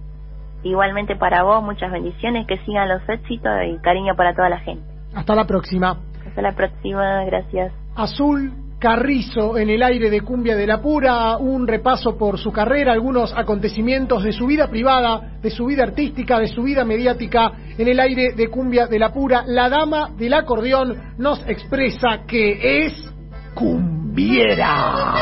Igualmente 0.63 1.17
para 1.17 1.45
vos, 1.45 1.63
muchas 1.63 1.91
bendiciones, 1.93 2.47
que 2.47 2.57
sigan 2.65 2.89
los 2.89 3.09
éxitos 3.09 3.53
y 3.67 3.79
cariño 3.79 4.15
para 4.17 4.35
toda 4.35 4.49
la 4.49 4.59
gente. 4.59 4.85
Hasta 5.15 5.35
la 5.35 5.47
próxima. 5.47 5.99
Hasta 6.27 6.43
la 6.43 6.53
próxima, 6.53 7.25
gracias. 7.25 7.73
Azul 7.95 8.53
Carrizo 8.79 9.59
en 9.59 9.71
el 9.71 9.83
aire 9.83 10.09
de 10.09 10.21
Cumbia 10.21 10.55
de 10.55 10.65
la 10.67 10.81
Pura, 10.81 11.37
un 11.37 11.67
repaso 11.67 12.17
por 12.17 12.39
su 12.39 12.53
carrera, 12.53 12.93
algunos 12.93 13.33
acontecimientos 13.37 14.23
de 14.23 14.31
su 14.31 14.47
vida 14.47 14.69
privada, 14.69 15.33
de 15.43 15.51
su 15.51 15.67
vida 15.67 15.83
artística, 15.83 16.39
de 16.39 16.47
su 16.47 16.63
vida 16.63 16.85
mediática 16.85 17.53
en 17.77 17.89
el 17.89 17.99
aire 17.99 18.35
de 18.35 18.49
Cumbia 18.49 18.87
de 18.87 19.01
la 19.01 19.13
Pura. 19.13 19.43
La 19.47 19.69
dama 19.69 20.11
del 20.17 20.33
acordeón 20.33 21.15
nos 21.19 21.45
expresa 21.49 22.21
que 22.29 22.87
es 22.87 23.13
cumbiera. 23.55 25.15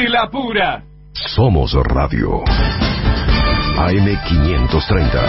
De 0.00 0.08
la 0.08 0.30
Pura. 0.30 0.82
Somos 1.12 1.74
Radio. 1.74 2.42
AM530. 3.76 5.20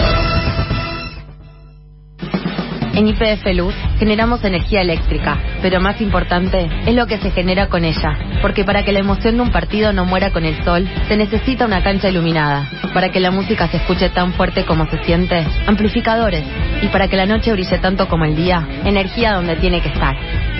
En 2.94 3.06
IPF 3.06 3.44
Luz 3.54 3.74
generamos 3.98 4.42
energía 4.44 4.80
eléctrica, 4.80 5.38
pero 5.60 5.78
más 5.80 6.00
importante 6.00 6.70
es 6.86 6.94
lo 6.94 7.06
que 7.06 7.18
se 7.18 7.32
genera 7.32 7.68
con 7.68 7.84
ella, 7.84 8.16
porque 8.40 8.64
para 8.64 8.82
que 8.82 8.92
la 8.92 9.00
emoción 9.00 9.36
de 9.36 9.42
un 9.42 9.50
partido 9.50 9.92
no 9.92 10.06
muera 10.06 10.30
con 10.30 10.46
el 10.46 10.64
sol, 10.64 10.88
se 11.06 11.18
necesita 11.18 11.66
una 11.66 11.82
cancha 11.82 12.08
iluminada, 12.08 12.66
para 12.94 13.10
que 13.10 13.20
la 13.20 13.30
música 13.30 13.68
se 13.68 13.76
escuche 13.76 14.08
tan 14.08 14.32
fuerte 14.32 14.64
como 14.64 14.86
se 14.86 15.04
siente, 15.04 15.46
amplificadores, 15.66 16.46
y 16.82 16.86
para 16.88 17.08
que 17.08 17.18
la 17.18 17.26
noche 17.26 17.52
brille 17.52 17.78
tanto 17.78 18.08
como 18.08 18.24
el 18.24 18.36
día, 18.36 18.66
energía 18.84 19.34
donde 19.34 19.56
tiene 19.56 19.82
que 19.82 19.88
estar. 19.88 20.16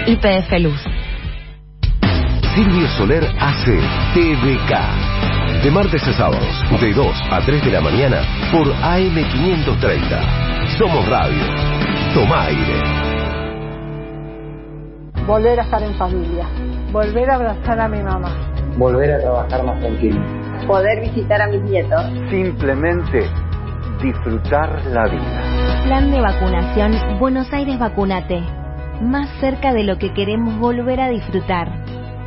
IPF 0.06 0.50
Luz. 0.60 0.82
Silvio 2.54 2.86
Soler 2.98 3.24
hace 3.40 3.78
TVK. 4.12 5.64
De 5.64 5.70
martes 5.70 6.06
a 6.06 6.12
sábados, 6.12 6.54
de 6.82 6.92
2 6.92 7.06
a 7.30 7.40
3 7.46 7.64
de 7.64 7.70
la 7.70 7.80
mañana, 7.80 8.18
por 8.52 8.66
AM530. 8.66 10.76
Somos 10.76 11.08
Radio. 11.08 11.42
Toma 12.12 12.44
aire. 12.44 12.78
Volver 15.26 15.60
a 15.60 15.62
estar 15.62 15.82
en 15.82 15.94
familia. 15.94 16.46
Volver 16.92 17.30
a 17.30 17.36
abrazar 17.36 17.80
a 17.80 17.88
mi 17.88 18.02
mamá. 18.02 18.52
Volver 18.76 19.12
a 19.12 19.20
trabajar 19.20 19.64
más 19.64 19.80
tranquilo. 19.80 20.20
Poder 20.66 21.00
visitar 21.00 21.40
a 21.40 21.46
mis 21.46 21.62
nietos. 21.62 22.04
Simplemente 22.28 23.30
disfrutar 24.02 24.84
la 24.88 25.08
vida. 25.08 25.84
Plan 25.84 26.10
de 26.10 26.20
vacunación 26.20 27.18
Buenos 27.18 27.50
Aires 27.50 27.78
Vacunate. 27.78 28.42
Más 29.00 29.30
cerca 29.40 29.72
de 29.72 29.84
lo 29.84 29.96
que 29.96 30.12
queremos 30.12 30.58
volver 30.58 31.00
a 31.00 31.08
disfrutar. 31.08 31.81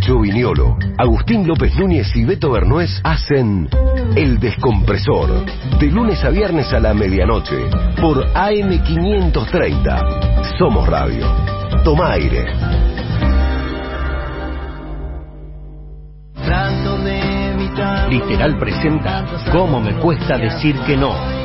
Nacho 0.00 0.18
Viñolo, 0.18 0.78
Agustín 0.96 1.46
López 1.46 1.76
Núñez 1.76 2.16
y 2.16 2.24
Beto 2.24 2.50
Bernués 2.50 3.02
hacen 3.04 3.68
El 4.16 4.40
Descompresor, 4.40 5.44
de 5.78 5.86
lunes 5.88 6.24
a 6.24 6.30
viernes 6.30 6.72
a 6.72 6.80
la 6.80 6.94
medianoche, 6.94 7.68
por 8.00 8.26
AM530. 8.32 10.56
Somos 10.56 10.88
Radio. 10.88 11.26
Toma 11.84 12.12
aire. 12.12 12.46
Literal 18.08 18.56
presenta 18.58 19.26
Cómo 19.52 19.82
me 19.82 19.96
cuesta 19.96 20.38
decir 20.38 20.76
que 20.86 20.96
no. 20.96 21.39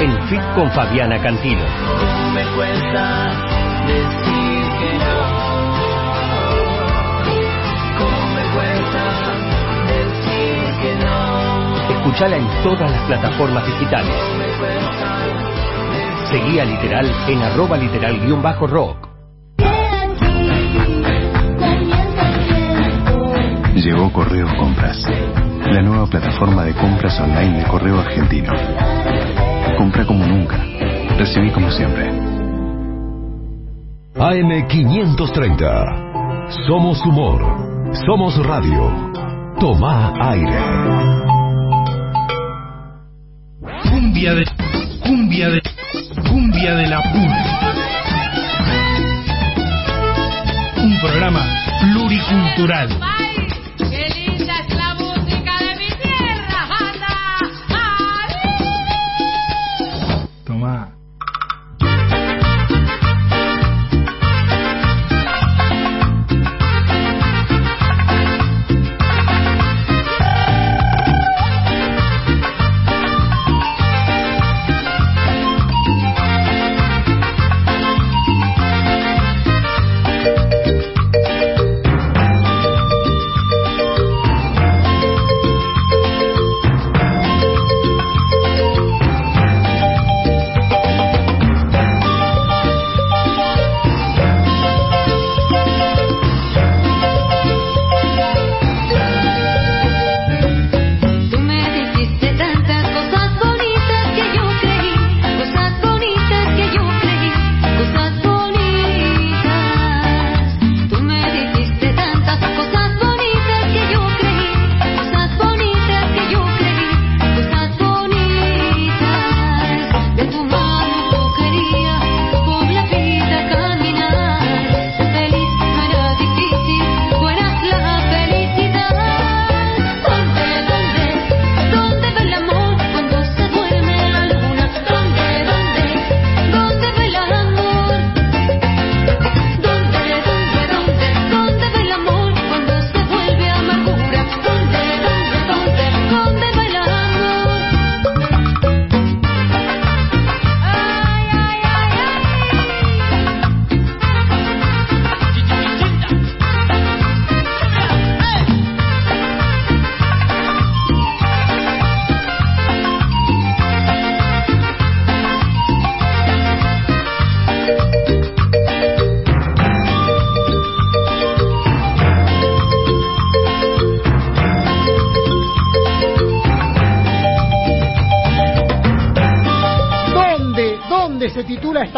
En 0.00 0.10
FIT 0.28 0.40
con 0.54 0.70
Fabiana 0.70 1.20
Cantilo. 1.20 1.62
me 2.32 2.42
cuesta 2.56 3.32
decir 3.86 4.62
que 4.78 4.92
no. 4.98 5.18
Cómo 7.98 8.20
me 8.34 8.42
cuesta 8.54 9.02
decir 9.86 10.64
que 10.80 11.04
no. 11.04 11.96
Escuchala 11.96 12.36
en 12.38 12.48
todas 12.62 12.90
las 12.90 13.02
plataformas 13.02 13.66
digitales. 13.66 14.16
Seguí 16.30 16.58
a 16.60 16.64
Literal 16.64 17.12
en 17.28 17.42
arroba 17.42 17.76
literal 17.76 18.20
guion 18.20 18.40
bajo 18.40 18.66
rock. 18.66 19.06
Llegó 23.74 24.10
Correos 24.14 24.50
Compras, 24.58 25.06
la 25.66 25.82
nueva 25.82 26.06
plataforma 26.06 26.64
de 26.64 26.72
compras 26.74 27.20
online 27.20 27.58
de 27.58 27.64
Correo 27.68 28.00
Argentino. 28.00 28.89
Compra 29.80 30.04
como 30.04 30.26
nunca, 30.26 30.58
recibí 31.16 31.50
como 31.52 31.70
siempre. 31.70 32.12
AM530. 34.14 36.50
Somos 36.66 37.00
humor. 37.06 37.40
Somos 38.04 38.36
radio. 38.44 38.92
Toma 39.58 40.12
aire. 40.32 40.60
Cumbia 43.88 44.34
de. 44.34 44.44
Cumbia 45.02 45.48
de. 45.48 45.62
Cumbia 46.28 46.74
de 46.74 46.86
la 46.86 47.00
pura. 47.00 47.42
Un 50.76 51.00
programa 51.00 51.40
pluricultural. 51.80 53.00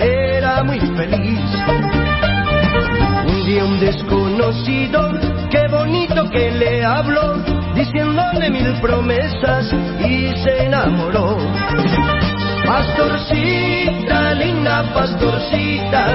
Era 0.00 0.62
muy 0.64 0.80
feliz. 0.80 1.40
Un 3.26 3.46
día 3.46 3.64
un 3.64 3.78
desconocido, 3.78 5.12
qué 5.50 5.62
bonito 5.70 6.28
que 6.30 6.50
le 6.50 6.84
habló, 6.84 7.36
diciéndole 7.74 8.50
mil 8.50 8.72
promesas 8.80 9.72
y 10.00 10.34
se 10.42 10.64
enamoró. 10.66 11.36
Pastorcita, 12.66 14.34
linda 14.34 14.82
pastorcita, 14.92 16.06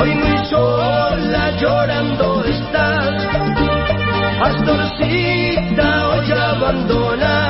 hoy 0.00 0.14
muy 0.14 0.38
sola 0.50 1.52
llorando 1.60 2.44
estás. 2.44 3.26
Pastorcita, 4.40 6.08
hoy 6.08 6.32
abandonada, 6.32 7.45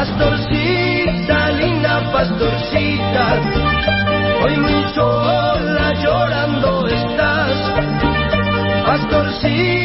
Pastorcita, 0.00 1.50
linda 1.60 2.10
pastorcita, 2.10 3.38
hoy 4.42 4.56
muy 4.56 4.82
sola 4.94 5.92
llorando 6.02 6.86
estás. 6.86 7.52
Pastorcita, 8.86 9.79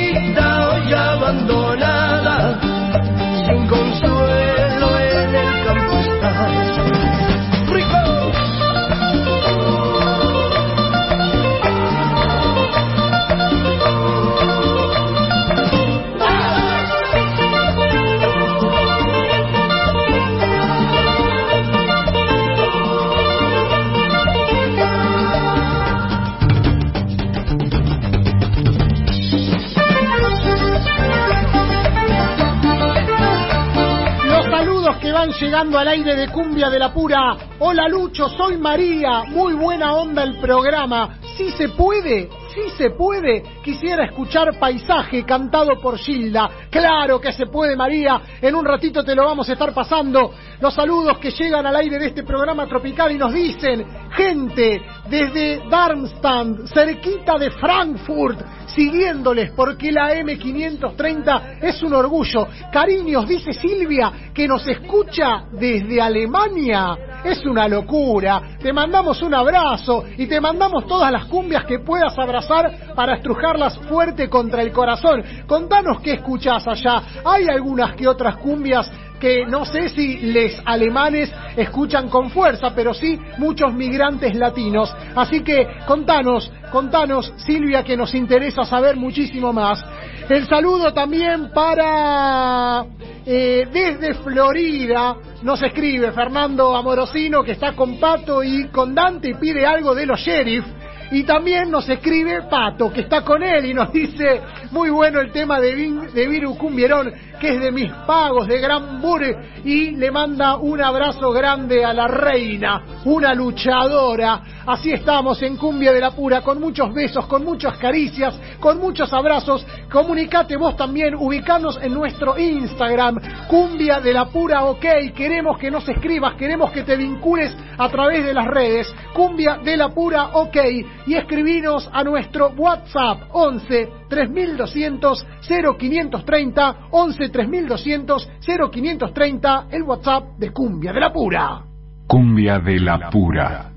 llegando 35.45 35.77
al 35.77 35.87
aire 35.87 36.15
de 36.15 36.29
Cumbia 36.29 36.71
de 36.71 36.79
la 36.79 36.91
Pura. 36.91 37.37
Hola 37.59 37.87
Lucho, 37.87 38.27
soy 38.29 38.57
María. 38.57 39.25
Muy 39.27 39.53
buena 39.53 39.93
onda 39.93 40.23
el 40.23 40.39
programa. 40.39 41.19
Sí 41.37 41.51
se 41.51 41.69
puede, 41.69 42.29
sí 42.51 42.61
se 42.75 42.89
puede. 42.89 43.43
Quisiera 43.63 44.05
escuchar 44.05 44.57
Paisaje 44.57 45.23
cantado 45.23 45.79
por 45.79 45.99
Gilda. 45.99 46.49
Claro 46.71 47.21
que 47.21 47.31
se 47.31 47.45
puede 47.45 47.75
María. 47.75 48.19
En 48.41 48.55
un 48.55 48.65
ratito 48.65 49.03
te 49.03 49.13
lo 49.13 49.23
vamos 49.23 49.47
a 49.47 49.53
estar 49.53 49.71
pasando. 49.71 50.33
Los 50.59 50.73
saludos 50.73 51.19
que 51.19 51.29
llegan 51.29 51.67
al 51.67 51.75
aire 51.75 51.99
de 51.99 52.07
este 52.07 52.23
programa 52.23 52.65
tropical 52.65 53.11
y 53.11 53.17
nos 53.19 53.31
dicen, 53.31 53.85
gente 54.15 54.81
desde 55.09 55.61
Darmstadt, 55.69 56.67
cerquita 56.73 57.37
de 57.37 57.51
Frankfurt, 57.51 58.39
siguiéndoles 58.67 59.51
porque 59.51 59.91
la 59.91 60.13
M530 60.15 61.59
es 61.61 61.81
un 61.83 61.93
orgullo. 61.93 62.47
Cariños, 62.71 63.27
dice 63.27 63.53
Silvia, 63.53 64.11
que 64.33 64.47
nos 64.47 64.67
escucha 64.67 65.45
desde 65.51 66.01
Alemania. 66.01 66.97
Es 67.23 67.43
una 67.45 67.67
locura. 67.67 68.57
Te 68.59 68.71
mandamos 68.71 69.21
un 69.21 69.33
abrazo 69.33 70.03
y 70.17 70.27
te 70.27 70.39
mandamos 70.39 70.85
todas 70.85 71.11
las 71.11 71.25
cumbias 71.25 71.65
que 71.65 71.79
puedas 71.79 72.17
abrazar 72.19 72.93
para 72.95 73.15
estrujarlas 73.15 73.79
fuerte 73.89 74.29
contra 74.29 74.61
el 74.61 74.71
corazón. 74.71 75.23
Contanos 75.47 76.01
qué 76.01 76.13
escuchás 76.13 76.67
allá. 76.67 77.01
Hay 77.25 77.47
algunas 77.47 77.95
que 77.95 78.07
otras 78.07 78.37
cumbias 78.37 78.91
que 79.26 79.43
no 79.43 79.65
sé 79.65 79.89
si 79.89 80.17
les 80.17 80.61
alemanes 80.65 81.34
escuchan 81.57 82.09
con 82.09 82.30
fuerza, 82.30 82.76
pero 82.76 82.93
sí 82.93 83.19
muchos 83.39 83.73
migrantes 83.73 84.36
latinos. 84.36 84.95
Así 85.15 85.41
que 85.41 85.67
contanos, 85.88 86.51
contanos, 86.71 87.34
Silvia, 87.38 87.82
que 87.84 87.97
nos 87.97 88.13
interesa 88.13 88.65
saber 88.65 88.95
muchísimo 88.97 89.51
más. 89.51 89.84
El 90.30 90.47
saludo 90.47 90.93
también 90.93 91.49
para 91.51 92.86
eh, 93.26 93.67
desde 93.73 94.13
Florida. 94.13 95.15
Nos 95.41 95.59
escribe 95.63 96.11
Fernando 96.11 96.76
Amorosino 96.76 97.43
que 97.43 97.53
está 97.53 97.71
con 97.73 97.99
Pato 97.99 98.43
y 98.43 98.67
con 98.67 98.93
Dante 98.93 99.29
y 99.29 99.33
pide 99.33 99.66
algo 99.66 99.95
de 99.95 100.05
los 100.05 100.20
sheriff. 100.20 100.66
Y 101.12 101.21
también 101.24 101.70
nos 101.70 101.87
escribe 101.87 102.41
Pato, 102.49 102.91
que 102.91 103.01
está 103.01 103.21
con 103.21 103.43
él 103.43 103.66
y 103.67 103.74
nos 103.75 103.93
dice, 103.93 104.41
muy 104.71 104.89
bueno 104.89 105.21
el 105.21 105.32
tema 105.32 105.59
de, 105.59 105.75
Vin- 105.75 106.12
de 106.12 106.28
Viru 106.28 106.58
Cumbierón, 106.58 107.13
que 107.39 107.55
es 107.55 107.62
de 107.62 107.71
mis 107.71 107.91
pagos, 108.07 108.47
de 108.47 108.59
Gran 108.59 109.01
Bure, 109.01 109.62
y 109.63 109.91
le 109.91 110.12
manda 110.12 110.57
un 110.57 110.82
abrazo 110.82 111.32
grande 111.32 111.83
a 111.83 111.93
la 111.93 112.07
reina, 112.07 113.01
una 113.05 113.33
luchadora. 113.33 114.41
Así 114.66 114.91
estamos 114.91 115.41
en 115.43 115.57
Cumbia 115.57 115.93
de 115.93 116.01
la 116.01 116.12
Pura, 116.12 116.41
con 116.41 116.59
muchos 116.59 116.93
besos, 116.93 117.25
con 117.28 117.43
muchas 117.43 117.78
caricias, 117.78 118.39
con 118.59 118.79
muchos 118.79 119.12
abrazos. 119.13 119.66
Comunicate 119.91 120.57
vos 120.57 120.75
también, 120.75 121.16
ubicanos 121.16 121.79
en 121.82 121.93
nuestro 121.93 122.37
Instagram, 122.37 123.20
Cumbia 123.47 123.99
de 123.99 124.13
la 124.13 124.25
Pura 124.25 124.66
OK. 124.66 124.86
Queremos 125.16 125.57
que 125.57 125.70
nos 125.70 125.87
escribas, 125.87 126.36
queremos 126.36 126.71
que 126.71 126.83
te 126.83 126.95
vincules 126.95 127.55
a 127.78 127.89
través 127.89 128.25
de 128.25 128.33
las 128.33 128.47
redes, 128.47 128.93
Cumbia 129.13 129.59
de 129.63 129.78
la 129.78 129.89
Pura 129.89 130.29
OK, 130.33 130.57
y 131.05 131.16
escribinos 131.16 131.89
a 131.91 132.03
nuestro 132.03 132.49
WhatsApp 132.57 133.29
11 133.32 133.89
3200 134.09 135.28
0530 135.47 136.75
11 136.91 137.24
3200 137.29 138.29
0530 138.71 139.67
el 139.71 139.83
WhatsApp 139.83 140.37
de 140.37 140.51
Cumbia 140.51 140.93
de 140.93 140.99
la 140.99 141.11
Pura. 141.11 141.61
Cumbia 142.07 142.59
de 142.59 142.79
la 142.79 143.09
Pura. 143.09 143.71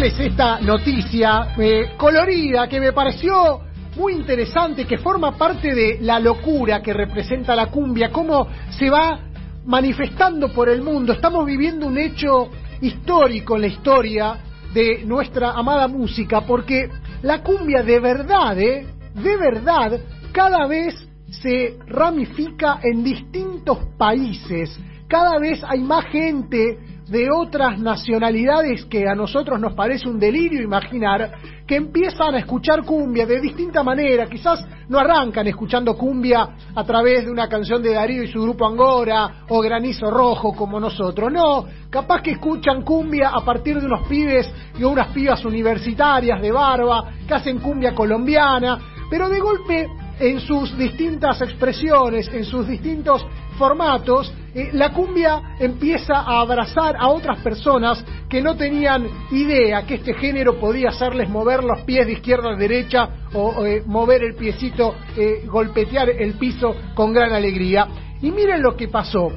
Contarles 0.00 0.32
esta 0.32 0.60
noticia 0.60 1.54
eh, 1.58 1.90
colorida 1.98 2.66
que 2.70 2.80
me 2.80 2.90
pareció 2.90 3.60
muy 3.96 4.14
interesante, 4.14 4.86
que 4.86 4.96
forma 4.96 5.36
parte 5.36 5.74
de 5.74 5.98
la 6.00 6.18
locura 6.18 6.80
que 6.80 6.94
representa 6.94 7.54
la 7.54 7.66
cumbia, 7.66 8.10
cómo 8.10 8.46
se 8.70 8.88
va 8.88 9.20
manifestando 9.66 10.54
por 10.54 10.70
el 10.70 10.80
mundo. 10.80 11.12
Estamos 11.12 11.44
viviendo 11.44 11.86
un 11.86 11.98
hecho 11.98 12.48
histórico 12.80 13.56
en 13.56 13.60
la 13.60 13.66
historia 13.66 14.38
de 14.72 15.04
nuestra 15.04 15.50
amada 15.50 15.86
música, 15.86 16.40
porque 16.46 16.88
la 17.20 17.42
cumbia 17.42 17.82
de 17.82 18.00
verdad, 18.00 18.58
¿eh? 18.58 18.86
de 19.12 19.36
verdad, 19.36 20.00
cada 20.32 20.66
vez 20.66 20.94
se 21.28 21.76
ramifica 21.86 22.80
en 22.82 23.04
distintos 23.04 23.76
países. 23.98 24.80
Cada 25.06 25.38
vez 25.38 25.62
hay 25.62 25.80
más 25.80 26.06
gente 26.06 26.78
de 27.10 27.28
otras 27.28 27.76
nacionalidades 27.80 28.84
que 28.84 29.08
a 29.08 29.16
nosotros 29.16 29.60
nos 29.60 29.72
parece 29.74 30.08
un 30.08 30.20
delirio 30.20 30.62
imaginar, 30.62 31.32
que 31.66 31.74
empiezan 31.74 32.36
a 32.36 32.38
escuchar 32.38 32.84
cumbia 32.84 33.26
de 33.26 33.40
distinta 33.40 33.82
manera, 33.82 34.26
quizás 34.26 34.64
no 34.88 34.96
arrancan 34.96 35.46
escuchando 35.48 35.96
cumbia 35.96 36.48
a 36.72 36.84
través 36.84 37.24
de 37.24 37.30
una 37.32 37.48
canción 37.48 37.82
de 37.82 37.94
Darío 37.94 38.22
y 38.22 38.28
su 38.28 38.40
grupo 38.40 38.64
Angora 38.64 39.44
o 39.48 39.60
Granizo 39.60 40.08
Rojo 40.08 40.54
como 40.54 40.78
nosotros, 40.78 41.32
no, 41.32 41.66
capaz 41.90 42.22
que 42.22 42.32
escuchan 42.32 42.82
cumbia 42.82 43.30
a 43.30 43.44
partir 43.44 43.80
de 43.80 43.86
unos 43.86 44.06
pibes 44.06 44.48
y 44.78 44.84
unas 44.84 45.08
pibas 45.08 45.44
universitarias 45.44 46.40
de 46.40 46.52
barba 46.52 47.10
que 47.26 47.34
hacen 47.34 47.58
cumbia 47.58 47.92
colombiana, 47.92 48.78
pero 49.10 49.28
de 49.28 49.40
golpe 49.40 49.88
en 50.20 50.38
sus 50.38 50.76
distintas 50.78 51.40
expresiones, 51.42 52.28
en 52.28 52.44
sus 52.44 52.68
distintos 52.68 53.26
formatos, 53.60 54.32
eh, 54.54 54.70
la 54.72 54.90
cumbia 54.90 55.54
empieza 55.60 56.14
a 56.14 56.40
abrazar 56.40 56.96
a 56.98 57.08
otras 57.10 57.40
personas 57.42 58.02
que 58.26 58.40
no 58.40 58.56
tenían 58.56 59.06
idea 59.30 59.84
que 59.84 59.96
este 59.96 60.14
género 60.14 60.58
podía 60.58 60.88
hacerles 60.88 61.28
mover 61.28 61.62
los 61.62 61.82
pies 61.82 62.06
de 62.06 62.14
izquierda 62.14 62.54
a 62.54 62.56
derecha 62.56 63.10
o, 63.34 63.66
eh, 63.66 63.82
mover 63.84 64.24
el 64.24 64.34
piecito, 64.34 64.94
eh, 65.14 65.44
golpetear 65.46 66.08
el 66.08 66.38
piso 66.38 66.74
con 66.94 67.12
gran 67.12 67.34
alegría. 67.34 67.86
Y 68.22 68.30
miren 68.30 68.62
lo 68.62 68.74
que 68.74 68.88
pasó. 68.88 69.30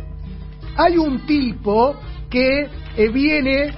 Hay 0.77 0.97
un 0.97 1.25
tipo 1.25 1.95
que 2.29 2.69
viene 3.13 3.73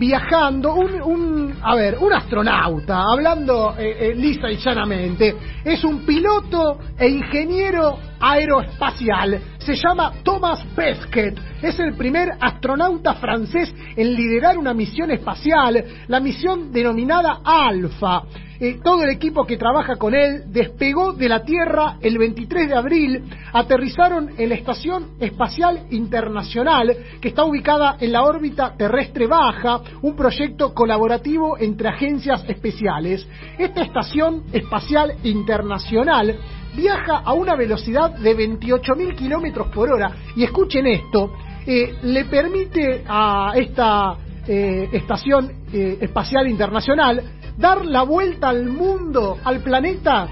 viajando, 0.00 0.74
un, 0.74 1.02
un, 1.02 1.54
a 1.62 1.74
ver, 1.74 1.98
un 2.00 2.10
astronauta, 2.10 3.02
hablando 3.12 3.74
eh, 3.76 4.08
eh, 4.08 4.14
lisa 4.14 4.50
y 4.50 4.56
llanamente, 4.56 5.36
es 5.62 5.84
un 5.84 6.06
piloto 6.06 6.78
e 6.98 7.06
ingeniero 7.06 7.98
aeroespacial. 8.18 9.38
Se 9.58 9.74
llama 9.74 10.14
Thomas 10.22 10.64
Pesquet. 10.74 11.38
Es 11.60 11.78
el 11.78 11.94
primer 11.96 12.30
astronauta 12.40 13.14
francés 13.16 13.74
en 13.94 14.14
liderar 14.14 14.56
una 14.56 14.72
misión 14.72 15.10
espacial, 15.10 15.84
la 16.08 16.18
misión 16.18 16.72
denominada 16.72 17.40
Alpha. 17.44 18.22
Eh, 18.62 18.78
todo 18.84 19.04
el 19.04 19.10
equipo 19.10 19.46
que 19.46 19.56
trabaja 19.56 19.96
con 19.96 20.14
él 20.14 20.42
despegó 20.48 21.14
de 21.14 21.30
la 21.30 21.42
Tierra 21.42 21.96
el 22.02 22.18
23 22.18 22.68
de 22.68 22.76
abril, 22.76 23.24
aterrizaron 23.54 24.32
en 24.36 24.50
la 24.50 24.54
Estación 24.54 25.12
Espacial 25.18 25.86
Internacional, 25.90 26.94
que 27.22 27.28
está 27.28 27.44
ubicada 27.44 27.96
en 27.98 28.12
la 28.12 28.22
órbita 28.22 28.74
terrestre 28.76 29.26
baja, 29.26 29.80
un 30.02 30.16
proyecto 30.16 30.72
colaborativo 30.74 31.58
entre 31.58 31.88
agencias 31.88 32.44
especiales. 32.48 33.26
Esta 33.58 33.82
Estación 33.82 34.44
Espacial 34.52 35.14
Internacional 35.24 36.38
viaja 36.74 37.18
a 37.18 37.32
una 37.32 37.56
velocidad 37.56 38.10
de 38.10 38.36
28.000 38.36 39.16
kilómetros 39.16 39.68
por 39.68 39.90
hora. 39.90 40.12
Y 40.36 40.44
escuchen 40.44 40.86
esto, 40.86 41.32
eh, 41.66 41.98
le 42.02 42.24
permite 42.26 43.04
a 43.06 43.52
esta 43.54 44.16
eh, 44.46 44.88
Estación 44.92 45.52
eh, 45.72 45.98
Espacial 46.00 46.48
Internacional 46.48 47.22
dar 47.56 47.84
la 47.84 48.02
vuelta 48.02 48.48
al 48.48 48.66
mundo, 48.66 49.38
al 49.44 49.60
planeta, 49.60 50.28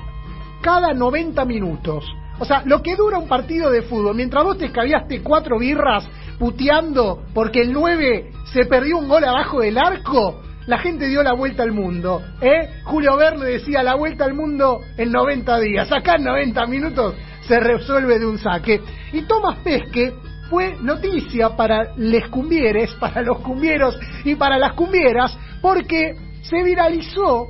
cada 0.62 0.94
90 0.94 1.44
minutos. 1.44 2.04
O 2.40 2.44
sea, 2.44 2.62
lo 2.64 2.82
que 2.82 2.96
dura 2.96 3.18
un 3.18 3.28
partido 3.28 3.70
de 3.70 3.82
fútbol, 3.82 4.14
mientras 4.14 4.44
vos 4.44 4.56
te 4.56 4.66
escabiaste 4.66 5.22
cuatro 5.22 5.58
birras 5.58 6.08
puteando 6.38 7.22
porque 7.34 7.60
el 7.60 7.72
9 7.72 8.30
se 8.52 8.64
perdió 8.64 8.98
un 8.98 9.08
gol 9.08 9.24
abajo 9.24 9.60
del 9.60 9.78
arco, 9.78 10.42
la 10.66 10.78
gente 10.78 11.08
dio 11.08 11.22
la 11.22 11.32
vuelta 11.32 11.62
al 11.62 11.72
mundo. 11.72 12.22
¿eh? 12.40 12.82
Julio 12.84 13.16
Verne 13.16 13.46
decía 13.46 13.82
la 13.82 13.94
vuelta 13.94 14.24
al 14.24 14.34
mundo 14.34 14.82
en 14.96 15.10
90 15.10 15.58
días. 15.60 15.90
Acá 15.90 16.16
en 16.16 16.24
90 16.24 16.66
minutos 16.66 17.14
se 17.40 17.58
resuelve 17.58 18.18
de 18.18 18.26
un 18.26 18.38
saque. 18.38 18.80
Y 19.12 19.22
Tomás 19.22 19.56
Pesque 19.64 20.12
fue 20.50 20.76
noticia 20.82 21.56
para 21.56 21.94
les 21.96 22.28
cumbieres, 22.28 22.94
para 23.00 23.22
los 23.22 23.38
cumbieros 23.38 23.98
y 24.24 24.34
para 24.34 24.58
las 24.58 24.74
cumbieras, 24.74 25.36
porque 25.62 26.14
se 26.42 26.62
viralizó 26.62 27.48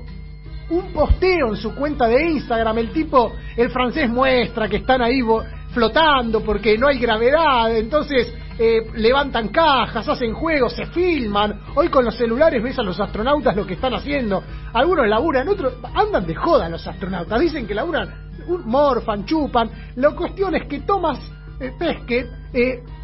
un 0.70 0.93
posteo 0.93 1.48
en 1.48 1.56
su 1.56 1.74
cuenta 1.74 2.06
de 2.06 2.24
Instagram. 2.31 2.78
El 2.78 2.93
tipo, 2.93 3.32
el 3.56 3.70
francés 3.70 4.09
muestra 4.09 4.69
que 4.69 4.77
están 4.77 5.02
ahí 5.02 5.20
flotando 5.70 6.43
porque 6.43 6.77
no 6.78 6.89
hay 6.89 6.99
gravedad, 6.99 7.77
entonces 7.77 8.35
eh, 8.59 8.90
levantan 8.95 9.49
cajas, 9.49 10.09
hacen 10.09 10.35
juegos, 10.35 10.74
se 10.74 10.86
filman. 10.86 11.61
Hoy 11.77 11.89
con 11.89 12.05
los 12.05 12.16
celulares 12.16 12.62
ves 12.62 12.78
a 12.78 12.82
los 12.82 12.99
astronautas 12.99 13.55
lo 13.55 13.66
que 13.66 13.74
están 13.74 13.95
haciendo. 13.95 14.43
Algunos 14.73 15.07
laburan, 15.07 15.49
otros 15.49 15.74
andan 15.95 16.27
de 16.27 16.35
joda 16.35 16.69
los 16.69 16.86
astronautas. 16.86 17.40
Dicen 17.40 17.66
que 17.66 17.74
laburan, 17.74 18.31
morfan, 18.65 19.24
chupan. 19.24 19.70
La 19.97 20.11
cuestión 20.11 20.57
es 20.57 20.66
que 20.66 20.81
Thomas 20.81 21.20
eh, 21.60 21.72
Pesquet 21.78 22.26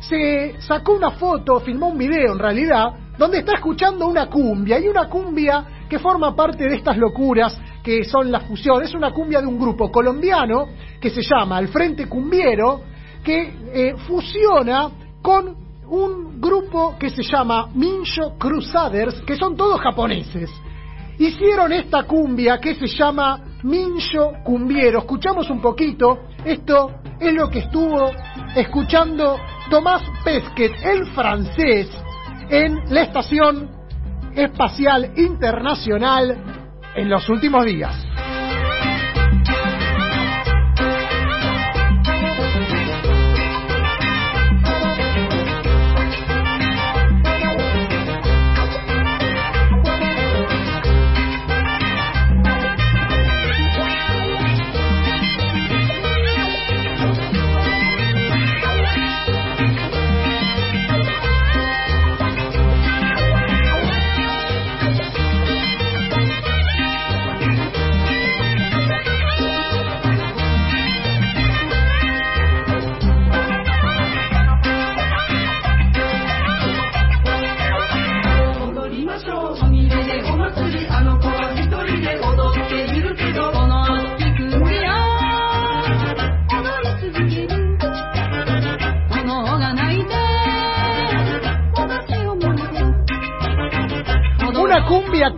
se 0.01 0.61
sacó 0.61 0.95
una 0.95 1.13
foto, 1.13 1.61
filmó 1.61 1.89
un 1.89 1.99
video 1.99 2.33
en 2.33 2.39
realidad, 2.39 2.93
donde 3.19 3.39
está 3.39 3.55
escuchando 3.55 4.07
una 4.07 4.27
cumbia. 4.27 4.79
Y 4.79 4.89
una 4.89 5.09
cumbia 5.09 5.65
que 5.89 5.99
forma 5.99 6.35
parte 6.35 6.65
de 6.69 6.77
estas 6.77 6.97
locuras 6.97 7.59
que 7.83 8.05
son 8.05 8.33
la 8.33 8.41
fusión. 8.41 8.83
Es 8.83 8.95
una 8.95 9.13
cumbia 9.13 9.41
de 9.41 9.47
un 9.47 9.59
grupo 9.59 9.91
colombiano 9.91 10.69
que 11.01 11.11
se 11.11 11.23
llama 11.23 11.59
El 11.59 11.69
Frente 11.69 12.07
Cumbiero, 12.09 12.81
que 13.23 13.55
eh, 13.73 13.95
fusiona 14.07 14.91
con 15.23 15.57
un 15.89 16.41
grupo 16.41 16.97
que 16.99 17.11
se 17.11 17.23
llama 17.23 17.69
Mincho 17.75 18.37
Crusaders, 18.39 19.21
que 19.23 19.37
son 19.37 19.57
todos 19.57 19.81
japoneses. 19.81 20.51
Hicieron 21.19 21.73
esta 21.73 22.05
cumbia 22.05 22.59
que 22.59 22.75
se 22.75 22.87
llama 22.87 23.41
Mincho 23.65 24.33
Cumbiero. 24.45 25.01
Escuchamos 25.01 25.49
un 25.51 25.61
poquito. 25.61 26.27
Esto 26.45 27.01
es 27.19 27.33
lo 27.33 27.49
que 27.49 27.61
estuvo 27.61 28.13
escuchando 28.55 29.39
Tomás 29.71 30.03
Pesquet, 30.23 30.73
el 30.85 31.07
francés, 31.13 31.91
en 32.51 32.79
la 32.91 33.03
Estación 33.03 33.71
Espacial 34.35 35.13
Internacional 35.17 36.37
en 36.95 37.09
los 37.09 37.29
últimos 37.29 37.65
días. 37.65 38.14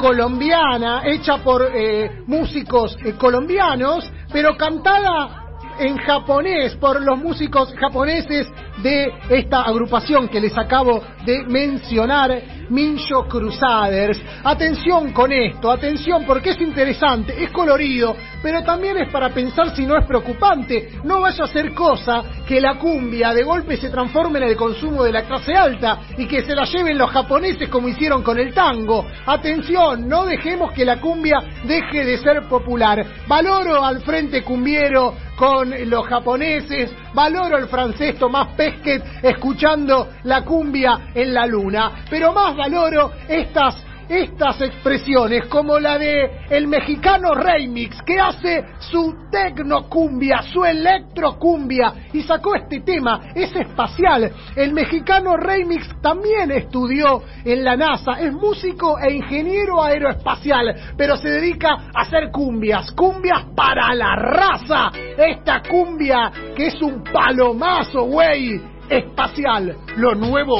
Colombiana 0.06 1.02
hecha 1.04 1.38
por 1.38 1.68
eh, 1.74 2.22
músicos 2.28 2.96
eh, 3.04 3.14
colombianos, 3.14 4.08
pero 4.32 4.56
cantada 4.56 5.46
en 5.80 5.96
japonés 5.96 6.76
por 6.76 7.02
los 7.02 7.18
músicos 7.18 7.74
japoneses 7.74 8.46
de 8.84 9.12
esta 9.28 9.62
agrupación 9.62 10.28
que 10.28 10.40
les 10.40 10.56
acabo 10.56 11.02
de 11.24 11.42
mencionar, 11.48 12.40
Mincho 12.68 13.26
Crusaders. 13.28 14.22
Atención 14.44 15.12
con 15.12 15.32
esto, 15.32 15.72
atención 15.72 16.24
porque 16.24 16.50
es 16.50 16.60
interesante, 16.60 17.42
es 17.42 17.50
colorido, 17.50 18.14
pero 18.42 18.62
también 18.62 18.96
es 18.98 19.10
para 19.10 19.30
pensar 19.30 19.74
si 19.74 19.86
no 19.86 19.96
es 19.96 20.06
preocupante. 20.06 20.90
No 21.04 21.20
vaya 21.20 21.44
a 21.44 21.48
ser 21.48 21.74
cosa 21.74 22.22
que 22.46 22.60
la 22.60 22.78
cumbia 22.78 23.32
de 23.32 23.42
golpe 23.42 23.76
se 23.76 23.90
transforme 23.90 24.38
en 24.38 24.44
el 24.44 24.56
consumo 24.56 25.04
de 25.04 25.12
la 25.12 25.22
clase 25.22 25.54
alta 25.54 26.00
y 26.16 26.26
que 26.26 26.42
se 26.42 26.54
la 26.54 26.64
lleven 26.64 26.98
los 26.98 27.10
japoneses 27.10 27.68
como 27.68 27.88
hicieron 27.88 28.22
con 28.22 28.38
el 28.38 28.52
tango. 28.54 29.06
Atención, 29.26 30.08
no 30.08 30.24
dejemos 30.24 30.72
que 30.72 30.84
la 30.84 31.00
cumbia 31.00 31.38
deje 31.64 32.04
de 32.04 32.18
ser 32.18 32.42
popular. 32.48 33.04
Valoro 33.26 33.84
al 33.84 34.02
frente 34.02 34.42
cumbiero 34.42 35.14
con 35.36 35.72
los 35.88 36.06
japoneses, 36.06 36.94
valoro 37.12 37.56
al 37.56 37.68
francés 37.68 38.18
Tomás 38.18 38.54
Pesquet 38.56 39.02
escuchando 39.22 40.08
la 40.24 40.42
cumbia 40.42 41.10
en 41.14 41.34
la 41.34 41.46
luna, 41.46 42.04
pero 42.08 42.32
más 42.32 42.56
valoro 42.56 43.12
estas 43.28 43.85
estas 44.08 44.60
expresiones 44.60 45.46
como 45.46 45.78
la 45.78 45.98
de 45.98 46.46
el 46.50 46.68
mexicano 46.68 47.34
Remix 47.34 48.00
que 48.02 48.20
hace 48.20 48.64
su 48.78 49.14
tecnocumbia, 49.30 50.42
su 50.42 50.64
electrocumbia 50.64 51.92
y 52.12 52.22
sacó 52.22 52.54
este 52.54 52.80
tema, 52.80 53.32
es 53.34 53.54
espacial. 53.54 54.30
El 54.54 54.72
mexicano 54.72 55.36
Remix 55.36 55.88
también 56.00 56.50
estudió 56.50 57.22
en 57.44 57.64
la 57.64 57.76
NASA, 57.76 58.12
es 58.20 58.32
músico 58.32 58.98
e 58.98 59.12
ingeniero 59.12 59.82
aeroespacial, 59.82 60.94
pero 60.96 61.16
se 61.16 61.28
dedica 61.28 61.88
a 61.94 62.02
hacer 62.02 62.30
cumbias, 62.30 62.92
cumbias 62.92 63.44
para 63.54 63.94
la 63.94 64.16
raza. 64.16 64.90
Esta 65.16 65.62
cumbia 65.62 66.30
que 66.54 66.68
es 66.68 66.80
un 66.80 67.02
palomazo, 67.02 68.04
güey, 68.04 68.75
espacial, 68.90 69.76
lo 69.96 70.14
nuevo 70.14 70.58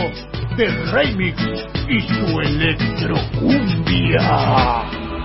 de 0.56 0.68
Remix 0.92 1.36
y 1.88 2.00
su 2.00 2.40
electrocumbia. 2.40 5.15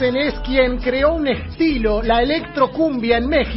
Es 0.00 0.34
quien 0.40 0.78
creó 0.78 1.14
un 1.14 1.26
estilo, 1.26 2.02
la 2.02 2.22
electrocumbia 2.22 3.18
en 3.18 3.28
México, 3.28 3.47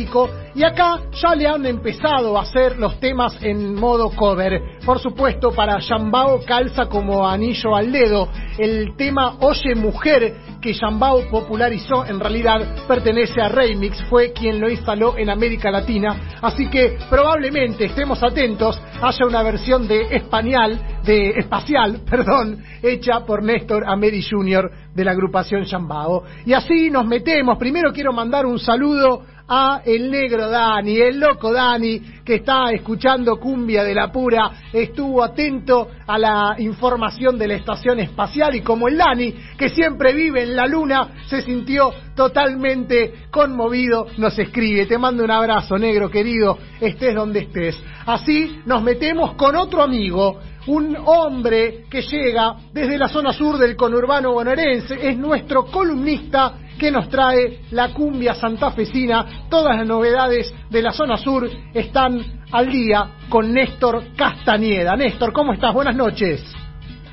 y 0.54 0.64
acá 0.64 1.00
ya 1.14 1.36
le 1.36 1.48
han 1.48 1.66
empezado 1.66 2.38
a 2.38 2.42
hacer 2.42 2.78
los 2.78 3.00
temas 3.00 3.38
en 3.42 3.74
modo 3.76 4.10
cover. 4.10 4.80
Por 4.86 5.00
supuesto, 5.00 5.52
para 5.52 5.80
Yambao 5.80 6.42
calza 6.46 6.88
como 6.88 7.26
anillo 7.26 7.76
al 7.76 7.92
dedo. 7.92 8.28
El 8.58 8.96
tema 8.98 9.38
Oye 9.40 9.74
Mujer, 9.76 10.36
que 10.62 10.74
Yambao 10.74 11.30
popularizó, 11.30 12.06
en 12.06 12.20
realidad 12.20 12.86
pertenece 12.88 13.42
a 13.42 13.48
Remix, 13.48 14.04
fue 14.10 14.34
quien 14.34 14.60
lo 14.60 14.70
instaló 14.70 15.18
en 15.18 15.30
América 15.30 15.72
Latina, 15.72 16.38
así 16.42 16.70
que 16.70 16.98
probablemente 17.10 17.86
estemos 17.86 18.22
atentos, 18.22 18.80
haya 19.02 19.26
una 19.26 19.42
versión 19.44 19.88
de 19.88 20.16
español, 20.16 20.78
de 21.06 21.32
espacial, 21.40 22.02
perdón, 22.10 22.62
hecha 22.84 23.22
por 23.26 23.42
Néstor 23.44 23.84
Amedi 23.88 24.22
Jr. 24.22 24.70
de 24.94 25.06
la 25.06 25.12
agrupación 25.12 25.64
Yambao. 25.64 26.24
Y 26.46 26.54
así 26.54 26.90
nos 26.90 27.08
metemos. 27.08 27.58
Primero 27.58 27.94
quiero 27.94 28.12
mandar 28.12 28.46
un 28.46 28.60
saludo 28.60 29.24
a 29.54 29.82
el 29.84 30.10
negro 30.10 30.50
Dani, 30.50 30.96
el 31.02 31.20
loco 31.20 31.52
Dani, 31.52 32.00
que 32.24 32.36
está 32.36 32.72
escuchando 32.72 33.36
Cumbia 33.36 33.84
de 33.84 33.94
la 33.94 34.10
Pura, 34.10 34.50
estuvo 34.72 35.22
atento 35.22 35.90
a 36.08 36.18
la 36.18 36.56
información 36.60 37.38
de 37.38 37.50
la 37.50 37.56
estación 37.56 38.00
espacial 38.00 38.56
y 38.56 38.62
como 38.62 38.88
el 38.88 38.98
Dani, 38.98 39.36
que 39.58 39.68
siempre 39.68 40.14
vive 40.14 40.44
en 40.44 40.56
la 40.56 40.68
luna, 40.68 41.26
se 41.28 41.42
sintió 41.42 41.92
totalmente 42.16 43.26
conmovido, 43.30 44.08
nos 44.18 44.40
escribe. 44.40 44.86
Te 44.86 44.98
mando 44.98 45.26
un 45.26 45.32
abrazo, 45.32 45.78
negro 45.78 46.10
querido, 46.10 46.58
estés 46.80 47.14
donde 47.14 47.42
estés. 47.42 47.78
Así 48.06 48.62
nos 48.66 48.82
metemos 48.82 49.34
con 49.34 49.58
otro 49.58 49.84
amigo, 49.84 50.40
un 50.68 50.96
hombre 51.06 51.86
que 51.90 52.04
llega 52.04 52.56
desde 52.72 52.98
la 52.98 53.10
zona 53.10 53.34
sur 53.34 53.58
del 53.58 53.76
conurbano 53.76 54.32
bonaerense, 54.32 55.10
es 55.10 55.18
nuestro 55.18 55.66
columnista 55.66 56.54
que 56.82 56.90
nos 56.90 57.10
trae 57.10 57.60
la 57.70 57.94
cumbia 57.94 58.34
santafesina. 58.34 59.46
Todas 59.52 59.78
las 59.78 59.86
novedades 59.86 60.52
de 60.68 60.82
la 60.82 60.92
zona 60.92 61.16
sur 61.16 61.48
están 61.76 62.20
al 62.52 62.72
día 62.72 63.08
con 63.30 63.54
Néstor 63.54 64.16
Castañeda. 64.18 64.96
Néstor, 64.96 65.32
¿cómo 65.32 65.54
estás? 65.54 65.76
Buenas 65.76 65.96
noches. 65.96 66.44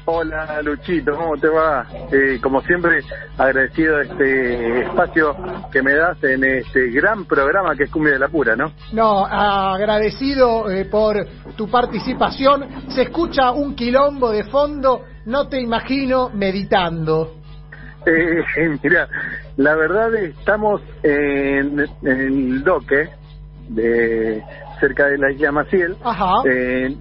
Hola 0.06 0.62
Luchito, 0.62 1.12
¿cómo 1.14 1.36
te 1.36 1.48
va? 1.48 1.86
Eh, 2.10 2.38
como 2.42 2.62
siempre, 2.62 3.00
agradecido 3.36 3.98
de 3.98 4.04
este 4.04 4.80
espacio 4.84 5.36
que 5.70 5.82
me 5.82 5.94
das 5.94 6.16
en 6.24 6.44
este 6.44 6.88
gran 6.90 7.26
programa 7.26 7.76
que 7.76 7.84
es 7.84 7.90
Cumbia 7.90 8.14
de 8.14 8.20
la 8.20 8.28
Pura, 8.28 8.56
¿no? 8.56 8.72
No, 8.92 9.26
agradecido 9.26 10.70
eh, 10.70 10.86
por 10.86 11.26
tu 11.56 11.68
participación. 11.68 12.88
Se 12.88 13.02
escucha 13.02 13.50
un 13.50 13.74
quilombo 13.74 14.30
de 14.30 14.44
fondo, 14.44 15.04
no 15.26 15.46
te 15.46 15.60
imagino 15.60 16.30
meditando. 16.30 17.37
Eh, 18.08 18.78
mira, 18.82 19.08
la 19.56 19.74
verdad 19.76 20.14
estamos 20.14 20.80
en, 21.02 21.80
en 22.02 22.20
el 22.20 22.64
doque, 22.64 23.08
de, 23.68 24.42
cerca 24.80 25.06
de 25.06 25.18
la 25.18 25.30
isla 25.30 25.52
Maciel, 25.52 25.96
en, 26.44 26.96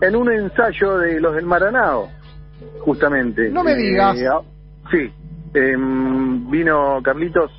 en 0.00 0.16
un 0.16 0.32
ensayo 0.32 0.98
de 0.98 1.20
los 1.20 1.34
del 1.34 1.46
Maranao, 1.46 2.08
justamente. 2.80 3.50
No 3.50 3.62
me 3.62 3.74
digas. 3.76 4.20
Eh, 4.20 4.26
ah, 4.26 4.40
sí, 4.90 5.12
em, 5.54 6.50
vino 6.50 7.00
Carlitos 7.02 7.52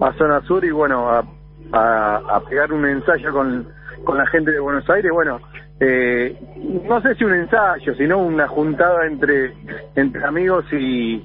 a 0.00 0.12
Zona 0.12 0.40
Sur 0.42 0.64
y 0.64 0.70
bueno, 0.70 1.10
a, 1.10 1.24
a, 1.72 2.16
a 2.36 2.40
pegar 2.48 2.72
un 2.72 2.86
ensayo 2.86 3.32
con, 3.32 3.68
con 4.04 4.16
la 4.16 4.26
gente 4.26 4.52
de 4.52 4.60
Buenos 4.60 4.88
Aires, 4.88 5.10
bueno, 5.12 5.40
eh, 5.80 6.38
no 6.86 7.00
sé 7.02 7.16
si 7.16 7.24
un 7.24 7.34
ensayo, 7.34 7.94
sino 7.96 8.18
una 8.18 8.46
juntada 8.46 9.06
entre, 9.06 9.54
entre 9.96 10.24
amigos 10.24 10.64
y, 10.72 11.20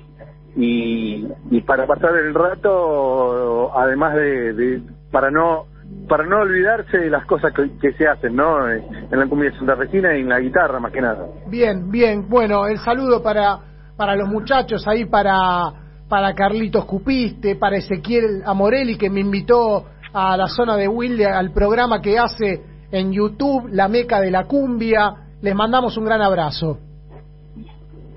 y, 0.55 1.27
y 1.51 1.61
para 1.61 1.85
pasar 1.85 2.15
el 2.15 2.34
rato, 2.34 3.77
además 3.77 4.15
de, 4.15 4.53
de 4.53 4.81
para 5.11 5.31
no 5.31 5.65
para 6.07 6.26
no 6.26 6.39
olvidarse 6.39 6.97
de 6.97 7.09
las 7.09 7.26
cosas 7.26 7.53
que, 7.53 7.69
que 7.80 7.93
se 7.93 8.07
hacen, 8.07 8.35
¿no? 8.35 8.69
En 8.69 9.09
la 9.11 9.27
cumbia 9.27 9.51
santafesina 9.57 10.15
y 10.17 10.21
en 10.21 10.30
la 10.30 10.39
guitarra, 10.39 10.80
más 10.80 10.91
que 10.91 11.01
nada. 11.01 11.26
Bien, 11.47 11.89
bien. 11.89 12.27
Bueno, 12.27 12.67
el 12.67 12.80
saludo 12.80 13.21
para, 13.21 13.59
para 13.95 14.15
los 14.15 14.27
muchachos 14.27 14.88
ahí, 14.88 15.05
para, 15.05 15.71
para 16.07 16.34
Carlitos 16.34 16.85
Cupiste, 16.85 17.55
para 17.55 17.77
Ezequiel 17.77 18.43
Amorelli, 18.45 18.97
que 18.97 19.09
me 19.09 19.21
invitó 19.21 19.85
a 20.13 20.35
la 20.35 20.47
zona 20.47 20.76
de 20.76 20.88
Wilde, 20.88 21.26
al 21.26 21.51
programa 21.51 22.01
que 22.01 22.17
hace 22.17 22.61
en 22.91 23.11
YouTube, 23.11 23.69
La 23.71 23.88
Meca 23.88 24.19
de 24.19 24.31
la 24.31 24.45
Cumbia. 24.45 25.13
Les 25.41 25.55
mandamos 25.55 25.95
un 25.97 26.05
gran 26.05 26.21
abrazo. 26.21 26.80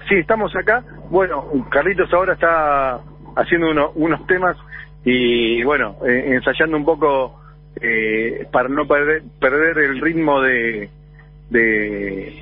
Sí, 0.08 0.16
estamos 0.18 0.52
acá. 0.56 0.82
Bueno, 1.12 1.44
Carlitos 1.70 2.10
ahora 2.14 2.32
está 2.32 2.98
haciendo 3.36 3.70
uno- 3.70 3.92
unos 3.96 4.26
temas 4.26 4.56
y, 5.04 5.62
bueno, 5.62 5.96
eh, 6.06 6.24
ensayando 6.28 6.74
un 6.74 6.86
poco 6.86 7.38
eh, 7.82 8.46
para 8.50 8.70
no 8.70 8.86
perder, 8.86 9.22
perder 9.38 9.76
el 9.76 10.00
ritmo 10.00 10.40
de, 10.40 10.88
de, 11.50 12.34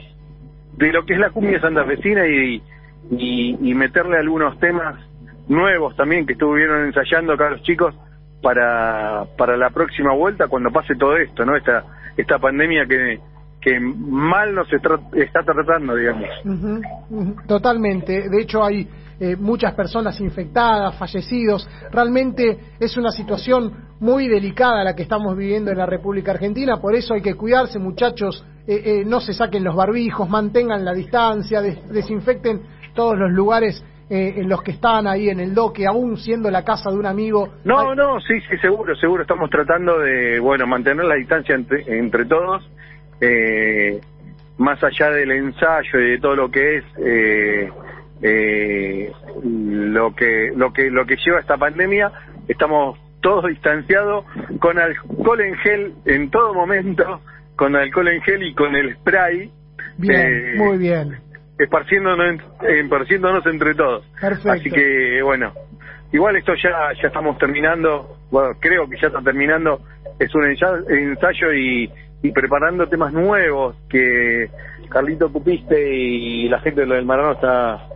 lo 0.93 1.05
que 1.05 1.15
es 1.15 1.19
la 1.19 1.31
cumbia 1.31 1.61
santafesina 1.61 2.29
y, 2.29 2.63
y, 3.11 3.59
y 3.61 3.75
meterle 3.75 4.19
algunos 4.19 4.57
temas 4.61 4.95
nuevos 5.49 5.97
también 5.97 6.25
que 6.25 6.35
estuvieron 6.35 6.87
ensayando 6.87 7.33
acá 7.33 7.51
los 7.51 7.65
chicos 7.65 7.93
para, 8.41 9.25
para 9.37 9.57
la 9.57 9.71
próxima 9.71 10.13
vuelta 10.15 10.47
cuando 10.47 10.71
pase 10.71 10.95
todo 10.95 11.17
esto, 11.17 11.45
¿no? 11.45 11.57
Esta, 11.57 11.83
esta 12.17 12.39
pandemia 12.39 12.87
que, 12.87 13.19
que 13.61 13.79
mal 13.81 14.55
nos 14.55 14.73
está, 14.73 14.99
está 15.15 15.43
tratando, 15.43 15.95
digamos. 15.95 16.29
Totalmente. 17.47 18.29
De 18.29 18.41
hecho, 18.43 18.65
hay 18.65 18.89
eh, 19.19 19.37
muchas 19.37 19.75
personas 19.75 20.19
infectadas, 20.21 20.97
fallecidos. 20.97 21.69
Realmente 21.93 22.59
es 22.79 22.97
una 22.97 23.11
situación 23.11 23.73
muy 24.01 24.29
delicada 24.29 24.83
la 24.83 24.95
que 24.97 25.03
estamos 25.03 25.37
viviendo 25.37 25.71
en 25.71 25.79
la 25.79 25.87
República 25.87 26.33
Argentina. 26.33 26.79
Por 26.81 26.95
eso 26.95 27.15
hay 27.15 27.21
que 27.23 27.35
cuidarse, 27.35 27.79
muchachos. 27.79 28.45
Eh, 28.67 28.83
eh, 28.85 29.05
no 29.05 29.21
se 29.21 29.33
saquen 29.33 29.65
los 29.65 29.75
barbijos, 29.75 30.29
mantengan 30.29 30.85
la 30.85 30.93
distancia, 30.93 31.61
des- 31.61 31.87
desinfecten 31.91 32.63
todos 32.95 33.19
los 33.19 33.31
lugares 33.31 33.85
eh, 34.09 34.35
en 34.39 34.49
los 34.49 34.63
que 34.63 34.73
están 34.73 35.07
ahí 35.07 35.29
en 35.29 35.41
el 35.41 35.55
doque, 35.55 35.87
aún 35.87 36.17
siendo 36.17 36.51
la 36.51 36.65
casa 36.65 36.91
de 36.91 36.97
un 36.97 37.07
amigo. 37.07 37.49
No, 37.65 37.95
no, 37.95 38.21
sí, 38.21 38.35
sí, 38.49 38.57
seguro, 38.61 38.95
seguro. 38.97 39.23
Estamos 39.23 39.49
tratando 39.51 39.99
de, 39.99 40.41
bueno, 40.41 40.67
mantener 40.67 41.05
la 41.05 41.15
distancia 41.15 41.55
entre, 41.55 41.85
entre 41.99 42.25
todos, 42.27 42.63
eh, 43.21 44.01
más 44.59 44.83
allá 44.85 45.11
del 45.11 45.31
ensayo 45.31 45.99
y 45.99 46.11
de 46.11 46.19
todo 46.19 46.37
lo 46.37 46.51
que 46.51 46.77
es 46.77 46.85
eh, 46.99 47.71
eh, 48.23 49.11
lo 49.43 50.15
que 50.15 50.53
lo 50.55 50.73
que 50.73 50.91
lo 50.91 51.07
que 51.07 51.17
lleva 51.17 51.41
esta 51.41 51.57
pandemia. 51.57 52.13
Estamos 52.47 52.99
todos 53.23 53.47
distanciados 53.47 54.25
con 54.61 54.79
alcohol 54.79 55.41
en 55.41 55.55
gel 55.57 55.95
en 56.05 56.31
todo 56.31 56.53
momento, 56.53 57.21
con 57.57 57.75
alcohol 57.75 58.09
en 58.09 58.21
gel 58.23 58.43
y 58.43 58.55
con 58.55 58.77
el 58.77 58.95
spray. 58.97 59.51
Bien, 59.97 60.21
eh, 60.21 60.55
muy 60.57 60.79
bien. 60.79 61.19
esparciéndonos, 61.59 62.41
esparciéndonos 62.63 63.47
entre 63.47 63.75
todos. 63.75 64.05
Perfecto. 64.21 64.53
Así 64.53 64.71
que, 64.71 65.23
bueno, 65.23 65.53
igual 66.13 66.37
esto 66.37 66.53
ya 66.55 66.93
ya 67.01 67.09
estamos 67.09 67.39
terminando, 67.39 68.19
bueno, 68.31 68.57
creo 68.61 68.89
que 68.89 68.99
ya 69.01 69.09
está 69.09 69.23
terminando, 69.23 69.81
es 70.19 70.35
un 70.35 70.45
ensayo, 70.45 70.89
ensayo 70.89 71.53
y, 71.53 71.91
y 72.23 72.33
preparando 72.33 72.87
temas 72.89 73.13
nuevos 73.13 73.77
que 73.89 74.49
Carlito 74.89 75.33
Cupiste 75.33 75.95
y 75.95 76.49
la 76.49 76.61
gente 76.61 76.83
de 76.83 76.87
lo 76.87 76.95
del 76.95 77.07
Marano 77.07 77.33
está 77.33 77.87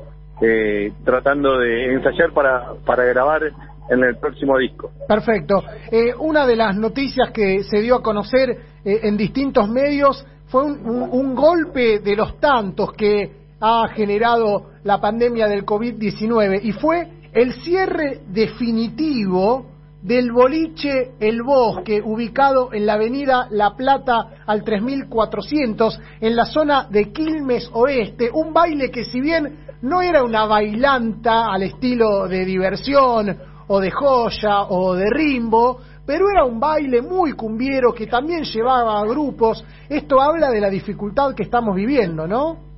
eh, 0.40 0.92
tratando 1.04 1.58
de 1.58 1.92
ensayar 1.94 2.32
para, 2.32 2.72
para 2.86 3.04
grabar 3.04 3.42
en 3.90 4.02
el 4.02 4.16
próximo 4.16 4.56
disco. 4.58 4.90
Perfecto. 5.06 5.62
Eh, 5.90 6.14
una 6.18 6.46
de 6.46 6.56
las 6.56 6.76
noticias 6.76 7.30
que 7.32 7.62
se 7.64 7.80
dio 7.82 7.96
a 7.96 8.02
conocer 8.02 8.50
eh, 8.84 9.00
en 9.02 9.16
distintos 9.16 9.68
medios 9.68 10.26
fue 10.46 10.64
un, 10.64 10.78
un- 10.86 11.34
golpe 11.34 11.98
de 11.98 12.16
los 12.16 12.38
tantos 12.40 12.92
que 12.92 13.30
ha 13.60 13.88
generado 13.88 14.70
la 14.84 15.00
pandemia 15.00 15.48
del 15.48 15.64
COVID-19 15.66 16.60
y 16.62 16.72
fue 16.72 17.08
el 17.32 17.52
cierre 17.54 18.20
definitivo 18.28 19.66
del 20.04 20.30
boliche 20.30 21.14
El 21.18 21.42
Bosque, 21.42 22.00
ubicado 22.00 22.72
en 22.72 22.86
la 22.86 22.92
avenida 22.92 23.48
La 23.50 23.74
Plata 23.74 24.44
al 24.46 24.62
3400, 24.62 26.00
en 26.20 26.36
la 26.36 26.44
zona 26.44 26.86
de 26.88 27.10
Quilmes 27.10 27.68
Oeste, 27.72 28.30
un 28.32 28.52
baile 28.52 28.92
que 28.92 29.02
si 29.02 29.20
bien 29.20 29.66
no 29.82 30.00
era 30.00 30.22
una 30.22 30.44
bailanta 30.44 31.52
al 31.52 31.64
estilo 31.64 32.28
de 32.28 32.44
diversión 32.44 33.36
o 33.66 33.80
de 33.80 33.90
joya 33.90 34.62
o 34.68 34.94
de 34.94 35.06
rimbo, 35.10 35.80
pero 36.06 36.26
era 36.30 36.44
un 36.44 36.60
baile 36.60 37.02
muy 37.02 37.32
cumbiero 37.32 37.92
que 37.92 38.06
también 38.06 38.44
llevaba 38.44 39.00
a 39.00 39.06
grupos. 39.06 39.64
Esto 39.88 40.20
habla 40.20 40.50
de 40.50 40.60
la 40.60 40.70
dificultad 40.70 41.34
que 41.34 41.42
estamos 41.42 41.74
viviendo, 41.74 42.28
¿no? 42.28 42.74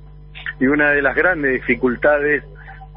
y 0.59 0.67
una 0.67 0.91
de 0.91 1.01
las 1.01 1.15
grandes 1.15 1.53
dificultades 1.53 2.43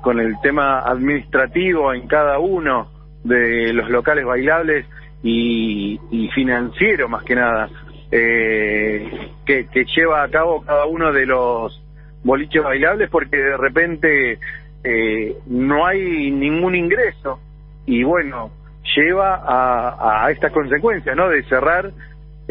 con 0.02 0.18
el 0.18 0.40
tema 0.40 0.80
administrativo 0.80 1.92
en 1.92 2.06
cada 2.06 2.38
uno 2.38 2.99
de 3.24 3.72
los 3.72 3.90
locales 3.90 4.24
bailables 4.24 4.86
y, 5.22 5.98
financiero 6.34 7.08
más 7.08 7.24
que 7.24 7.34
nada 7.34 7.68
eh, 8.10 9.30
que, 9.44 9.66
lleva 9.96 10.22
a 10.22 10.28
cabo 10.28 10.62
cada 10.62 10.86
uno 10.86 11.12
de 11.12 11.26
los 11.26 11.82
boliches 12.24 12.62
bailables 12.62 13.10
porque 13.10 13.36
de 13.36 13.56
repente 13.56 14.38
eh, 14.84 15.36
no 15.46 15.86
hay 15.86 16.30
ningún 16.30 16.74
ingreso 16.74 17.38
y 17.86 18.02
bueno 18.02 18.50
lleva 18.96 19.34
a, 19.34 20.24
a 20.24 20.30
esta 20.30 20.50
consecuencia 20.50 21.14
no 21.14 21.28
de 21.28 21.42
cerrar 21.44 21.92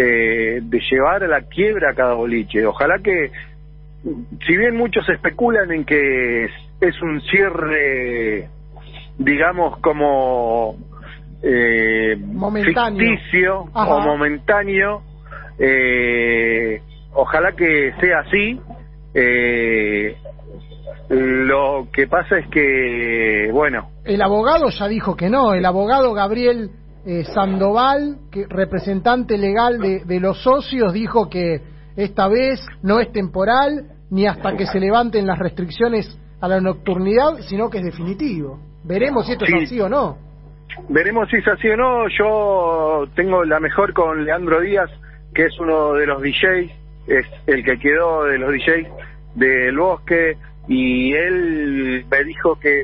eh, 0.01 0.61
de 0.63 0.79
llevar 0.89 1.25
a 1.25 1.27
la 1.27 1.41
quiebra 1.41 1.91
a 1.91 1.93
cada 1.93 2.13
boliche. 2.13 2.65
Ojalá 2.65 2.99
que 2.99 3.31
si 4.47 4.55
bien 4.55 4.77
muchos 4.77 5.09
especulan 5.09 5.69
en 5.73 5.83
que 5.83 6.45
es 6.45 7.01
un 7.01 7.19
cierre, 7.19 8.47
digamos, 9.19 9.77
como 9.79 10.77
eh, 11.43 12.17
ficticio 12.63 13.65
Ajá. 13.73 13.95
o 13.95 14.01
momentáneo, 14.01 15.03
eh, 15.59 16.81
ojalá 17.13 17.51
que 17.51 17.93
sea 17.99 18.19
así. 18.21 18.59
Eh, 19.13 20.15
lo 21.09 21.87
que 21.91 22.07
pasa 22.07 22.37
es 22.37 22.47
que, 22.47 23.49
bueno, 23.51 23.89
El 24.05 24.21
abogado 24.21 24.69
ya 24.69 24.87
dijo 24.87 25.15
que 25.15 25.29
no, 25.29 25.53
el 25.53 25.65
abogado 25.65 26.13
Gabriel 26.13 26.69
eh, 27.05 27.23
Sandoval, 27.25 28.17
que 28.31 28.45
representante 28.47 29.37
legal 29.37 29.79
de, 29.79 30.05
de 30.05 30.19
los 30.19 30.41
socios, 30.43 30.93
dijo 30.93 31.29
que 31.29 31.61
esta 31.95 32.27
vez 32.27 32.63
no 32.83 32.99
es 32.99 33.11
temporal 33.11 33.87
ni 34.11 34.27
hasta 34.27 34.55
que 34.55 34.67
se 34.67 34.79
levanten 34.79 35.25
las 35.27 35.39
restricciones 35.39 36.17
a 36.39 36.47
la 36.47 36.61
nocturnidad, 36.61 37.39
sino 37.41 37.69
que 37.69 37.79
es 37.79 37.85
definitivo. 37.85 38.68
Veremos 38.89 39.25
si 39.25 39.31
esto 39.33 39.45
Sí. 39.45 39.53
es 39.55 39.63
así 39.65 39.79
o 39.79 39.87
no. 39.87 40.17
Veremos 40.89 41.29
si 41.29 41.37
es 41.37 41.47
así 41.47 41.69
o 41.69 41.77
no. 41.77 42.07
Yo 42.09 43.05
tengo 43.15 43.43
la 43.45 43.59
mejor 43.59 43.93
con 43.93 44.25
Leandro 44.25 44.59
Díaz, 44.61 44.89
que 45.33 45.45
es 45.45 45.59
uno 45.59 45.93
de 45.93 46.05
los 46.07 46.21
DJs, 46.21 46.71
es 47.07 47.25
el 47.47 47.63
que 47.63 47.77
quedó 47.79 48.25
de 48.25 48.37
los 48.39 48.51
DJs 48.51 48.87
del 49.35 49.77
bosque, 49.77 50.37
y 50.67 51.13
él 51.13 52.05
me 52.09 52.23
dijo 52.23 52.59
que 52.59 52.83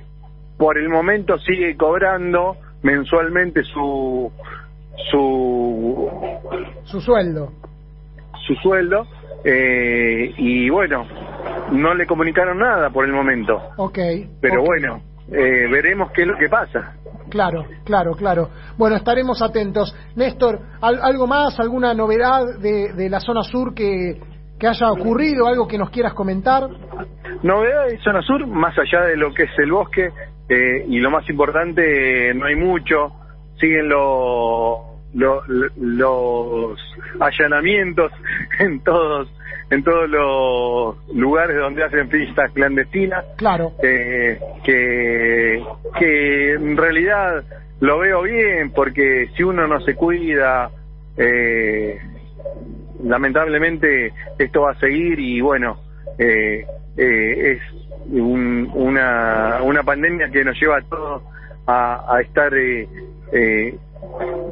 por 0.57 0.77
el 0.77 0.89
momento 0.89 1.37
sigue 1.39 1.75
cobrando 1.75 2.55
mensualmente 2.83 3.63
su 3.63 4.31
su 5.11 6.09
Su 6.85 7.01
sueldo. 7.01 7.51
su 8.47 8.55
sueldo 8.55 9.05
eh, 9.43 10.33
y 10.37 10.69
bueno 10.69 11.05
no 11.71 11.93
le 11.93 12.05
comunicaron 12.07 12.59
nada 12.59 12.89
por 12.89 13.05
el 13.05 13.11
momento 13.11 13.59
Ok. 13.77 13.99
pero 14.41 14.63
bueno 14.63 15.01
eh, 15.31 15.67
veremos 15.71 16.11
qué 16.11 16.21
es 16.23 16.27
lo 16.27 16.37
que 16.37 16.49
pasa 16.49 16.93
Claro, 17.29 17.65
claro, 17.83 18.11
claro. 18.11 18.49
Bueno, 18.77 18.95
estaremos 18.97 19.41
atentos. 19.41 19.95
Néstor, 20.15 20.59
¿al- 20.79 21.01
¿algo 21.01 21.25
más, 21.25 21.59
alguna 21.59 21.93
novedad 21.95 22.43
de, 22.61 22.93
de 22.93 23.09
la 23.09 23.19
zona 23.19 23.41
sur 23.41 23.73
que, 23.73 24.21
que 24.59 24.67
haya 24.67 24.91
ocurrido, 24.91 25.47
algo 25.47 25.67
que 25.67 25.77
nos 25.79 25.89
quieras 25.89 26.13
comentar? 26.13 26.67
Novedades 27.41 27.93
de 27.93 27.97
zona 28.03 28.21
sur, 28.21 28.45
más 28.45 28.77
allá 28.77 29.05
de 29.07 29.17
lo 29.17 29.33
que 29.33 29.43
es 29.43 29.49
el 29.57 29.71
bosque, 29.71 30.09
eh, 30.49 30.85
y 30.87 30.99
lo 30.99 31.09
más 31.09 31.27
importante, 31.27 32.31
no 32.35 32.45
hay 32.45 32.55
mucho, 32.55 33.07
siguen 33.59 33.89
lo- 33.89 34.94
lo- 35.15 35.41
los 35.77 36.79
allanamientos 37.19 38.11
en 38.59 38.79
todos 38.81 39.27
en 39.71 39.83
todos 39.83 40.07
los 40.07 41.15
lugares 41.15 41.57
donde 41.57 41.83
hacen 41.83 42.07
fiestas 42.11 42.51
clandestinas, 42.51 43.25
Claro. 43.35 43.71
eh, 43.81 44.39
que, 44.63 45.63
que 45.97 46.53
en 46.53 46.77
realidad 46.77 47.43
lo 47.79 47.97
veo 47.97 48.21
bien, 48.21 48.69
porque 48.71 49.27
si 49.35 49.41
uno 49.41 49.65
no 49.67 49.81
se 49.81 49.95
cuida, 49.95 50.69
eh, 51.17 51.97
lamentablemente 53.03 54.13
esto 54.37 54.61
va 54.61 54.71
a 54.71 54.79
seguir 54.79 55.19
y 55.19 55.41
bueno, 55.41 55.79
eh, 56.19 56.65
eh, 56.97 57.51
es 57.57 57.61
un- 58.11 58.69
una, 58.73 59.59
una 59.63 59.81
pandemia 59.83 60.29
que 60.29 60.43
nos 60.45 60.59
lleva 60.59 60.77
a 60.77 60.81
todos 60.81 61.23
a, 61.67 62.15
a 62.15 62.21
estar 62.21 62.53
eh, 62.53 62.87
eh, 63.31 63.75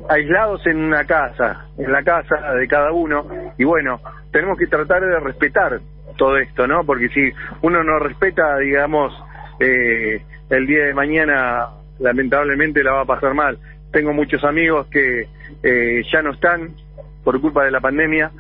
aislados 0.10 0.66
en 0.68 0.78
una 0.78 1.06
casa, 1.06 1.68
en 1.78 1.92
la 1.92 2.04
casa 2.04 2.54
de 2.54 2.68
cada 2.68 2.92
uno 2.92 3.26
y 3.58 3.64
bueno, 3.64 4.00
tenemos 4.32 4.58
que 4.58 4.68
tratar 4.68 5.02
de 5.02 5.20
respetar 5.20 5.80
todo 6.18 6.38
esto, 6.38 6.68
¿no? 6.68 6.84
Porque 6.86 7.10
si 7.10 7.32
uno 7.62 7.84
no 7.84 8.00
respeta, 8.00 8.58
digamos, 8.58 9.14
eh, 9.60 10.22
el 10.50 10.68
día 10.68 10.86
de 10.86 10.94
mañana 10.94 11.68
lamentablemente 12.00 12.84
la 12.84 12.94
va 12.94 13.02
a 13.02 13.06
pasar 13.06 13.34
mal. 13.34 13.58
Tengo 13.92 14.14
muchos 14.14 14.44
amigos 14.44 14.88
que 14.88 15.28
eh, 15.62 16.04
ya 16.12 16.22
no 16.22 16.32
están 16.32 16.76
por 17.24 17.40
culpa 17.40 17.64
de 17.64 17.72
la 17.72 17.80
pandemia, 17.80 18.32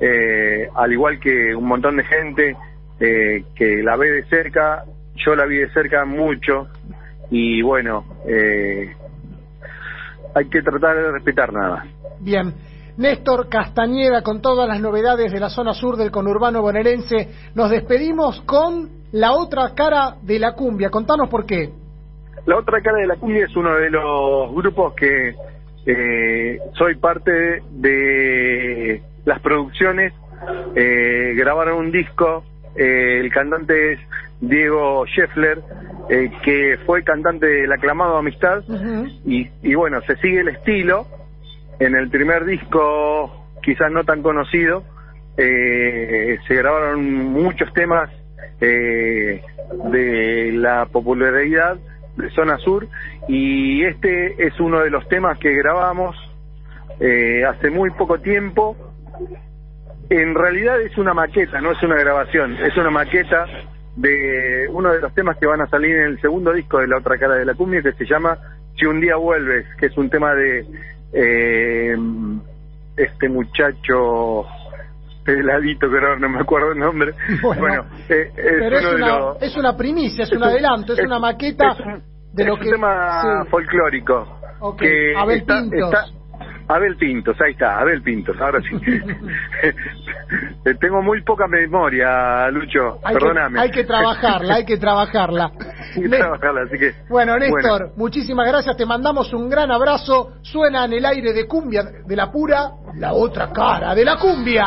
eh, 0.00 0.68
al 0.74 0.92
igual 0.92 1.20
que 1.20 1.54
un 1.54 1.66
montón 1.66 1.96
de 1.96 2.04
gente 2.04 2.56
eh, 2.98 3.44
que 3.54 3.82
la 3.82 3.96
ve 3.96 4.10
de 4.10 4.22
cerca, 4.24 4.84
yo 5.16 5.34
la 5.34 5.46
vi 5.46 5.58
de 5.58 5.70
cerca 5.70 6.04
mucho 6.04 6.68
y 7.30 7.62
bueno, 7.62 8.04
eh, 8.26 8.94
hay 10.34 10.48
que 10.48 10.62
tratar 10.62 10.96
de 10.96 11.12
respetar 11.12 11.52
nada 11.52 11.70
más. 11.70 11.88
Bien. 12.20 12.54
Néstor 12.96 13.48
Castañeda, 13.48 14.22
con 14.22 14.42
todas 14.42 14.68
las 14.68 14.80
novedades 14.80 15.32
de 15.32 15.40
la 15.40 15.48
zona 15.48 15.72
sur 15.72 15.96
del 15.96 16.10
conurbano 16.10 16.60
bonaerense, 16.60 17.30
nos 17.54 17.70
despedimos 17.70 18.42
con 18.42 18.90
la 19.12 19.32
otra 19.32 19.74
cara 19.74 20.16
de 20.22 20.38
la 20.38 20.52
cumbia. 20.52 20.90
Contanos 20.90 21.28
por 21.30 21.46
qué. 21.46 21.70
La 22.44 22.58
otra 22.58 22.80
cara 22.82 22.98
de 22.98 23.06
la 23.06 23.16
cumbia 23.16 23.46
es 23.46 23.56
uno 23.56 23.74
de 23.74 23.90
los 23.90 24.52
grupos 24.54 24.94
que 24.94 25.34
eh, 25.86 26.58
soy 26.74 26.96
parte 26.96 27.62
de 27.70 29.02
las 29.24 29.40
producciones 29.40 30.12
eh, 30.74 31.34
grabaron 31.36 31.78
un 31.78 31.92
disco, 31.92 32.44
eh, 32.76 33.20
el 33.20 33.30
cantante 33.30 33.92
es 33.92 34.00
Diego 34.40 35.04
Scheffler, 35.06 35.60
eh, 36.08 36.30
que 36.42 36.78
fue 36.86 37.02
cantante 37.04 37.46
del 37.46 37.72
aclamado 37.72 38.16
Amistad, 38.16 38.62
y, 39.24 39.48
y 39.62 39.74
bueno, 39.74 40.00
se 40.02 40.16
sigue 40.16 40.40
el 40.40 40.48
estilo, 40.48 41.06
en 41.78 41.94
el 41.94 42.10
primer 42.10 42.44
disco 42.44 43.46
quizás 43.62 43.90
no 43.90 44.04
tan 44.04 44.22
conocido, 44.22 44.84
eh, 45.36 46.38
se 46.46 46.54
grabaron 46.54 47.04
muchos 47.32 47.72
temas 47.72 48.10
eh, 48.60 49.42
de 49.90 50.52
la 50.52 50.86
popularidad 50.86 51.78
de 52.16 52.30
Zona 52.30 52.58
Sur 52.58 52.88
y 53.28 53.84
este 53.84 54.46
es 54.46 54.58
uno 54.60 54.80
de 54.80 54.90
los 54.90 55.08
temas 55.08 55.38
que 55.38 55.54
grabamos 55.54 56.16
eh, 56.98 57.44
hace 57.48 57.70
muy 57.70 57.90
poco 57.90 58.20
tiempo. 58.20 58.76
En 60.10 60.34
realidad 60.34 60.80
es 60.80 60.98
una 60.98 61.14
maqueta, 61.14 61.60
no 61.60 61.72
es 61.72 61.82
una 61.82 61.96
grabación, 61.96 62.56
es 62.56 62.76
una 62.76 62.90
maqueta 62.90 63.46
de 64.00 64.66
uno 64.70 64.92
de 64.92 65.00
los 65.00 65.12
temas 65.14 65.36
que 65.38 65.46
van 65.46 65.60
a 65.60 65.66
salir 65.66 65.94
en 65.96 66.04
el 66.06 66.20
segundo 66.20 66.52
disco 66.52 66.78
de 66.78 66.86
La 66.88 66.98
Otra 66.98 67.18
Cara 67.18 67.34
de 67.34 67.44
la 67.44 67.54
Cumbia 67.54 67.82
que 67.82 67.92
se 67.92 68.06
llama 68.06 68.38
Si 68.78 68.86
un 68.86 69.00
día 69.00 69.16
vuelves, 69.16 69.66
que 69.78 69.86
es 69.86 69.96
un 69.98 70.08
tema 70.08 70.34
de 70.34 70.64
eh, 71.12 71.96
este 72.96 73.28
muchacho 73.28 74.44
peladito 75.24 75.88
que 75.90 75.96
ahora 75.96 76.18
no 76.18 76.28
me 76.30 76.40
acuerdo 76.40 76.72
el 76.72 76.78
nombre. 76.78 77.12
Bueno, 77.42 77.84
eh, 78.08 78.30
es 78.36 78.54
Pero 78.58 78.78
es 78.78 78.94
una, 78.94 79.18
los... 79.18 79.42
es 79.42 79.56
una 79.56 79.76
primicia, 79.76 80.24
es, 80.24 80.30
es 80.30 80.36
un 80.36 80.42
un- 80.42 80.48
adelanto, 80.48 80.92
es, 80.94 81.00
una 81.00 81.18
maqueta 81.18 81.76
un- 81.84 82.02
de 82.32 82.44
lo 82.44 82.54
es 82.54 82.60
que... 82.60 82.66
un 82.68 82.72
tema 82.72 83.20
sí. 83.44 83.50
folclórico. 83.50 84.38
Ok, 84.60 84.78
que 84.80 85.14
Abel 85.16 85.38
está- 85.40 85.60
Pintos. 85.60 85.92
está- 85.92 86.19
Abel 86.70 86.96
Pintos, 86.96 87.36
ahí 87.40 87.52
está, 87.52 87.80
Abel 87.80 88.00
Pintos, 88.02 88.36
ahora 88.40 88.60
sí. 88.62 88.68
Eh, 90.64 90.74
Tengo 90.80 91.02
muy 91.02 91.22
poca 91.22 91.48
memoria, 91.48 92.48
Lucho, 92.50 93.00
Hay 93.02 93.14
que, 93.14 93.20
perdóname. 93.20 93.60
hay 93.60 93.70
que 93.70 93.82
trabajarla, 93.82 94.54
hay 94.54 94.64
que 94.64 94.76
trabajarla. 94.76 95.50
Hay 95.96 96.02
que 96.02 96.08
trabajarla, 96.08 96.60
así 96.62 96.78
que... 96.78 96.94
Bueno, 97.08 97.36
Néstor, 97.36 97.94
muchísimas 97.96 98.46
gracias, 98.46 98.76
te 98.76 98.86
mandamos 98.86 99.32
un 99.32 99.50
gran 99.50 99.72
abrazo. 99.72 100.34
Suena 100.42 100.84
en 100.84 100.92
el 100.92 101.04
aire 101.04 101.32
de 101.32 101.48
cumbia 101.48 101.82
de 102.06 102.14
la 102.14 102.30
pura, 102.30 102.70
la 102.94 103.12
otra 103.14 103.50
cara 103.52 103.92
de 103.92 104.04
la 104.04 104.16
cumbia. 104.16 104.66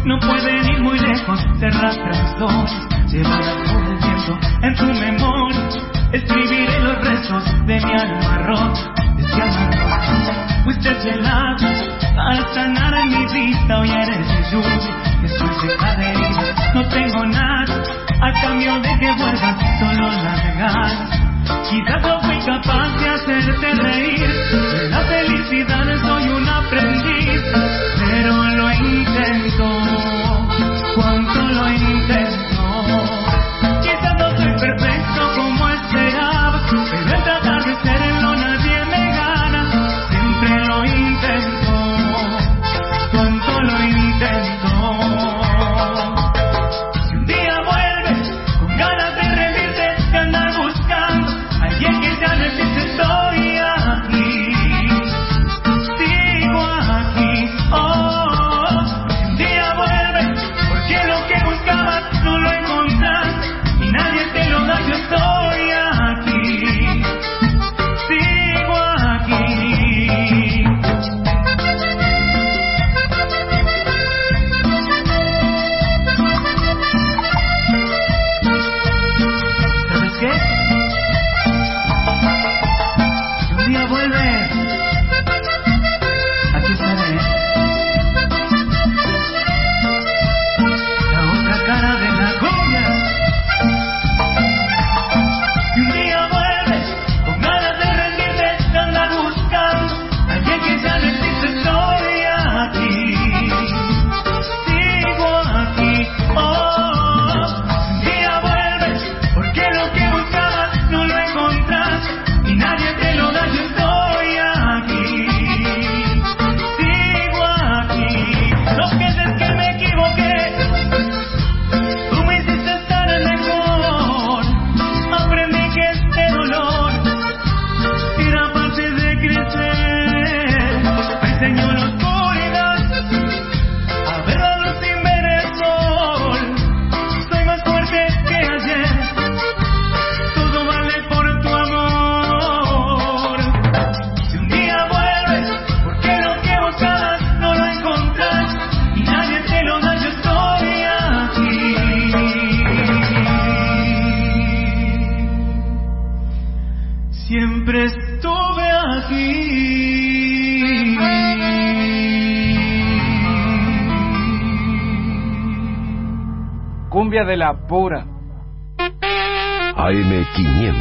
no 0.07 0.20
pueden 0.20 0.65
ir 0.65 0.81
muy 0.83 0.99
lejos, 1.01 1.41
se 1.59 1.66
arrastran 1.66 2.23
mis 2.23 2.39
dos, 2.39 2.70
llevadas 3.11 3.73
por 3.73 3.83
el 3.83 3.99
viento 3.99 4.39
en 4.62 4.74
tu 4.77 4.87
memoria. 4.87 5.69
Escribiré 6.12 6.81
los 6.81 7.05
restos 7.05 7.66
de 7.66 7.81
mi 7.81 7.93
alma 7.93 8.39
rota, 8.47 8.95
de 9.16 9.43
alma 9.43 9.70
rota. 9.73 10.62
Fuiste 10.62 11.11
helado 11.11 11.66
al 12.19 12.55
sanar 12.55 12.95
en 12.95 13.09
mi 13.09 13.27
vista, 13.35 13.81
hoy 13.81 13.91
eres 13.91 14.19
mi 14.19 14.51
lluvia, 14.51 15.24
estoy 15.24 15.49
seca 15.61 15.97
de 15.97 16.11
herida, 16.11 16.73
no 16.74 16.89
tengo 16.89 17.27
nada, 17.27 17.83
a 18.23 18.33
cambio 18.41 18.81
de 18.81 18.99
que 19.01 19.12
vuelvas, 19.12 19.57
solo 19.81 20.09
las 20.23 20.57
ganas. 20.57 21.27
Quizás 21.69 22.03
no 22.03 22.20
fui 22.20 22.39
capaz 22.45 22.97
de 22.99 23.09
hacerte 23.09 23.74
reír, 23.74 24.28
de 24.28 24.89
la 24.89 25.01
felicidad 25.01 25.85
soy 26.01 26.28
un 26.28 26.49
aprendiz, 26.49 27.43
pero 27.99 28.35
lo 28.35 28.73
intento, 28.73 29.95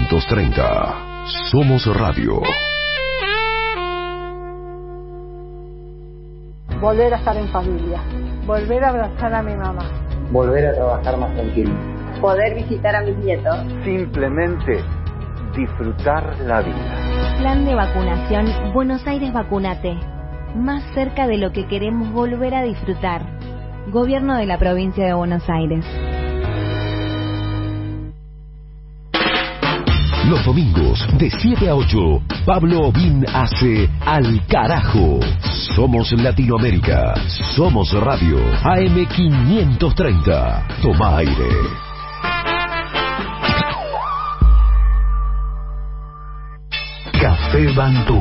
AM530. 0.06 1.26
Somos 1.52 1.86
Radio. 1.98 2.42
Volver 6.80 7.14
a 7.14 7.18
estar 7.18 7.36
en 7.38 7.48
familia. 7.50 8.02
Volver 8.46 8.84
a 8.84 8.90
abrazar 8.90 9.34
a 9.34 9.42
mi 9.42 9.56
mamá. 9.56 9.90
Volver 10.32 10.68
a 10.68 10.74
trabajar 10.74 11.18
más 11.18 11.34
tranquilo. 11.34 11.74
Poder 12.22 12.56
visitar 12.56 12.96
a 12.96 13.02
mis 13.02 13.18
nietos. 13.18 13.56
Simplemente 13.84 14.84
disfrutar 15.56 16.38
la 16.42 16.62
vida. 16.62 17.38
Plan 17.40 17.66
de 17.66 17.76
vacunación 17.76 18.74
Buenos 18.74 19.06
Aires 19.08 19.34
Vacunate. 19.34 19.98
Más 20.56 20.84
cerca 20.94 21.28
de 21.28 21.38
lo 21.38 21.52
que 21.52 21.68
queremos 21.68 22.12
volver 22.12 22.54
a 22.54 22.64
disfrutar. 22.64 23.22
Gobierno 23.92 24.38
de 24.38 24.46
la 24.46 24.58
provincia 24.58 25.06
de 25.06 25.14
Buenos 25.14 25.50
Aires. 25.50 25.86
Los 30.30 30.44
domingos 30.44 31.08
de 31.20 31.30
7 31.30 31.70
a 31.70 31.76
8, 31.76 31.98
Pablo 32.46 32.88
Obin 32.88 33.24
hace 33.32 33.88
Al 34.04 34.44
Carajo. 34.48 35.20
Somos 35.76 36.12
Latinoamérica. 36.14 37.14
Somos 37.56 37.94
Radio. 37.94 38.40
AM530. 38.64 40.82
Toma 40.82 41.18
aire. 41.18 41.50
Café 47.22 47.72
Bantú. 47.74 48.20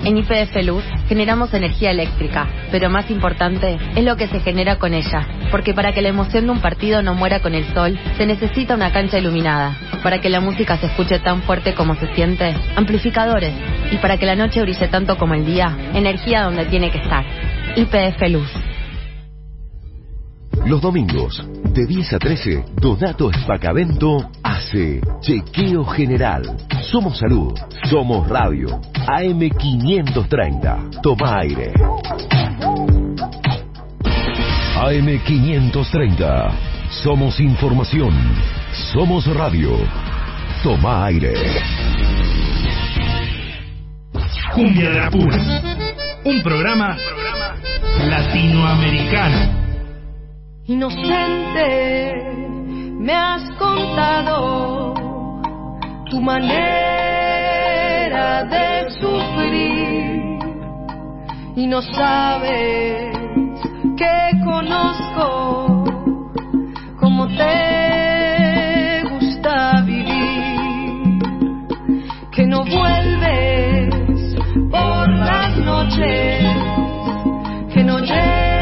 En 0.04 0.18
IPF 0.18 0.54
Luz 0.64 0.84
generamos 1.08 1.54
energía 1.54 1.90
eléctrica, 1.90 2.46
pero 2.70 2.90
más 2.90 3.10
importante 3.10 3.78
es 3.96 4.04
lo 4.04 4.16
que 4.16 4.28
se 4.28 4.40
genera 4.40 4.76
con 4.78 4.92
ella. 4.92 5.26
Porque 5.50 5.72
para 5.72 5.92
que 5.92 6.02
la 6.02 6.10
emoción 6.10 6.44
de 6.44 6.52
un 6.52 6.60
partido 6.60 7.00
no 7.02 7.14
muera 7.14 7.40
con 7.40 7.54
el 7.54 7.64
sol, 7.72 7.98
se 8.18 8.26
necesita 8.26 8.74
una 8.74 8.92
cancha 8.92 9.18
iluminada. 9.18 9.74
Para 10.02 10.20
que 10.20 10.28
la 10.28 10.40
música 10.40 10.76
se 10.76 10.86
escuche 10.86 11.20
tan 11.20 11.42
fuerte 11.42 11.74
como 11.74 11.94
se 11.94 12.14
siente, 12.14 12.54
amplificadores. 12.76 13.54
Y 13.92 13.96
para 13.96 14.18
que 14.18 14.26
la 14.26 14.36
noche 14.36 14.60
brille 14.60 14.88
tanto 14.88 15.16
como 15.16 15.32
el 15.32 15.46
día, 15.46 15.74
energía 15.94 16.42
donde 16.42 16.66
tiene 16.66 16.90
que 16.90 16.98
estar. 16.98 17.24
IPF 17.74 18.28
Luz. 18.28 18.50
Los 20.66 20.80
domingos, 20.80 21.42
de 21.74 21.86
10 21.86 22.12
a 22.12 22.18
13, 22.18 22.64
Donato 22.76 23.30
Espacavento 23.30 24.30
hace 24.54 25.00
Chequeo 25.20 25.84
General. 25.84 26.42
Somos 26.90 27.18
Salud, 27.18 27.52
somos 27.90 28.28
Radio, 28.28 28.80
AM530. 29.06 31.00
Toma 31.02 31.40
aire. 31.40 31.72
AM530. 34.76 36.52
Somos 37.02 37.40
información. 37.40 38.14
Somos 38.92 39.26
radio. 39.34 39.72
Toma 40.62 41.06
aire. 41.06 41.34
Cumbia 44.54 44.90
de 44.90 45.00
la 45.00 45.10
Pura. 45.10 45.36
Un 46.24 46.42
programa 46.42 46.96
latinoamericano. 48.08 49.64
Inocente, 50.66 52.53
me 53.04 53.12
has 53.12 53.42
contado 53.58 54.94
tu 56.10 56.20
manera 56.22 56.54
de 58.44 58.90
sufrir 58.98 60.38
y 61.54 61.66
no 61.66 61.82
sabes 61.82 63.14
que 63.98 64.40
conozco 64.42 65.84
cómo 66.98 67.28
te 67.28 69.02
gusta 69.10 69.82
vivir, 69.82 71.18
que 72.32 72.46
no 72.46 72.64
vuelves 72.64 74.34
por 74.70 75.10
las 75.10 75.58
noches, 75.58 76.42
que 77.74 77.84
no 77.84 77.98
llegas 77.98 78.53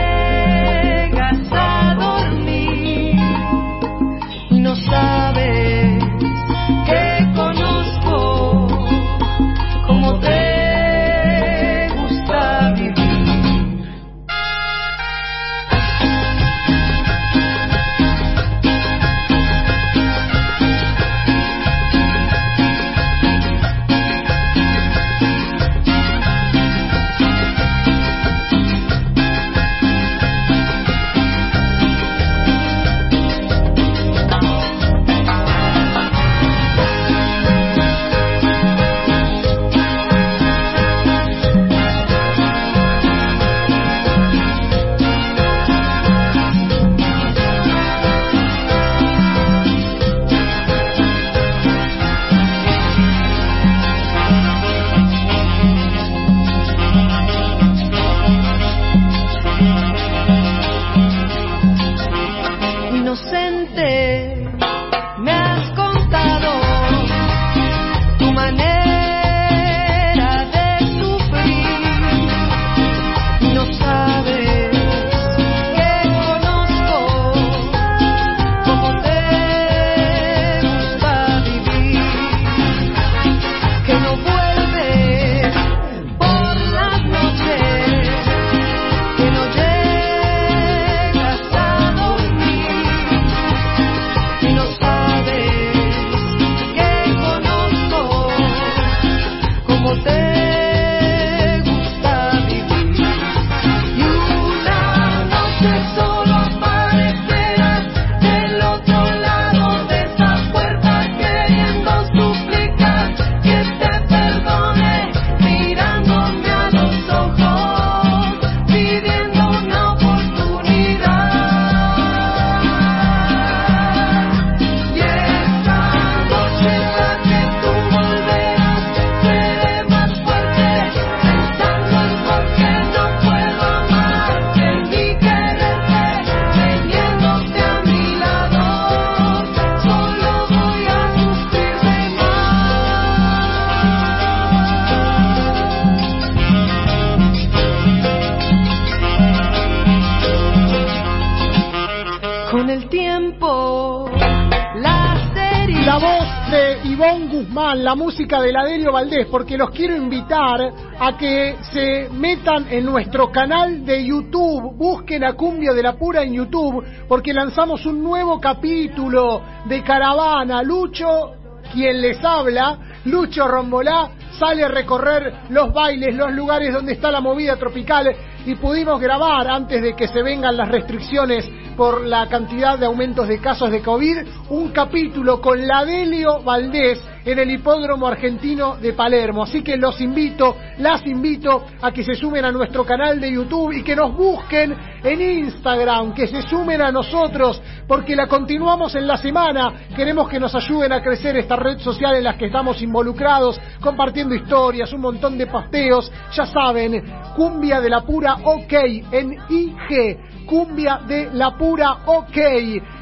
la 157.92 157.96
música 157.96 158.40
de 158.40 158.52
Ladelio 158.52 158.90
Valdés, 158.90 159.26
porque 159.30 159.58
los 159.58 159.68
quiero 159.68 159.94
invitar 159.94 160.72
a 160.98 161.14
que 161.18 161.56
se 161.60 162.08
metan 162.08 162.66
en 162.70 162.86
nuestro 162.86 163.30
canal 163.30 163.84
de 163.84 164.02
YouTube, 164.06 164.78
busquen 164.78 165.22
a 165.24 165.34
Cumbia 165.34 165.74
de 165.74 165.82
la 165.82 165.92
Pura 165.92 166.22
en 166.22 166.32
YouTube, 166.32 166.82
porque 167.06 167.34
lanzamos 167.34 167.84
un 167.84 168.02
nuevo 168.02 168.40
capítulo 168.40 169.42
de 169.66 169.82
Caravana. 169.82 170.62
Lucho, 170.62 171.34
quien 171.70 172.00
les 172.00 172.24
habla, 172.24 172.78
Lucho 173.04 173.46
Rombolá, 173.46 174.12
sale 174.38 174.64
a 174.64 174.68
recorrer 174.68 175.50
los 175.50 175.70
bailes, 175.74 176.14
los 176.14 176.32
lugares 176.32 176.72
donde 176.72 176.94
está 176.94 177.10
la 177.10 177.20
movida 177.20 177.56
tropical 177.56 178.10
y 178.46 178.54
pudimos 178.54 178.98
grabar 179.02 179.48
antes 179.48 179.82
de 179.82 179.94
que 179.94 180.08
se 180.08 180.22
vengan 180.22 180.56
las 180.56 180.68
restricciones 180.68 181.46
por 181.76 182.06
la 182.06 182.28
cantidad 182.28 182.78
de 182.78 182.86
aumentos 182.86 183.28
de 183.28 183.40
casos 183.40 183.70
de 183.70 183.82
COVID, 183.82 184.18
un 184.50 184.68
capítulo 184.70 185.40
con 185.40 185.66
la 185.66 185.84
Delio 185.84 186.42
Valdés 186.42 187.00
en 187.24 187.38
el 187.38 187.50
hipódromo 187.50 188.06
argentino 188.06 188.76
de 188.76 188.92
Palermo. 188.92 189.44
Así 189.44 189.62
que 189.62 189.76
los 189.76 190.00
invito, 190.00 190.56
las 190.78 191.06
invito 191.06 191.64
a 191.80 191.92
que 191.92 192.02
se 192.02 192.14
sumen 192.14 192.44
a 192.44 192.52
nuestro 192.52 192.84
canal 192.84 193.20
de 193.20 193.32
YouTube 193.32 193.72
y 193.72 193.82
que 193.82 193.96
nos 193.96 194.14
busquen 194.14 194.74
en 195.02 195.20
Instagram, 195.20 196.14
que 196.14 196.26
se 196.26 196.42
sumen 196.42 196.82
a 196.82 196.92
nosotros, 196.92 197.60
porque 197.86 198.16
la 198.16 198.26
continuamos 198.26 198.94
en 198.94 199.06
la 199.06 199.16
semana. 199.16 199.72
Queremos 199.94 200.28
que 200.28 200.40
nos 200.40 200.54
ayuden 200.54 200.92
a 200.92 201.02
crecer 201.02 201.36
esta 201.36 201.56
red 201.56 201.78
social 201.78 202.16
en 202.16 202.24
la 202.24 202.36
que 202.36 202.46
estamos 202.46 202.82
involucrados, 202.82 203.60
compartiendo 203.80 204.34
historias, 204.34 204.92
un 204.92 205.00
montón 205.00 205.38
de 205.38 205.46
pasteos. 205.46 206.10
Ya 206.34 206.46
saben, 206.46 207.02
Cumbia 207.36 207.80
de 207.80 207.90
la 207.90 208.02
Pura 208.02 208.36
OK 208.44 208.72
en 209.12 209.38
IG. 209.48 210.31
Cumbia 210.44 211.00
de 211.06 211.30
la 211.32 211.56
Pura 211.56 211.98
OK. 212.06 212.36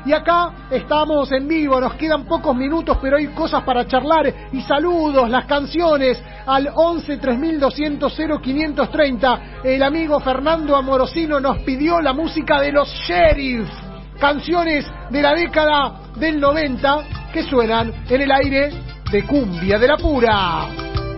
Y 0.07 0.13
acá 0.13 0.69
estamos 0.71 1.31
en 1.33 1.47
vivo, 1.47 1.81
nos 1.81 1.95
quedan 1.95 2.25
pocos 2.25 2.57
minutos, 2.57 2.99
pero 3.01 3.17
hay 3.17 3.29
cosas 3.29 3.63
para 3.65 3.87
charlar 3.87 4.33
y 4.53 4.61
saludos, 4.63 5.29
las 5.29 5.47
canciones 5.47 6.23
al 6.47 6.71
11 6.75 7.19
3200 7.19 8.13
0530. 8.43 9.41
El 9.65 9.83
amigo 9.83 10.21
Fernando 10.21 10.77
Amorosino 10.77 11.41
nos 11.41 11.59
pidió 11.59 12.01
la 12.01 12.13
música 12.13 12.61
de 12.61 12.73
los 12.73 12.89
Sheriff, 13.07 13.69
canciones 14.19 14.87
de 15.11 15.23
la 15.23 15.35
década 15.35 16.01
del 16.17 16.41
90 16.41 17.31
que 17.33 17.43
suenan 17.43 17.93
en 18.09 18.21
el 18.21 18.31
aire 18.33 18.71
de 19.11 19.27
Cumbia 19.27 19.79
de 19.79 19.89
la 19.89 19.97
Pura. 19.97 21.10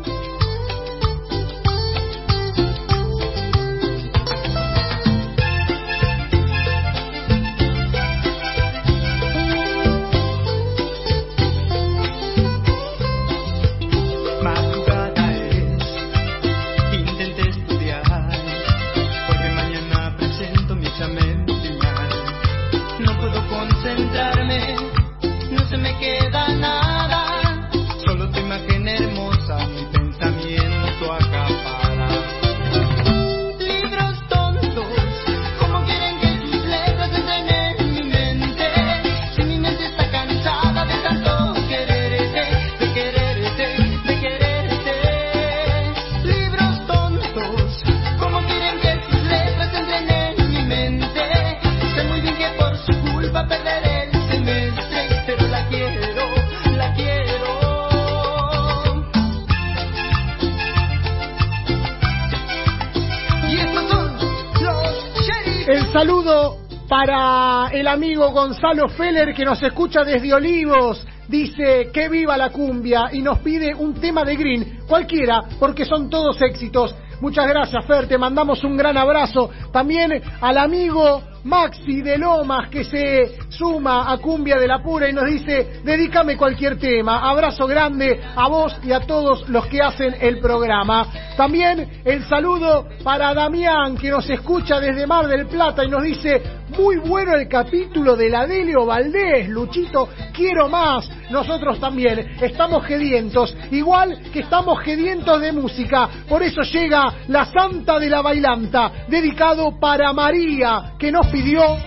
Saludo 65.93 66.57
para 66.89 67.69
el 67.71 67.87
amigo 67.87 68.31
Gonzalo 68.31 68.89
Feller 68.89 69.35
que 69.35 69.45
nos 69.45 69.63
escucha 69.63 70.03
desde 70.03 70.33
Olivos. 70.33 71.07
Dice 71.29 71.91
que 71.93 72.09
viva 72.09 72.37
la 72.37 72.51
cumbia 72.51 73.11
y 73.13 73.21
nos 73.21 73.39
pide 73.41 73.75
un 73.75 73.95
tema 73.95 74.25
de 74.25 74.37
Green, 74.37 74.81
cualquiera, 74.89 75.43
porque 75.61 75.85
son 75.85 76.09
todos 76.09 76.41
éxitos. 76.41 76.95
Muchas 77.21 77.47
gracias, 77.47 77.85
Fer, 77.85 78.09
te 78.09 78.17
mandamos 78.17 78.65
un 78.65 78.77
gran 78.77 78.97
abrazo. 78.97 79.51
También 79.71 80.23
al 80.41 80.57
amigo 80.57 81.23
Maxi 81.45 82.03
de 82.03 82.19
Lomas 82.19 82.69
que 82.69 82.85
se 82.85 83.39
suma 83.49 84.13
a 84.13 84.19
Cumbia 84.19 84.57
de 84.57 84.69
la 84.69 84.83
Pura 84.83 85.09
y 85.09 85.13
nos 85.13 85.27
dice, 85.27 85.81
dedícame 85.85 86.37
cualquier 86.37 86.79
tema. 86.79 87.29
Abrazo 87.29 87.67
grande 87.67 88.21
a 88.37 88.49
vos 88.49 88.77
y 88.85 88.93
a 88.93 89.01
todos 89.01 89.49
los 89.49 89.67
que 89.67 89.81
hacen 89.81 90.17
el 90.21 90.39
programa. 90.39 91.07
También 91.37 92.03
el 92.05 92.25
saludo 92.25 92.87
para 93.03 93.35
Damián 93.35 93.97
que 93.97 94.11
nos 94.11 94.29
escucha 94.31 94.79
desde 94.81 95.07
Mar 95.07 95.27
del 95.27 95.47
Plata 95.47 95.85
y 95.85 95.89
nos 95.89 96.03
dice, 96.03 96.43
muy 96.77 96.97
bueno 96.97 97.35
el 97.35 97.49
capítulo 97.49 98.17
de 98.17 98.31
la 98.31 98.47
Delio 98.47 98.87
Valdés, 98.87 99.49
Luchito, 99.49 100.09
quiero 100.33 100.69
más. 100.69 101.09
Nosotros 101.31 101.81
también 101.81 102.37
estamos 102.41 102.85
gedientos, 102.87 103.57
igual 103.71 104.31
que 104.33 104.41
estamos 104.41 104.81
gedientos 104.81 105.41
de 105.41 105.53
música. 105.53 106.09
Por 106.29 106.43
eso 106.43 106.63
llega 106.63 107.15
la 107.29 107.47
Santa 107.47 107.99
de 107.99 108.11
la 108.11 108.23
Bailanta, 108.23 108.93
dedicado 109.09 109.79
para 109.79 110.13
María, 110.13 110.95
que 110.99 111.11
nos 111.11 111.32
pidió 111.33 111.79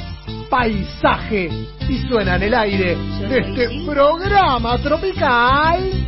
paisaje. 0.49 1.49
Y 1.87 1.99
suena 2.09 2.35
en 2.37 2.43
el 2.43 2.53
aire 2.55 2.97
de 3.29 3.39
este 3.39 3.85
programa 3.85 4.77
tropical. 4.79 6.04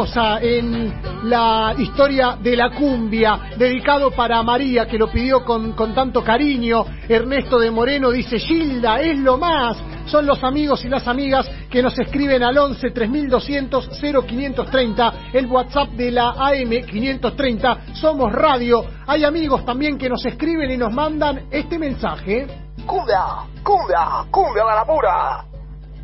Famosa 0.00 0.38
en 0.40 1.28
la 1.28 1.74
historia 1.76 2.36
de 2.40 2.56
la 2.56 2.70
cumbia, 2.70 3.50
dedicado 3.56 4.10
para 4.10 4.42
María, 4.42 4.86
que 4.86 4.96
lo 4.96 5.10
pidió 5.10 5.44
con, 5.44 5.72
con 5.72 5.94
tanto 5.94 6.24
cariño. 6.24 6.84
Ernesto 7.08 7.58
de 7.58 7.70
Moreno 7.70 8.10
dice, 8.10 8.38
Gilda, 8.38 9.00
es 9.00 9.18
lo 9.18 9.36
más. 9.36 9.76
Son 10.06 10.24
los 10.24 10.42
amigos 10.42 10.84
y 10.84 10.88
las 10.88 11.06
amigas 11.06 11.48
que 11.70 11.82
nos 11.82 11.98
escriben 11.98 12.42
al 12.42 12.56
11 12.56 12.90
3200 12.90 13.90
0530, 14.00 15.12
el 15.34 15.46
WhatsApp 15.46 15.90
de 15.90 16.10
la 16.10 16.30
AM 16.30 16.70
530. 16.86 17.94
Somos 17.94 18.32
radio. 18.32 18.82
Hay 19.06 19.24
amigos 19.24 19.64
también 19.66 19.98
que 19.98 20.08
nos 20.08 20.24
escriben 20.24 20.70
y 20.70 20.78
nos 20.78 20.92
mandan 20.92 21.46
este 21.50 21.78
mensaje. 21.78 22.46
Cumbia, 22.86 23.24
cumbia, 23.62 24.24
cumbia 24.30 24.64
la 24.64 24.84
pura. 24.84 25.44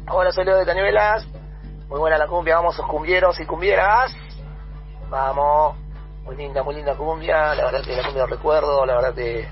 Hola, 0.09 0.31
soy 0.31 0.45
Leo 0.45 0.59
de 0.59 0.67
Cañuelas. 0.67 1.27
Muy 1.89 2.01
buena 2.01 2.19
la 2.19 2.27
cumbia, 2.27 2.57
vamos, 2.57 2.75
sus 2.75 2.87
cumbieros 2.87 3.39
y 3.41 3.47
cumbieras. 3.47 4.13
Vamos, 5.09 5.77
muy 6.25 6.37
linda, 6.37 6.63
muy 6.63 6.75
linda 6.75 6.97
cumbia. 6.97 7.55
La 7.55 7.67
verdad 7.67 7.83
que 7.85 7.97
la 7.97 8.05
cumbia 8.05 8.27
recuerdo, 8.27 8.85
la 8.85 8.97
verdad 8.97 9.15
que 9.15 9.49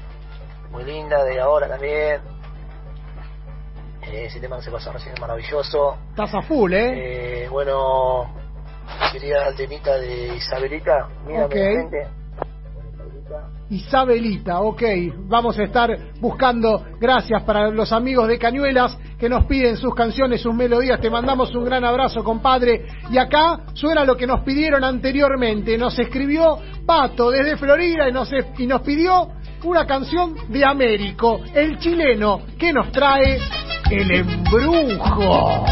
muy 0.70 0.84
linda, 0.84 1.22
de 1.24 1.40
ahora 1.40 1.68
también. 1.68 2.20
Eh, 4.02 4.26
ese 4.26 4.40
tema 4.40 4.56
que 4.56 4.62
se 4.64 4.70
pasó 4.70 4.92
recién 4.92 5.14
es 5.14 5.20
maravilloso. 5.20 5.96
Estás 6.10 6.34
a 6.34 6.42
full, 6.42 6.72
¿eh? 6.74 7.44
Eh, 7.44 7.48
bueno, 7.48 8.28
quería 9.12 9.48
el 9.48 9.56
temita 9.56 9.94
de 9.96 10.34
Isabelita. 10.34 11.08
Mira, 11.26 11.46
Ok. 11.46 11.52
gente. 11.52 12.08
Isabelita, 13.70 14.60
ok. 14.60 14.82
Vamos 15.26 15.58
a 15.58 15.64
estar 15.64 15.90
buscando, 16.20 16.84
gracias 17.00 17.42
para 17.42 17.70
los 17.70 17.92
amigos 17.92 18.28
de 18.28 18.38
Cañuelas 18.38 18.96
que 19.18 19.28
nos 19.28 19.46
piden 19.46 19.76
sus 19.76 19.94
canciones, 19.94 20.40
sus 20.40 20.54
melodías. 20.54 21.00
Te 21.00 21.10
mandamos 21.10 21.54
un 21.54 21.64
gran 21.64 21.84
abrazo, 21.84 22.22
compadre. 22.22 22.86
Y 23.10 23.18
acá 23.18 23.60
suena 23.74 24.04
lo 24.04 24.16
que 24.16 24.26
nos 24.26 24.40
pidieron 24.40 24.84
anteriormente. 24.84 25.78
Nos 25.78 25.98
escribió 25.98 26.58
Pato 26.86 27.30
desde 27.30 27.56
Florida 27.56 28.08
y 28.08 28.12
nos, 28.12 28.30
y 28.58 28.66
nos 28.66 28.82
pidió 28.82 29.28
una 29.64 29.86
canción 29.86 30.34
de 30.48 30.64
Américo, 30.64 31.40
el 31.54 31.78
chileno, 31.78 32.42
que 32.58 32.72
nos 32.72 32.92
trae 32.92 33.38
El 33.90 34.10
Embrujo. 34.10 35.64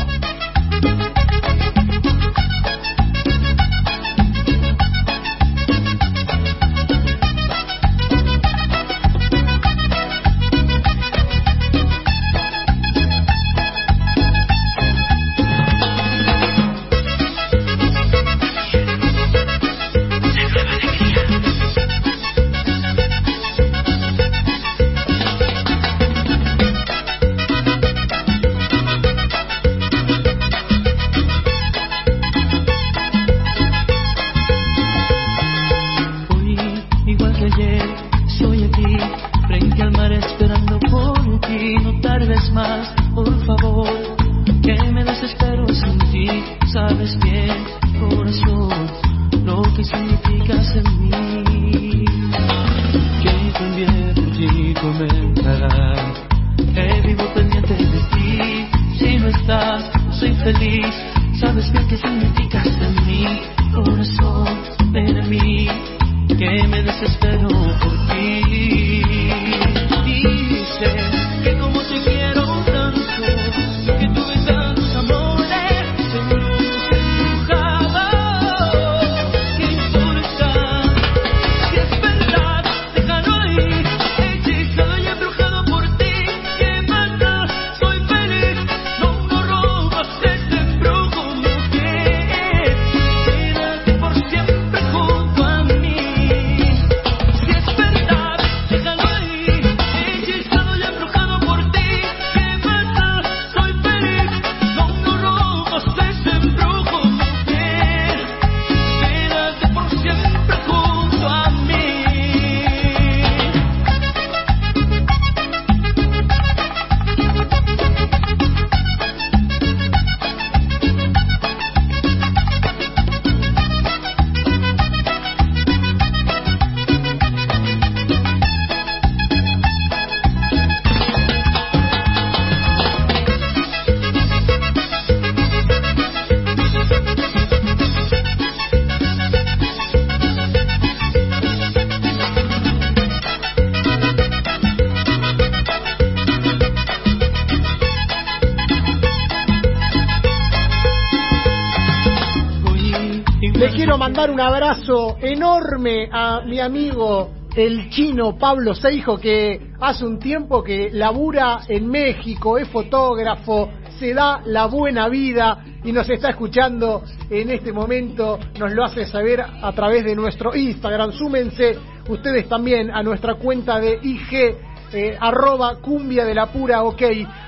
A 156.13 156.43
mi 156.45 156.61
amigo 156.61 157.31
el 157.57 157.89
chino 157.89 158.37
Pablo 158.37 158.75
Seijo 158.75 159.17
que 159.17 159.73
hace 159.81 160.05
un 160.05 160.19
tiempo 160.19 160.63
que 160.63 160.91
labura 160.93 161.61
en 161.67 161.89
México, 161.89 162.59
es 162.59 162.69
fotógrafo, 162.69 163.71
se 163.99 164.13
da 164.13 164.43
la 164.45 164.67
buena 164.67 165.09
vida 165.09 165.65
y 165.83 165.91
nos 165.93 166.11
está 166.11 166.29
escuchando 166.29 167.03
en 167.31 167.51
este 167.51 167.73
momento, 167.73 168.39
nos 168.59 168.71
lo 168.73 168.85
hace 168.85 169.07
saber 169.07 169.41
a 169.41 169.73
través 169.73 170.05
de 170.05 170.15
nuestro 170.15 170.55
Instagram. 170.55 171.13
Súmense 171.13 171.79
ustedes 172.07 172.51
también 172.51 172.91
a 172.91 173.03
nuestra 173.03 173.37
cuenta 173.37 173.81
de 173.81 173.99
IG 174.03 174.55
eh, 174.93 175.17
arroba 175.19 175.77
cumbia 175.77 176.25
de 176.25 176.35
la 176.35 176.47
pura 176.47 176.83
ok. 176.83 177.03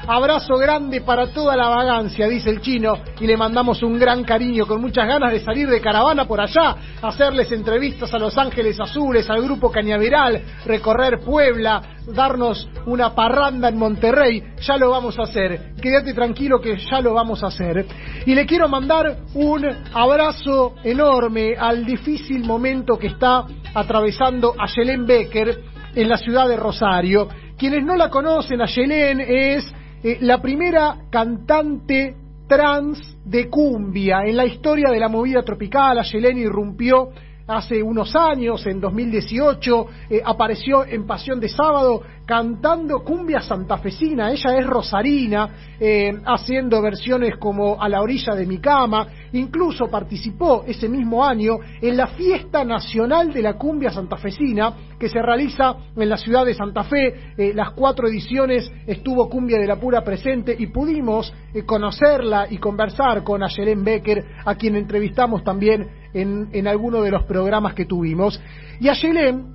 Abrazo 0.07 0.57
grande 0.57 1.01
para 1.01 1.29
toda 1.29 1.57
la 1.57 1.69
vagancia, 1.69 2.29
dice 2.29 2.51
el 2.51 2.61
chino, 2.61 2.99
y 3.21 3.27
le 3.27 3.37
mandamos 3.37 3.83
un 3.83 3.99
gran 3.99 4.25
cariño, 4.25 4.67
con 4.67 4.81
muchas 4.81 5.07
ganas 5.07 5.33
de 5.33 5.41
salir 5.41 5.69
de 5.69 5.81
caravana 5.81 6.27
por 6.27 6.41
allá, 6.41 6.77
hacerles 7.03 7.51
entrevistas 7.53 8.13
a 8.13 8.19
Los 8.19 8.37
Ángeles 8.37 8.79
Azules, 8.81 9.29
al 9.31 9.43
grupo 9.43 9.71
Cañaveral, 9.71 10.43
recorrer 10.67 11.21
Puebla, 11.21 11.83
darnos 12.07 12.69
una 12.87 13.15
parranda 13.15 13.69
en 13.69 13.79
Monterrey, 13.79 14.43
ya 14.61 14.77
lo 14.77 14.91
vamos 14.91 15.19
a 15.19 15.23
hacer. 15.23 15.75
Quédate 15.81 16.13
tranquilo 16.13 16.61
que 16.61 16.77
ya 16.77 17.01
lo 17.01 17.15
vamos 17.15 17.43
a 17.43 17.47
hacer. 17.47 17.87
Y 18.27 18.35
le 18.35 18.47
quiero 18.47 18.69
mandar 18.69 19.19
un 19.35 19.67
abrazo 19.93 20.75
enorme 20.83 21.55
al 21.59 21.85
difícil 21.85 22.45
momento 22.45 22.99
que 22.99 23.09
está 23.09 23.45
atravesando 23.75 24.55
a 24.59 24.67
Yelén 24.67 25.07
Becker 25.07 25.74
en 25.95 26.09
la 26.09 26.17
ciudad 26.17 26.49
de 26.49 26.57
Rosario. 26.57 27.29
Quienes 27.57 27.85
no 27.85 27.97
la 27.97 28.11
conocen, 28.11 28.61
a 28.61 28.67
Yelén 28.67 29.21
es 29.21 29.73
eh, 30.03 30.19
la 30.21 30.41
primera 30.41 30.97
cantante 31.11 32.15
trans 32.47 33.17
de 33.25 33.49
cumbia 33.49 34.25
en 34.27 34.37
la 34.37 34.45
historia 34.45 34.91
de 34.91 35.01
la 35.01 35.09
movida 35.09 35.43
tropical. 35.43 35.99
Ayelén 35.99 36.39
irrumpió 36.39 37.11
hace 37.47 37.83
unos 37.83 38.15
años, 38.17 38.67
en 38.67 38.81
2018, 38.81 39.87
eh, 40.11 40.23
apareció 40.25 40.85
en 40.85 41.07
Pasión 41.07 41.41
de 41.41 41.49
Sábado, 41.49 42.03
cantando 42.27 43.05
cumbia 43.05 43.41
santafesina, 43.41 44.31
ella 44.31 44.59
es 44.59 44.67
rosarina, 44.67 45.49
eh, 45.79 46.13
haciendo 46.25 46.81
versiones 46.81 47.37
como 47.39 47.81
A 47.81 47.89
la 47.89 48.01
orilla 48.01 48.35
de 48.35 48.47
mi 48.47 48.59
cama, 48.59 49.07
incluso 49.33 49.89
participó 49.89 50.65
ese 50.67 50.89
mismo 50.89 51.25
año 51.25 51.59
en 51.81 51.97
la 51.97 52.07
fiesta 52.09 52.65
nacional 52.65 53.33
de 53.33 53.43
la 53.43 53.55
cumbia 53.55 53.91
santafesina 53.91 54.73
que 54.99 55.09
se 55.09 55.21
realiza 55.21 55.77
en 55.97 56.09
la 56.09 56.17
ciudad 56.17 56.47
de 56.47 56.55
Santa 56.55 56.85
Fe, 56.85 57.15
eh, 57.37 57.53
las 57.55 57.73
cuatro 57.73 58.09
ediciones 58.09 58.71
estuvo 58.87 59.29
Cumbia 59.29 59.59
de 59.59 59.67
la 59.67 59.77
Pura 59.77 60.03
presente 60.03 60.55
y 60.59 60.69
pudimos 60.69 61.33
eh, 61.53 61.65
conocerla 61.65 62.47
y 62.49 62.59
conversar 62.59 63.23
con 63.23 63.43
Ayelén 63.43 63.85
Becker, 63.85 64.25
a 64.45 64.55
quien 64.55 64.77
entrevistamos 64.77 65.45
también 65.45 65.89
en, 66.15 66.67
alguno 66.69 67.03
de 67.03 67.11
los 67.11 67.25
programas 67.25 67.75
que 67.75 67.85
tuvimos. 67.87 68.41
Y 68.81 68.89
Ayelén, 68.89 69.54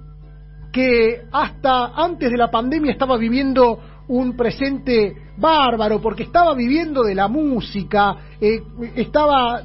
que 0.71 1.23
hasta 1.31 1.87
antes 1.95 2.29
de 2.31 2.37
la 2.37 2.49
pandemia 2.51 2.91
estaba 2.91 3.17
viviendo 3.17 3.79
un 4.07 4.35
presente 4.35 5.15
bárbaro, 5.37 6.01
porque 6.01 6.23
estaba 6.23 6.53
viviendo 6.53 7.03
de 7.03 7.15
la 7.15 7.27
música, 7.27 8.15
eh, 8.41 8.61
estaba 8.95 9.61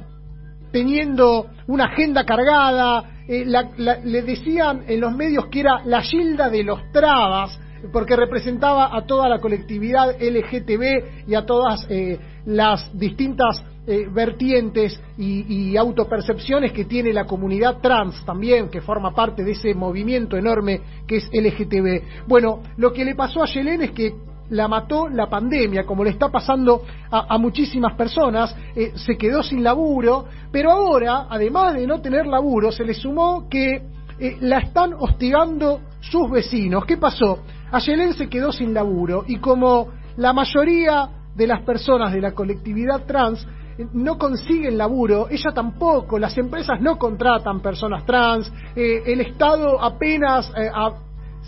teniendo 0.71 1.47
una 1.67 1.85
agenda 1.85 2.25
cargada, 2.25 3.03
eh, 3.27 3.43
la- 3.45 3.69
la- 3.77 3.97
le 3.97 4.21
decían 4.21 4.83
en 4.87 4.99
los 5.01 5.13
medios 5.15 5.47
que 5.47 5.61
era 5.61 5.81
la 5.85 6.01
Gilda 6.01 6.49
de 6.49 6.63
los 6.63 6.91
Trabas, 6.91 7.59
porque 7.91 8.15
representaba 8.15 8.95
a 8.95 9.05
toda 9.05 9.29
la 9.29 9.39
colectividad 9.39 10.15
LGTB 10.21 11.27
y 11.27 11.35
a 11.35 11.45
todas 11.45 11.85
eh, 11.89 12.19
las 12.45 12.89
distintas 12.97 13.63
eh, 13.87 14.07
vertientes 14.11 14.99
y, 15.17 15.71
y 15.71 15.77
autopercepciones 15.77 16.71
que 16.71 16.85
tiene 16.85 17.13
la 17.13 17.25
comunidad 17.25 17.79
trans 17.81 18.23
también, 18.25 18.69
que 18.69 18.81
forma 18.81 19.13
parte 19.13 19.43
de 19.43 19.51
ese 19.51 19.73
movimiento 19.73 20.37
enorme 20.37 20.81
que 21.07 21.17
es 21.17 21.29
LGTB. 21.31 22.27
Bueno, 22.27 22.61
lo 22.77 22.91
que 22.93 23.05
le 23.05 23.15
pasó 23.15 23.43
a 23.43 23.47
Yelén 23.47 23.81
es 23.81 23.91
que 23.91 24.13
la 24.49 24.67
mató 24.67 25.07
la 25.09 25.27
pandemia, 25.27 25.85
como 25.85 26.03
le 26.03 26.11
está 26.11 26.29
pasando 26.29 26.83
a, 27.09 27.33
a 27.33 27.37
muchísimas 27.37 27.95
personas, 27.95 28.55
eh, 28.75 28.91
se 28.95 29.17
quedó 29.17 29.41
sin 29.41 29.63
laburo, 29.63 30.25
pero 30.51 30.71
ahora, 30.71 31.27
además 31.29 31.73
de 31.73 31.87
no 31.87 31.99
tener 32.01 32.27
laburo, 32.27 32.71
se 32.71 32.83
le 32.83 32.93
sumó 32.93 33.47
que 33.49 33.81
eh, 34.19 34.37
la 34.41 34.59
están 34.59 34.93
hostigando 34.97 35.81
sus 35.99 36.29
vecinos. 36.29 36.85
¿Qué 36.85 36.97
pasó? 36.97 37.39
Ayelén 37.71 38.13
se 38.13 38.29
quedó 38.29 38.51
sin 38.51 38.73
laburo 38.73 39.25
y 39.27 39.37
como 39.37 39.89
la 40.17 40.31
mayoría 40.31 41.09
de 41.35 41.47
las 41.47 41.61
personas 41.63 42.13
de 42.13 42.21
la 42.21 42.31
colectividad 42.31 43.05
trans 43.05 43.45
no 43.93 44.17
consiguen 44.17 44.77
laburo, 44.77 45.27
ella 45.29 45.51
tampoco, 45.53 46.17
las 46.17 46.37
empresas 46.37 46.79
no 46.81 46.97
contratan 46.97 47.61
personas 47.61 48.05
trans, 48.05 48.51
eh, 48.75 49.03
el 49.05 49.21
Estado 49.21 49.81
apenas 49.81 50.49
eh, 50.55 50.69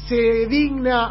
se 0.08 0.46
digna 0.48 1.08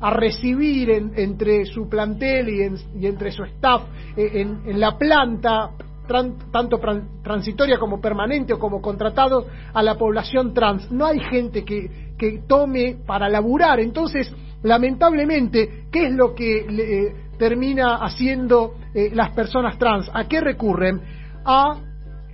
a, 0.00 0.10
recibir 0.10 0.90
en- 0.90 1.12
entre 1.16 1.64
su 1.66 1.88
plantel 1.88 2.48
y, 2.48 2.62
en- 2.62 2.76
y 3.00 3.06
entre 3.06 3.32
su 3.32 3.42
staff 3.44 3.82
eh, 4.16 4.30
en, 4.34 4.78
la 4.78 4.96
planta 4.98 5.70
tanto 6.50 6.80
transitoria 7.22 7.78
como 7.78 8.00
permanente 8.00 8.54
o 8.54 8.58
como 8.58 8.80
contratado 8.80 9.44
a 9.74 9.82
la 9.82 9.96
población 9.96 10.54
trans. 10.54 10.90
No 10.90 11.04
hay 11.04 11.20
gente 11.20 11.64
que, 11.64 12.14
que 12.18 12.42
tome 12.48 12.96
para 13.06 13.28
laburar. 13.28 13.78
Entonces, 13.80 14.34
lamentablemente, 14.62 15.84
¿qué 15.92 16.06
es 16.06 16.12
lo 16.14 16.34
que 16.34 16.64
termina 17.38 17.96
haciendo 17.96 18.74
eh, 18.94 19.10
las 19.14 19.30
personas 19.30 19.78
trans? 19.78 20.10
¿A 20.12 20.24
qué 20.28 20.40
recurren? 20.40 21.00
A 21.44 21.76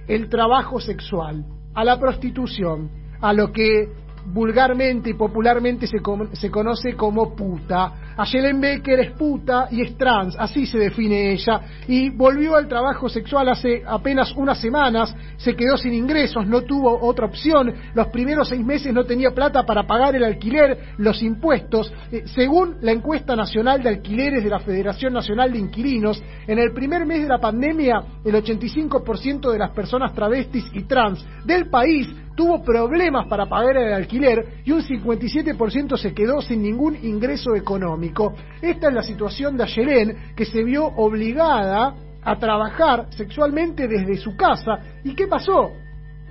el 0.09 0.29
trabajo 0.29 0.81
sexual, 0.81 1.45
a 1.75 1.85
la 1.85 1.99
prostitución, 1.99 2.91
a 3.21 3.33
lo 3.33 3.53
que 3.53 3.89
vulgarmente 4.27 5.11
y 5.11 5.15
popularmente 5.15 5.87
se, 5.87 5.99
se 6.33 6.51
conoce 6.51 6.95
como 6.95 7.35
puta. 7.35 8.15
Ayelen 8.17 8.61
Becker 8.61 9.01
es 9.01 9.13
puta 9.13 9.69
y 9.71 9.83
es 9.83 9.97
trans, 9.97 10.37
así 10.39 10.67
se 10.67 10.79
define 10.79 11.33
ella, 11.33 11.61
y 11.89 12.11
volvió 12.11 12.57
al 12.57 12.69
trabajo 12.69 13.09
sexual 13.09 13.49
hace 13.49 13.83
apenas 13.87 14.33
unas 14.37 14.61
semanas, 14.61 15.15
se 15.37 15.57
quedó 15.57 15.77
sin 15.77 15.95
ingresos, 15.95 16.47
no 16.47 16.63
tuvo 16.63 16.97
otra 17.05 17.27
opción, 17.27 17.75
los 17.95 18.07
primeros 18.09 18.49
seis 18.49 18.65
meses 18.65 18.95
no 18.95 19.05
tenía 19.05 19.33
plata 19.33 19.65
para 19.65 19.85
pagar 19.85 20.15
el 20.15 20.25
alquiler, 20.25 20.95
los 20.99 21.23
impuestos. 21.23 21.93
Eh, 22.13 22.23
según 22.27 22.77
la 22.83 22.93
encuesta 22.93 23.35
nacional 23.35 23.83
de 23.83 23.89
alquileres 23.89 24.45
de 24.45 24.51
la 24.51 24.61
Federación 24.61 25.13
Nacional 25.13 25.53
de 25.53 25.59
Inquilinos, 25.59 26.23
en 26.47 26.59
el 26.59 26.73
primer 26.73 27.07
mes 27.07 27.23
de 27.23 27.29
la 27.29 27.39
pandemia, 27.39 28.01
el 28.25 28.35
85% 28.35 29.51
de 29.51 29.59
las 29.59 29.71
personas 29.73 30.15
travestis 30.15 30.65
y 30.73 30.85
trans 30.85 31.25
del 31.45 31.69
país 31.69 32.09
tuvo 32.35 32.63
problemas 32.63 33.27
para 33.29 33.47
pagar 33.47 33.77
el 33.77 33.93
alquiler 33.93 34.63
y 34.65 34.73
un 34.73 34.83
57% 34.83 35.97
se 35.97 36.15
quedó 36.15 36.41
sin 36.41 36.63
ningún 36.63 36.97
ingreso 37.03 37.55
económico. 37.55 38.35
Esta 38.61 38.89
es 38.89 38.95
la 38.95 39.03
situación 39.03 39.57
de 39.57 39.65
Ayelén, 39.65 40.17
que 40.37 40.45
se 40.45 40.63
vio 40.63 40.87
obligada 40.87 41.95
a 42.23 42.39
trabajar 42.39 43.07
sexualmente 43.11 43.87
desde 43.87 44.17
su 44.17 44.37
casa. 44.37 44.79
¿Y 45.05 45.15
qué 45.15 45.27
pasó? 45.27 45.73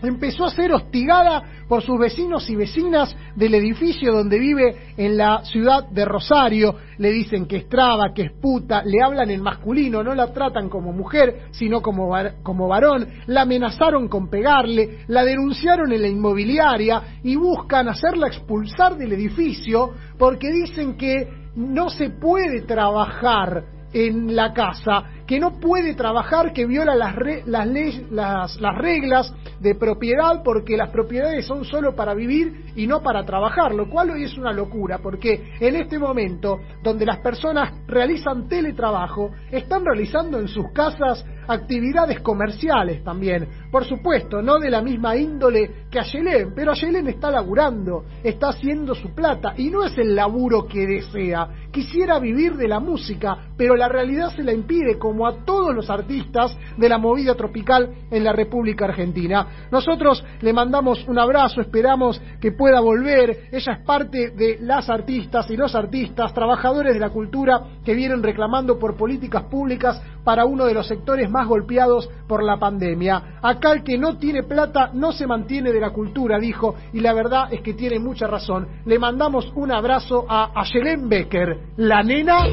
Empezó 0.03 0.45
a 0.45 0.51
ser 0.51 0.73
hostigada 0.73 1.43
por 1.67 1.81
sus 1.81 1.97
vecinos 1.97 2.49
y 2.49 2.55
vecinas 2.55 3.15
del 3.35 3.55
edificio 3.55 4.13
donde 4.13 4.37
vive 4.37 4.75
en 4.97 5.17
la 5.17 5.43
ciudad 5.45 5.89
de 5.89 6.05
Rosario. 6.05 6.75
Le 6.97 7.11
dicen 7.11 7.45
que 7.47 7.57
es 7.57 7.69
traba, 7.69 8.13
que 8.13 8.23
es 8.23 8.31
puta, 8.33 8.83
le 8.83 9.01
hablan 9.01 9.31
en 9.31 9.41
masculino, 9.41 10.03
no 10.03 10.13
la 10.13 10.31
tratan 10.33 10.69
como 10.69 10.91
mujer, 10.91 11.47
sino 11.51 11.81
como, 11.81 12.13
como 12.43 12.67
varón. 12.67 13.07
La 13.27 13.41
amenazaron 13.41 14.07
con 14.07 14.29
pegarle, 14.29 14.99
la 15.07 15.23
denunciaron 15.23 15.91
en 15.91 16.01
la 16.01 16.07
inmobiliaria 16.07 17.01
y 17.23 17.35
buscan 17.35 17.87
hacerla 17.87 18.27
expulsar 18.27 18.97
del 18.97 19.13
edificio 19.13 19.91
porque 20.17 20.51
dicen 20.51 20.97
que 20.97 21.27
no 21.55 21.89
se 21.89 22.09
puede 22.09 22.61
trabajar 22.61 23.63
en 23.93 24.35
la 24.35 24.53
casa, 24.53 25.03
que 25.27 25.39
no 25.39 25.59
puede 25.59 25.93
trabajar, 25.95 26.51
que 26.51 26.65
viola 26.65 26.95
las, 26.95 27.15
re- 27.15 27.43
las, 27.45 27.67
ley- 27.67 28.07
las, 28.11 28.59
las 28.59 28.77
reglas 28.77 29.33
de 29.59 29.75
propiedad 29.75 30.41
porque 30.43 30.75
las 30.75 30.89
propiedades 30.89 31.45
son 31.45 31.63
solo 31.63 31.95
para 31.95 32.13
vivir 32.13 32.65
y 32.75 32.87
no 32.87 33.01
para 33.01 33.23
trabajar, 33.25 33.73
lo 33.73 33.89
cual 33.89 34.11
hoy 34.11 34.23
es 34.23 34.37
una 34.37 34.51
locura 34.51 34.99
porque 35.01 35.53
en 35.59 35.75
este 35.75 35.97
momento 35.97 36.59
donde 36.81 37.05
las 37.05 37.19
personas 37.19 37.71
realizan 37.87 38.47
teletrabajo, 38.49 39.31
están 39.51 39.85
realizando 39.85 40.39
en 40.39 40.47
sus 40.47 40.71
casas 40.73 41.25
actividades 41.47 42.19
comerciales 42.21 43.03
también, 43.03 43.47
por 43.71 43.85
supuesto, 43.85 44.41
no 44.41 44.59
de 44.59 44.69
la 44.69 44.81
misma 44.81 45.15
índole 45.15 45.87
que 45.89 45.99
Ayelén, 45.99 46.53
pero 46.55 46.71
Ayelén 46.71 47.07
está 47.07 47.31
laburando, 47.31 48.05
está 48.23 48.49
haciendo 48.49 48.93
su 48.95 49.13
plata 49.13 49.53
y 49.57 49.69
no 49.69 49.83
es 49.83 49.97
el 49.97 50.15
laburo 50.15 50.65
que 50.67 50.85
desea, 50.85 51.47
quisiera 51.71 52.19
vivir 52.19 52.55
de 52.55 52.67
la 52.67 52.79
música, 52.79 53.47
pero 53.57 53.75
la 53.75 53.89
realidad 53.89 54.29
se 54.35 54.43
la 54.43 54.53
impide, 54.53 54.97
como 54.97 55.27
a 55.27 55.43
todos 55.43 55.73
los 55.73 55.89
artistas 55.89 56.57
de 56.77 56.89
la 56.89 56.97
movida 56.97 57.35
tropical 57.35 57.89
en 58.11 58.23
la 58.23 58.31
República 58.31 58.85
Argentina. 58.85 59.47
Nosotros 59.71 60.23
le 60.41 60.53
mandamos 60.53 61.05
un 61.07 61.17
abrazo, 61.17 61.61
esperamos 61.61 62.21
que 62.39 62.51
pueda 62.51 62.79
volver, 62.79 63.49
ella 63.51 63.73
es 63.73 63.85
parte 63.85 64.31
de 64.31 64.57
las 64.61 64.89
artistas 64.89 65.49
y 65.49 65.57
los 65.57 65.75
artistas, 65.75 66.33
trabajadores 66.33 66.93
de 66.93 66.99
la 66.99 67.09
cultura 67.09 67.61
que 67.83 67.93
vienen 67.93 68.21
reclamando 68.23 68.77
por 68.77 68.95
políticas 68.95 69.43
públicas 69.43 70.01
para 70.23 70.45
uno 70.45 70.65
de 70.65 70.73
los 70.73 70.87
sectores 70.87 71.29
más 71.29 71.47
golpeados 71.47 72.09
por 72.27 72.43
la 72.43 72.57
pandemia. 72.57 73.39
Acá 73.41 73.73
el 73.73 73.83
que 73.83 73.97
no 73.97 74.17
tiene 74.17 74.43
plata 74.43 74.91
no 74.93 75.11
se 75.11 75.27
mantiene 75.27 75.71
de 75.71 75.79
la 75.79 75.91
cultura, 75.91 76.39
dijo, 76.39 76.75
y 76.93 76.99
la 76.99 77.13
verdad 77.13 77.51
es 77.51 77.61
que 77.61 77.73
tiene 77.73 77.99
mucha 77.99 78.27
razón. 78.27 78.67
Le 78.85 78.99
mandamos 78.99 79.51
un 79.55 79.71
abrazo 79.71 80.25
a 80.27 80.51
Ayelén 80.59 81.09
Becker, 81.09 81.59
la 81.77 82.03
nena 82.03 82.45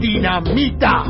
dinamita. 0.00 1.04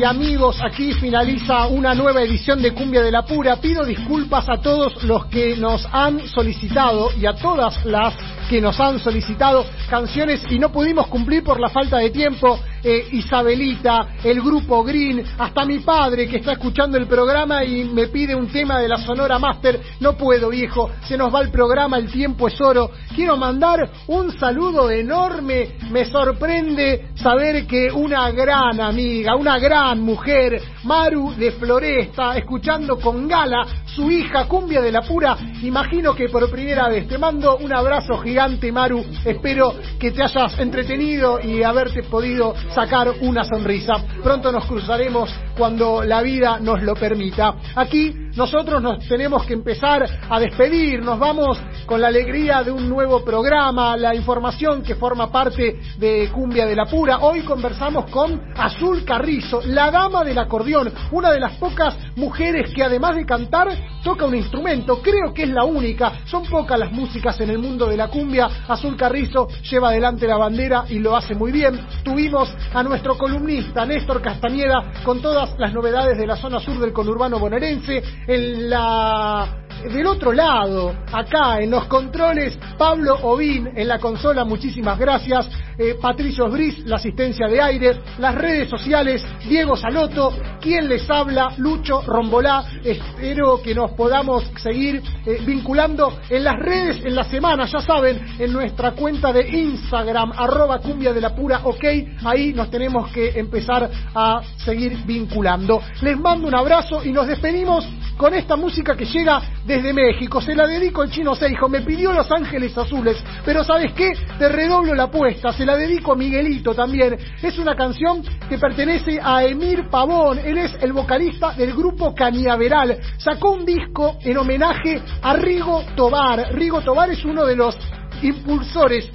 Y 0.00 0.04
amigos. 0.04 0.58
Aquí 0.64 0.94
finaliza 0.94 1.66
una 1.66 1.94
nueva 1.94 2.22
edición 2.22 2.62
de 2.62 2.72
Cumbia 2.72 3.02
de 3.02 3.10
la 3.10 3.22
Pura. 3.22 3.56
Pido 3.56 3.84
disculpas 3.84 4.48
a 4.48 4.58
todos 4.58 5.04
los 5.04 5.26
que 5.26 5.56
nos 5.56 5.86
han 5.92 6.26
solicitado 6.26 7.10
y 7.20 7.26
a 7.26 7.34
todas 7.34 7.84
las 7.84 8.14
que 8.48 8.62
nos 8.62 8.80
han 8.80 8.98
solicitado 8.98 9.64
canciones 9.90 10.42
y 10.50 10.58
no 10.58 10.72
pudimos 10.72 11.06
cumplir 11.08 11.44
por 11.44 11.60
la 11.60 11.68
falta 11.68 11.98
de 11.98 12.08
tiempo. 12.10 12.58
Eh, 12.82 13.08
Isabelita, 13.12 14.08
el 14.24 14.40
grupo 14.40 14.82
Green, 14.82 15.22
hasta 15.38 15.64
mi 15.66 15.80
padre 15.80 16.26
que 16.26 16.38
está 16.38 16.52
escuchando 16.52 16.96
el 16.96 17.06
programa 17.06 17.62
y 17.62 17.84
me 17.84 18.08
pide 18.08 18.34
un 18.34 18.48
tema 18.48 18.80
de 18.80 18.88
la 18.88 18.96
Sonora 18.96 19.38
Master. 19.38 19.80
No 20.00 20.16
puedo, 20.16 20.48
viejo, 20.48 20.90
se 21.06 21.16
nos 21.18 21.34
va 21.34 21.42
el 21.42 21.50
programa, 21.50 21.98
el 21.98 22.10
tiempo 22.10 22.48
es 22.48 22.58
oro. 22.60 22.90
Quiero 23.14 23.36
mandar 23.36 23.90
un 24.06 24.32
saludo 24.38 24.90
enorme. 24.90 25.76
Me 25.90 26.06
sorprende 26.06 27.10
saber 27.16 27.66
que 27.66 27.90
una 27.92 28.30
gran 28.30 28.80
amiga, 28.80 29.36
una 29.36 29.58
gran 29.58 30.00
mujer, 30.00 30.62
Maru 30.84 31.34
de 31.34 31.52
Floresta, 31.52 32.36
escuchando 32.36 32.98
con 32.98 33.28
gala 33.28 33.66
su 33.94 34.10
hija 34.10 34.46
Cumbia 34.46 34.80
de 34.80 34.92
la 34.92 35.02
Pura. 35.02 35.36
Imagino 35.62 36.14
que 36.14 36.28
por 36.28 36.48
primera 36.50 36.88
vez 36.88 37.08
te 37.08 37.18
mando 37.18 37.56
un 37.58 37.72
abrazo 37.72 38.18
gigante, 38.18 38.72
Maru. 38.72 39.04
Espero 39.24 39.74
que 39.98 40.10
te 40.12 40.22
hayas 40.22 40.58
entretenido 40.58 41.40
y 41.40 41.62
haberte 41.62 42.02
podido 42.04 42.54
sacar 42.74 43.12
una 43.20 43.44
sonrisa. 43.44 43.94
Pronto 44.22 44.52
nos 44.52 44.66
cruzaremos 44.66 45.30
cuando 45.56 46.02
la 46.04 46.22
vida 46.22 46.58
nos 46.60 46.82
lo 46.82 46.94
permita. 46.94 47.54
Aquí 47.74 48.14
nosotros 48.36 48.82
nos 48.82 49.06
tenemos 49.08 49.44
que 49.44 49.54
empezar 49.54 50.04
a 50.28 50.40
despedir, 50.40 51.02
nos 51.02 51.18
vamos 51.18 51.60
con 51.86 52.00
la 52.00 52.08
alegría 52.08 52.62
de 52.62 52.70
un 52.70 52.88
nuevo 52.88 53.24
programa, 53.24 53.96
la 53.96 54.14
información 54.14 54.82
que 54.82 54.94
forma 54.94 55.30
parte 55.30 55.80
de 55.98 56.30
Cumbia 56.32 56.66
de 56.66 56.76
la 56.76 56.86
Pura. 56.86 57.18
Hoy 57.18 57.40
conversamos 57.40 58.10
con 58.10 58.40
Azul 58.56 59.04
Carrizo, 59.04 59.60
la 59.66 59.90
dama 59.90 60.24
del 60.24 60.38
acordeón, 60.38 60.92
una 61.10 61.30
de 61.32 61.40
las 61.40 61.56
pocas 61.56 61.96
mujeres 62.16 62.72
que 62.74 62.84
además 62.84 63.16
de 63.16 63.26
cantar 63.26 63.68
toca 64.04 64.26
un 64.26 64.34
instrumento, 64.34 65.02
creo 65.02 65.34
que 65.34 65.42
es 65.42 65.50
la 65.50 65.64
única, 65.64 66.12
son 66.26 66.46
pocas 66.46 66.78
las 66.78 66.92
músicas 66.92 67.40
en 67.40 67.50
el 67.50 67.58
mundo 67.58 67.86
de 67.86 67.96
la 67.96 68.08
cumbia, 68.08 68.48
Azul 68.68 68.96
Carrizo 68.96 69.48
lleva 69.68 69.88
adelante 69.88 70.26
la 70.26 70.36
bandera 70.36 70.84
y 70.88 70.98
lo 70.98 71.16
hace 71.16 71.34
muy 71.34 71.52
bien. 71.52 71.78
Tuvimos 72.04 72.52
a 72.72 72.82
nuestro 72.82 73.18
columnista 73.18 73.84
Néstor 73.84 74.22
Castañeda 74.22 74.92
con 75.04 75.20
todas 75.20 75.58
las 75.58 75.72
novedades 75.72 76.16
de 76.16 76.26
la 76.26 76.36
zona 76.36 76.60
sur 76.60 76.78
del 76.78 76.92
conurbano 76.92 77.38
bonaerense, 77.38 78.02
en 78.30 78.70
la 78.70 79.69
del 79.82 80.06
otro 80.06 80.32
lado, 80.32 80.94
acá 81.12 81.58
en 81.60 81.70
los 81.70 81.86
controles, 81.86 82.58
Pablo 82.76 83.14
Ovín 83.22 83.70
en 83.74 83.88
la 83.88 83.98
consola, 83.98 84.44
muchísimas 84.44 84.98
gracias. 84.98 85.48
Eh, 85.78 85.96
Patricio 86.00 86.50
Bris, 86.50 86.84
la 86.84 86.96
asistencia 86.96 87.46
de 87.48 87.58
aire, 87.58 88.00
las 88.18 88.34
redes 88.34 88.68
sociales, 88.68 89.24
Diego 89.48 89.76
Saloto, 89.76 90.30
quien 90.60 90.88
les 90.88 91.08
habla, 91.08 91.54
Lucho 91.56 92.02
Rombolá. 92.02 92.64
Espero 92.84 93.62
que 93.62 93.74
nos 93.74 93.92
podamos 93.92 94.44
seguir 94.62 95.02
eh, 95.24 95.40
vinculando 95.46 96.20
en 96.28 96.44
las 96.44 96.56
redes 96.56 97.02
en 97.02 97.14
la 97.14 97.24
semana, 97.24 97.64
ya 97.64 97.80
saben, 97.80 98.20
en 98.38 98.52
nuestra 98.52 98.90
cuenta 98.90 99.32
de 99.32 99.48
Instagram, 99.48 100.32
arroba 100.36 100.80
cumbia 100.80 101.14
de 101.14 101.20
la 101.22 101.34
pura, 101.34 101.60
ok, 101.64 101.84
ahí 102.24 102.52
nos 102.52 102.70
tenemos 102.70 103.10
que 103.10 103.30
empezar 103.38 103.90
a 104.14 104.42
seguir 104.58 104.98
vinculando. 105.06 105.80
Les 106.02 106.18
mando 106.18 106.46
un 106.46 106.54
abrazo 106.54 107.02
y 107.02 107.10
nos 107.10 107.26
despedimos 107.26 107.88
con 108.18 108.34
esta 108.34 108.54
música 108.54 108.94
que 108.94 109.06
llega 109.06 109.40
desde 109.70 109.92
México. 109.92 110.40
Se 110.40 110.54
la 110.54 110.66
dedico 110.66 111.02
al 111.02 111.10
chino 111.10 111.34
Seijo. 111.36 111.68
Me 111.68 111.82
pidió 111.82 112.12
Los 112.12 112.30
Ángeles 112.30 112.76
Azules. 112.76 113.16
Pero 113.44 113.62
¿sabes 113.62 113.92
qué? 113.92 114.12
Te 114.36 114.48
redoblo 114.48 114.94
la 114.94 115.04
apuesta. 115.04 115.52
Se 115.52 115.64
la 115.64 115.76
dedico 115.76 116.12
a 116.12 116.16
Miguelito 116.16 116.74
también. 116.74 117.16
Es 117.40 117.56
una 117.56 117.76
canción 117.76 118.22
que 118.48 118.58
pertenece 118.58 119.20
a 119.22 119.44
Emir 119.44 119.88
Pavón. 119.88 120.40
Él 120.40 120.58
es 120.58 120.76
el 120.82 120.92
vocalista 120.92 121.52
del 121.52 121.72
grupo 121.72 122.12
Cañaveral. 122.14 122.98
Sacó 123.18 123.52
un 123.52 123.64
disco 123.64 124.18
en 124.22 124.38
homenaje 124.38 125.00
a 125.22 125.34
Rigo 125.34 125.84
Tobar. 125.94 126.52
Rigo 126.52 126.80
Tobar 126.80 127.10
es 127.10 127.24
uno 127.24 127.46
de 127.46 127.54
los 127.54 127.78
impulsores 128.22 129.08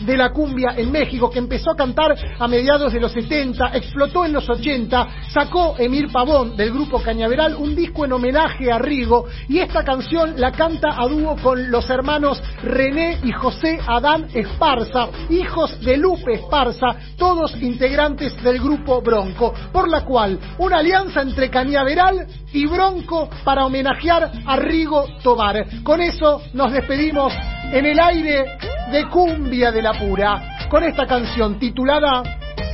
de 0.00 0.16
la 0.16 0.30
cumbia 0.30 0.74
en 0.76 0.90
México, 0.90 1.30
que 1.30 1.38
empezó 1.38 1.72
a 1.72 1.76
cantar 1.76 2.14
a 2.38 2.48
mediados 2.48 2.92
de 2.92 3.00
los 3.00 3.12
70, 3.12 3.70
explotó 3.74 4.24
en 4.24 4.32
los 4.32 4.48
80, 4.48 5.08
sacó 5.32 5.74
Emir 5.78 6.10
Pavón 6.12 6.56
del 6.56 6.72
grupo 6.72 7.02
Cañaveral 7.02 7.56
un 7.56 7.74
disco 7.74 8.04
en 8.04 8.12
homenaje 8.12 8.70
a 8.70 8.78
Rigo 8.78 9.26
y 9.48 9.58
esta 9.58 9.84
canción 9.84 10.34
la 10.36 10.52
canta 10.52 10.88
a 10.96 11.06
dúo 11.06 11.36
con 11.42 11.70
los 11.70 11.88
hermanos 11.90 12.42
René 12.62 13.18
y 13.24 13.32
José 13.32 13.78
Adán 13.86 14.28
Esparza, 14.32 15.08
hijos 15.30 15.80
de 15.80 15.96
Lupe 15.96 16.34
Esparza, 16.34 16.96
todos 17.16 17.54
integrantes 17.60 18.40
del 18.42 18.58
grupo 18.58 19.00
Bronco, 19.00 19.52
por 19.72 19.88
la 19.88 20.04
cual 20.04 20.38
una 20.58 20.78
alianza 20.78 21.22
entre 21.22 21.50
Cañaveral 21.50 22.26
y 22.52 22.66
Bronco 22.66 23.28
para 23.44 23.66
homenajear 23.66 24.30
a 24.46 24.56
Rigo 24.56 25.06
Tobar. 25.22 25.82
Con 25.82 26.00
eso 26.00 26.42
nos 26.52 26.72
despedimos 26.72 27.32
en 27.72 27.86
el 27.86 28.00
aire 28.00 28.58
de 28.90 29.08
Cumbia 29.08 29.70
de 29.70 29.82
la 29.82 29.92
Pura 29.92 30.66
con 30.68 30.82
esta 30.84 31.06
canción 31.06 31.58
titulada 31.58 32.22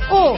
Oh, 0.09 0.37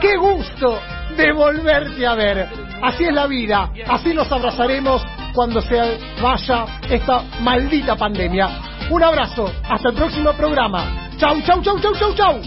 qué 0.00 0.16
gusto 0.16 0.78
de 1.16 1.32
volverte 1.32 2.06
a 2.06 2.14
ver. 2.14 2.48
Así 2.82 3.04
es 3.04 3.14
la 3.14 3.26
vida, 3.26 3.70
así 3.88 4.12
nos 4.12 4.30
abrazaremos 4.32 5.02
cuando 5.34 5.60
se 5.62 5.98
vaya 6.20 6.64
esta 6.90 7.22
maldita 7.40 7.94
pandemia. 7.94 8.48
Un 8.90 9.02
abrazo, 9.04 9.50
hasta 9.68 9.90
el 9.90 9.94
próximo 9.94 10.32
programa. 10.32 11.10
Chau, 11.18 11.40
chau, 11.42 11.62
chau, 11.62 11.78
chau, 11.78 11.92
chau, 11.94 12.14
chau. 12.14 12.40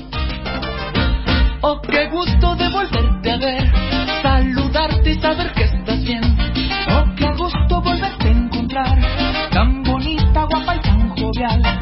Oh, 1.61 1.81
qué 1.81 2.07
gusto 2.07 2.55
de 2.55 2.69
volverte 2.69 3.31
a 3.31 3.37
ver, 3.37 3.71
saludarte 4.21 5.11
y 5.11 5.19
saber 5.21 5.53
que 5.53 5.63
estás 5.63 6.03
bien. 6.03 6.37
Oh, 6.89 7.05
qué 7.15 7.31
gusto 7.37 7.81
volverte 7.81 8.27
a 8.27 8.31
encontrar 8.31 9.24
mundial. 11.35 11.74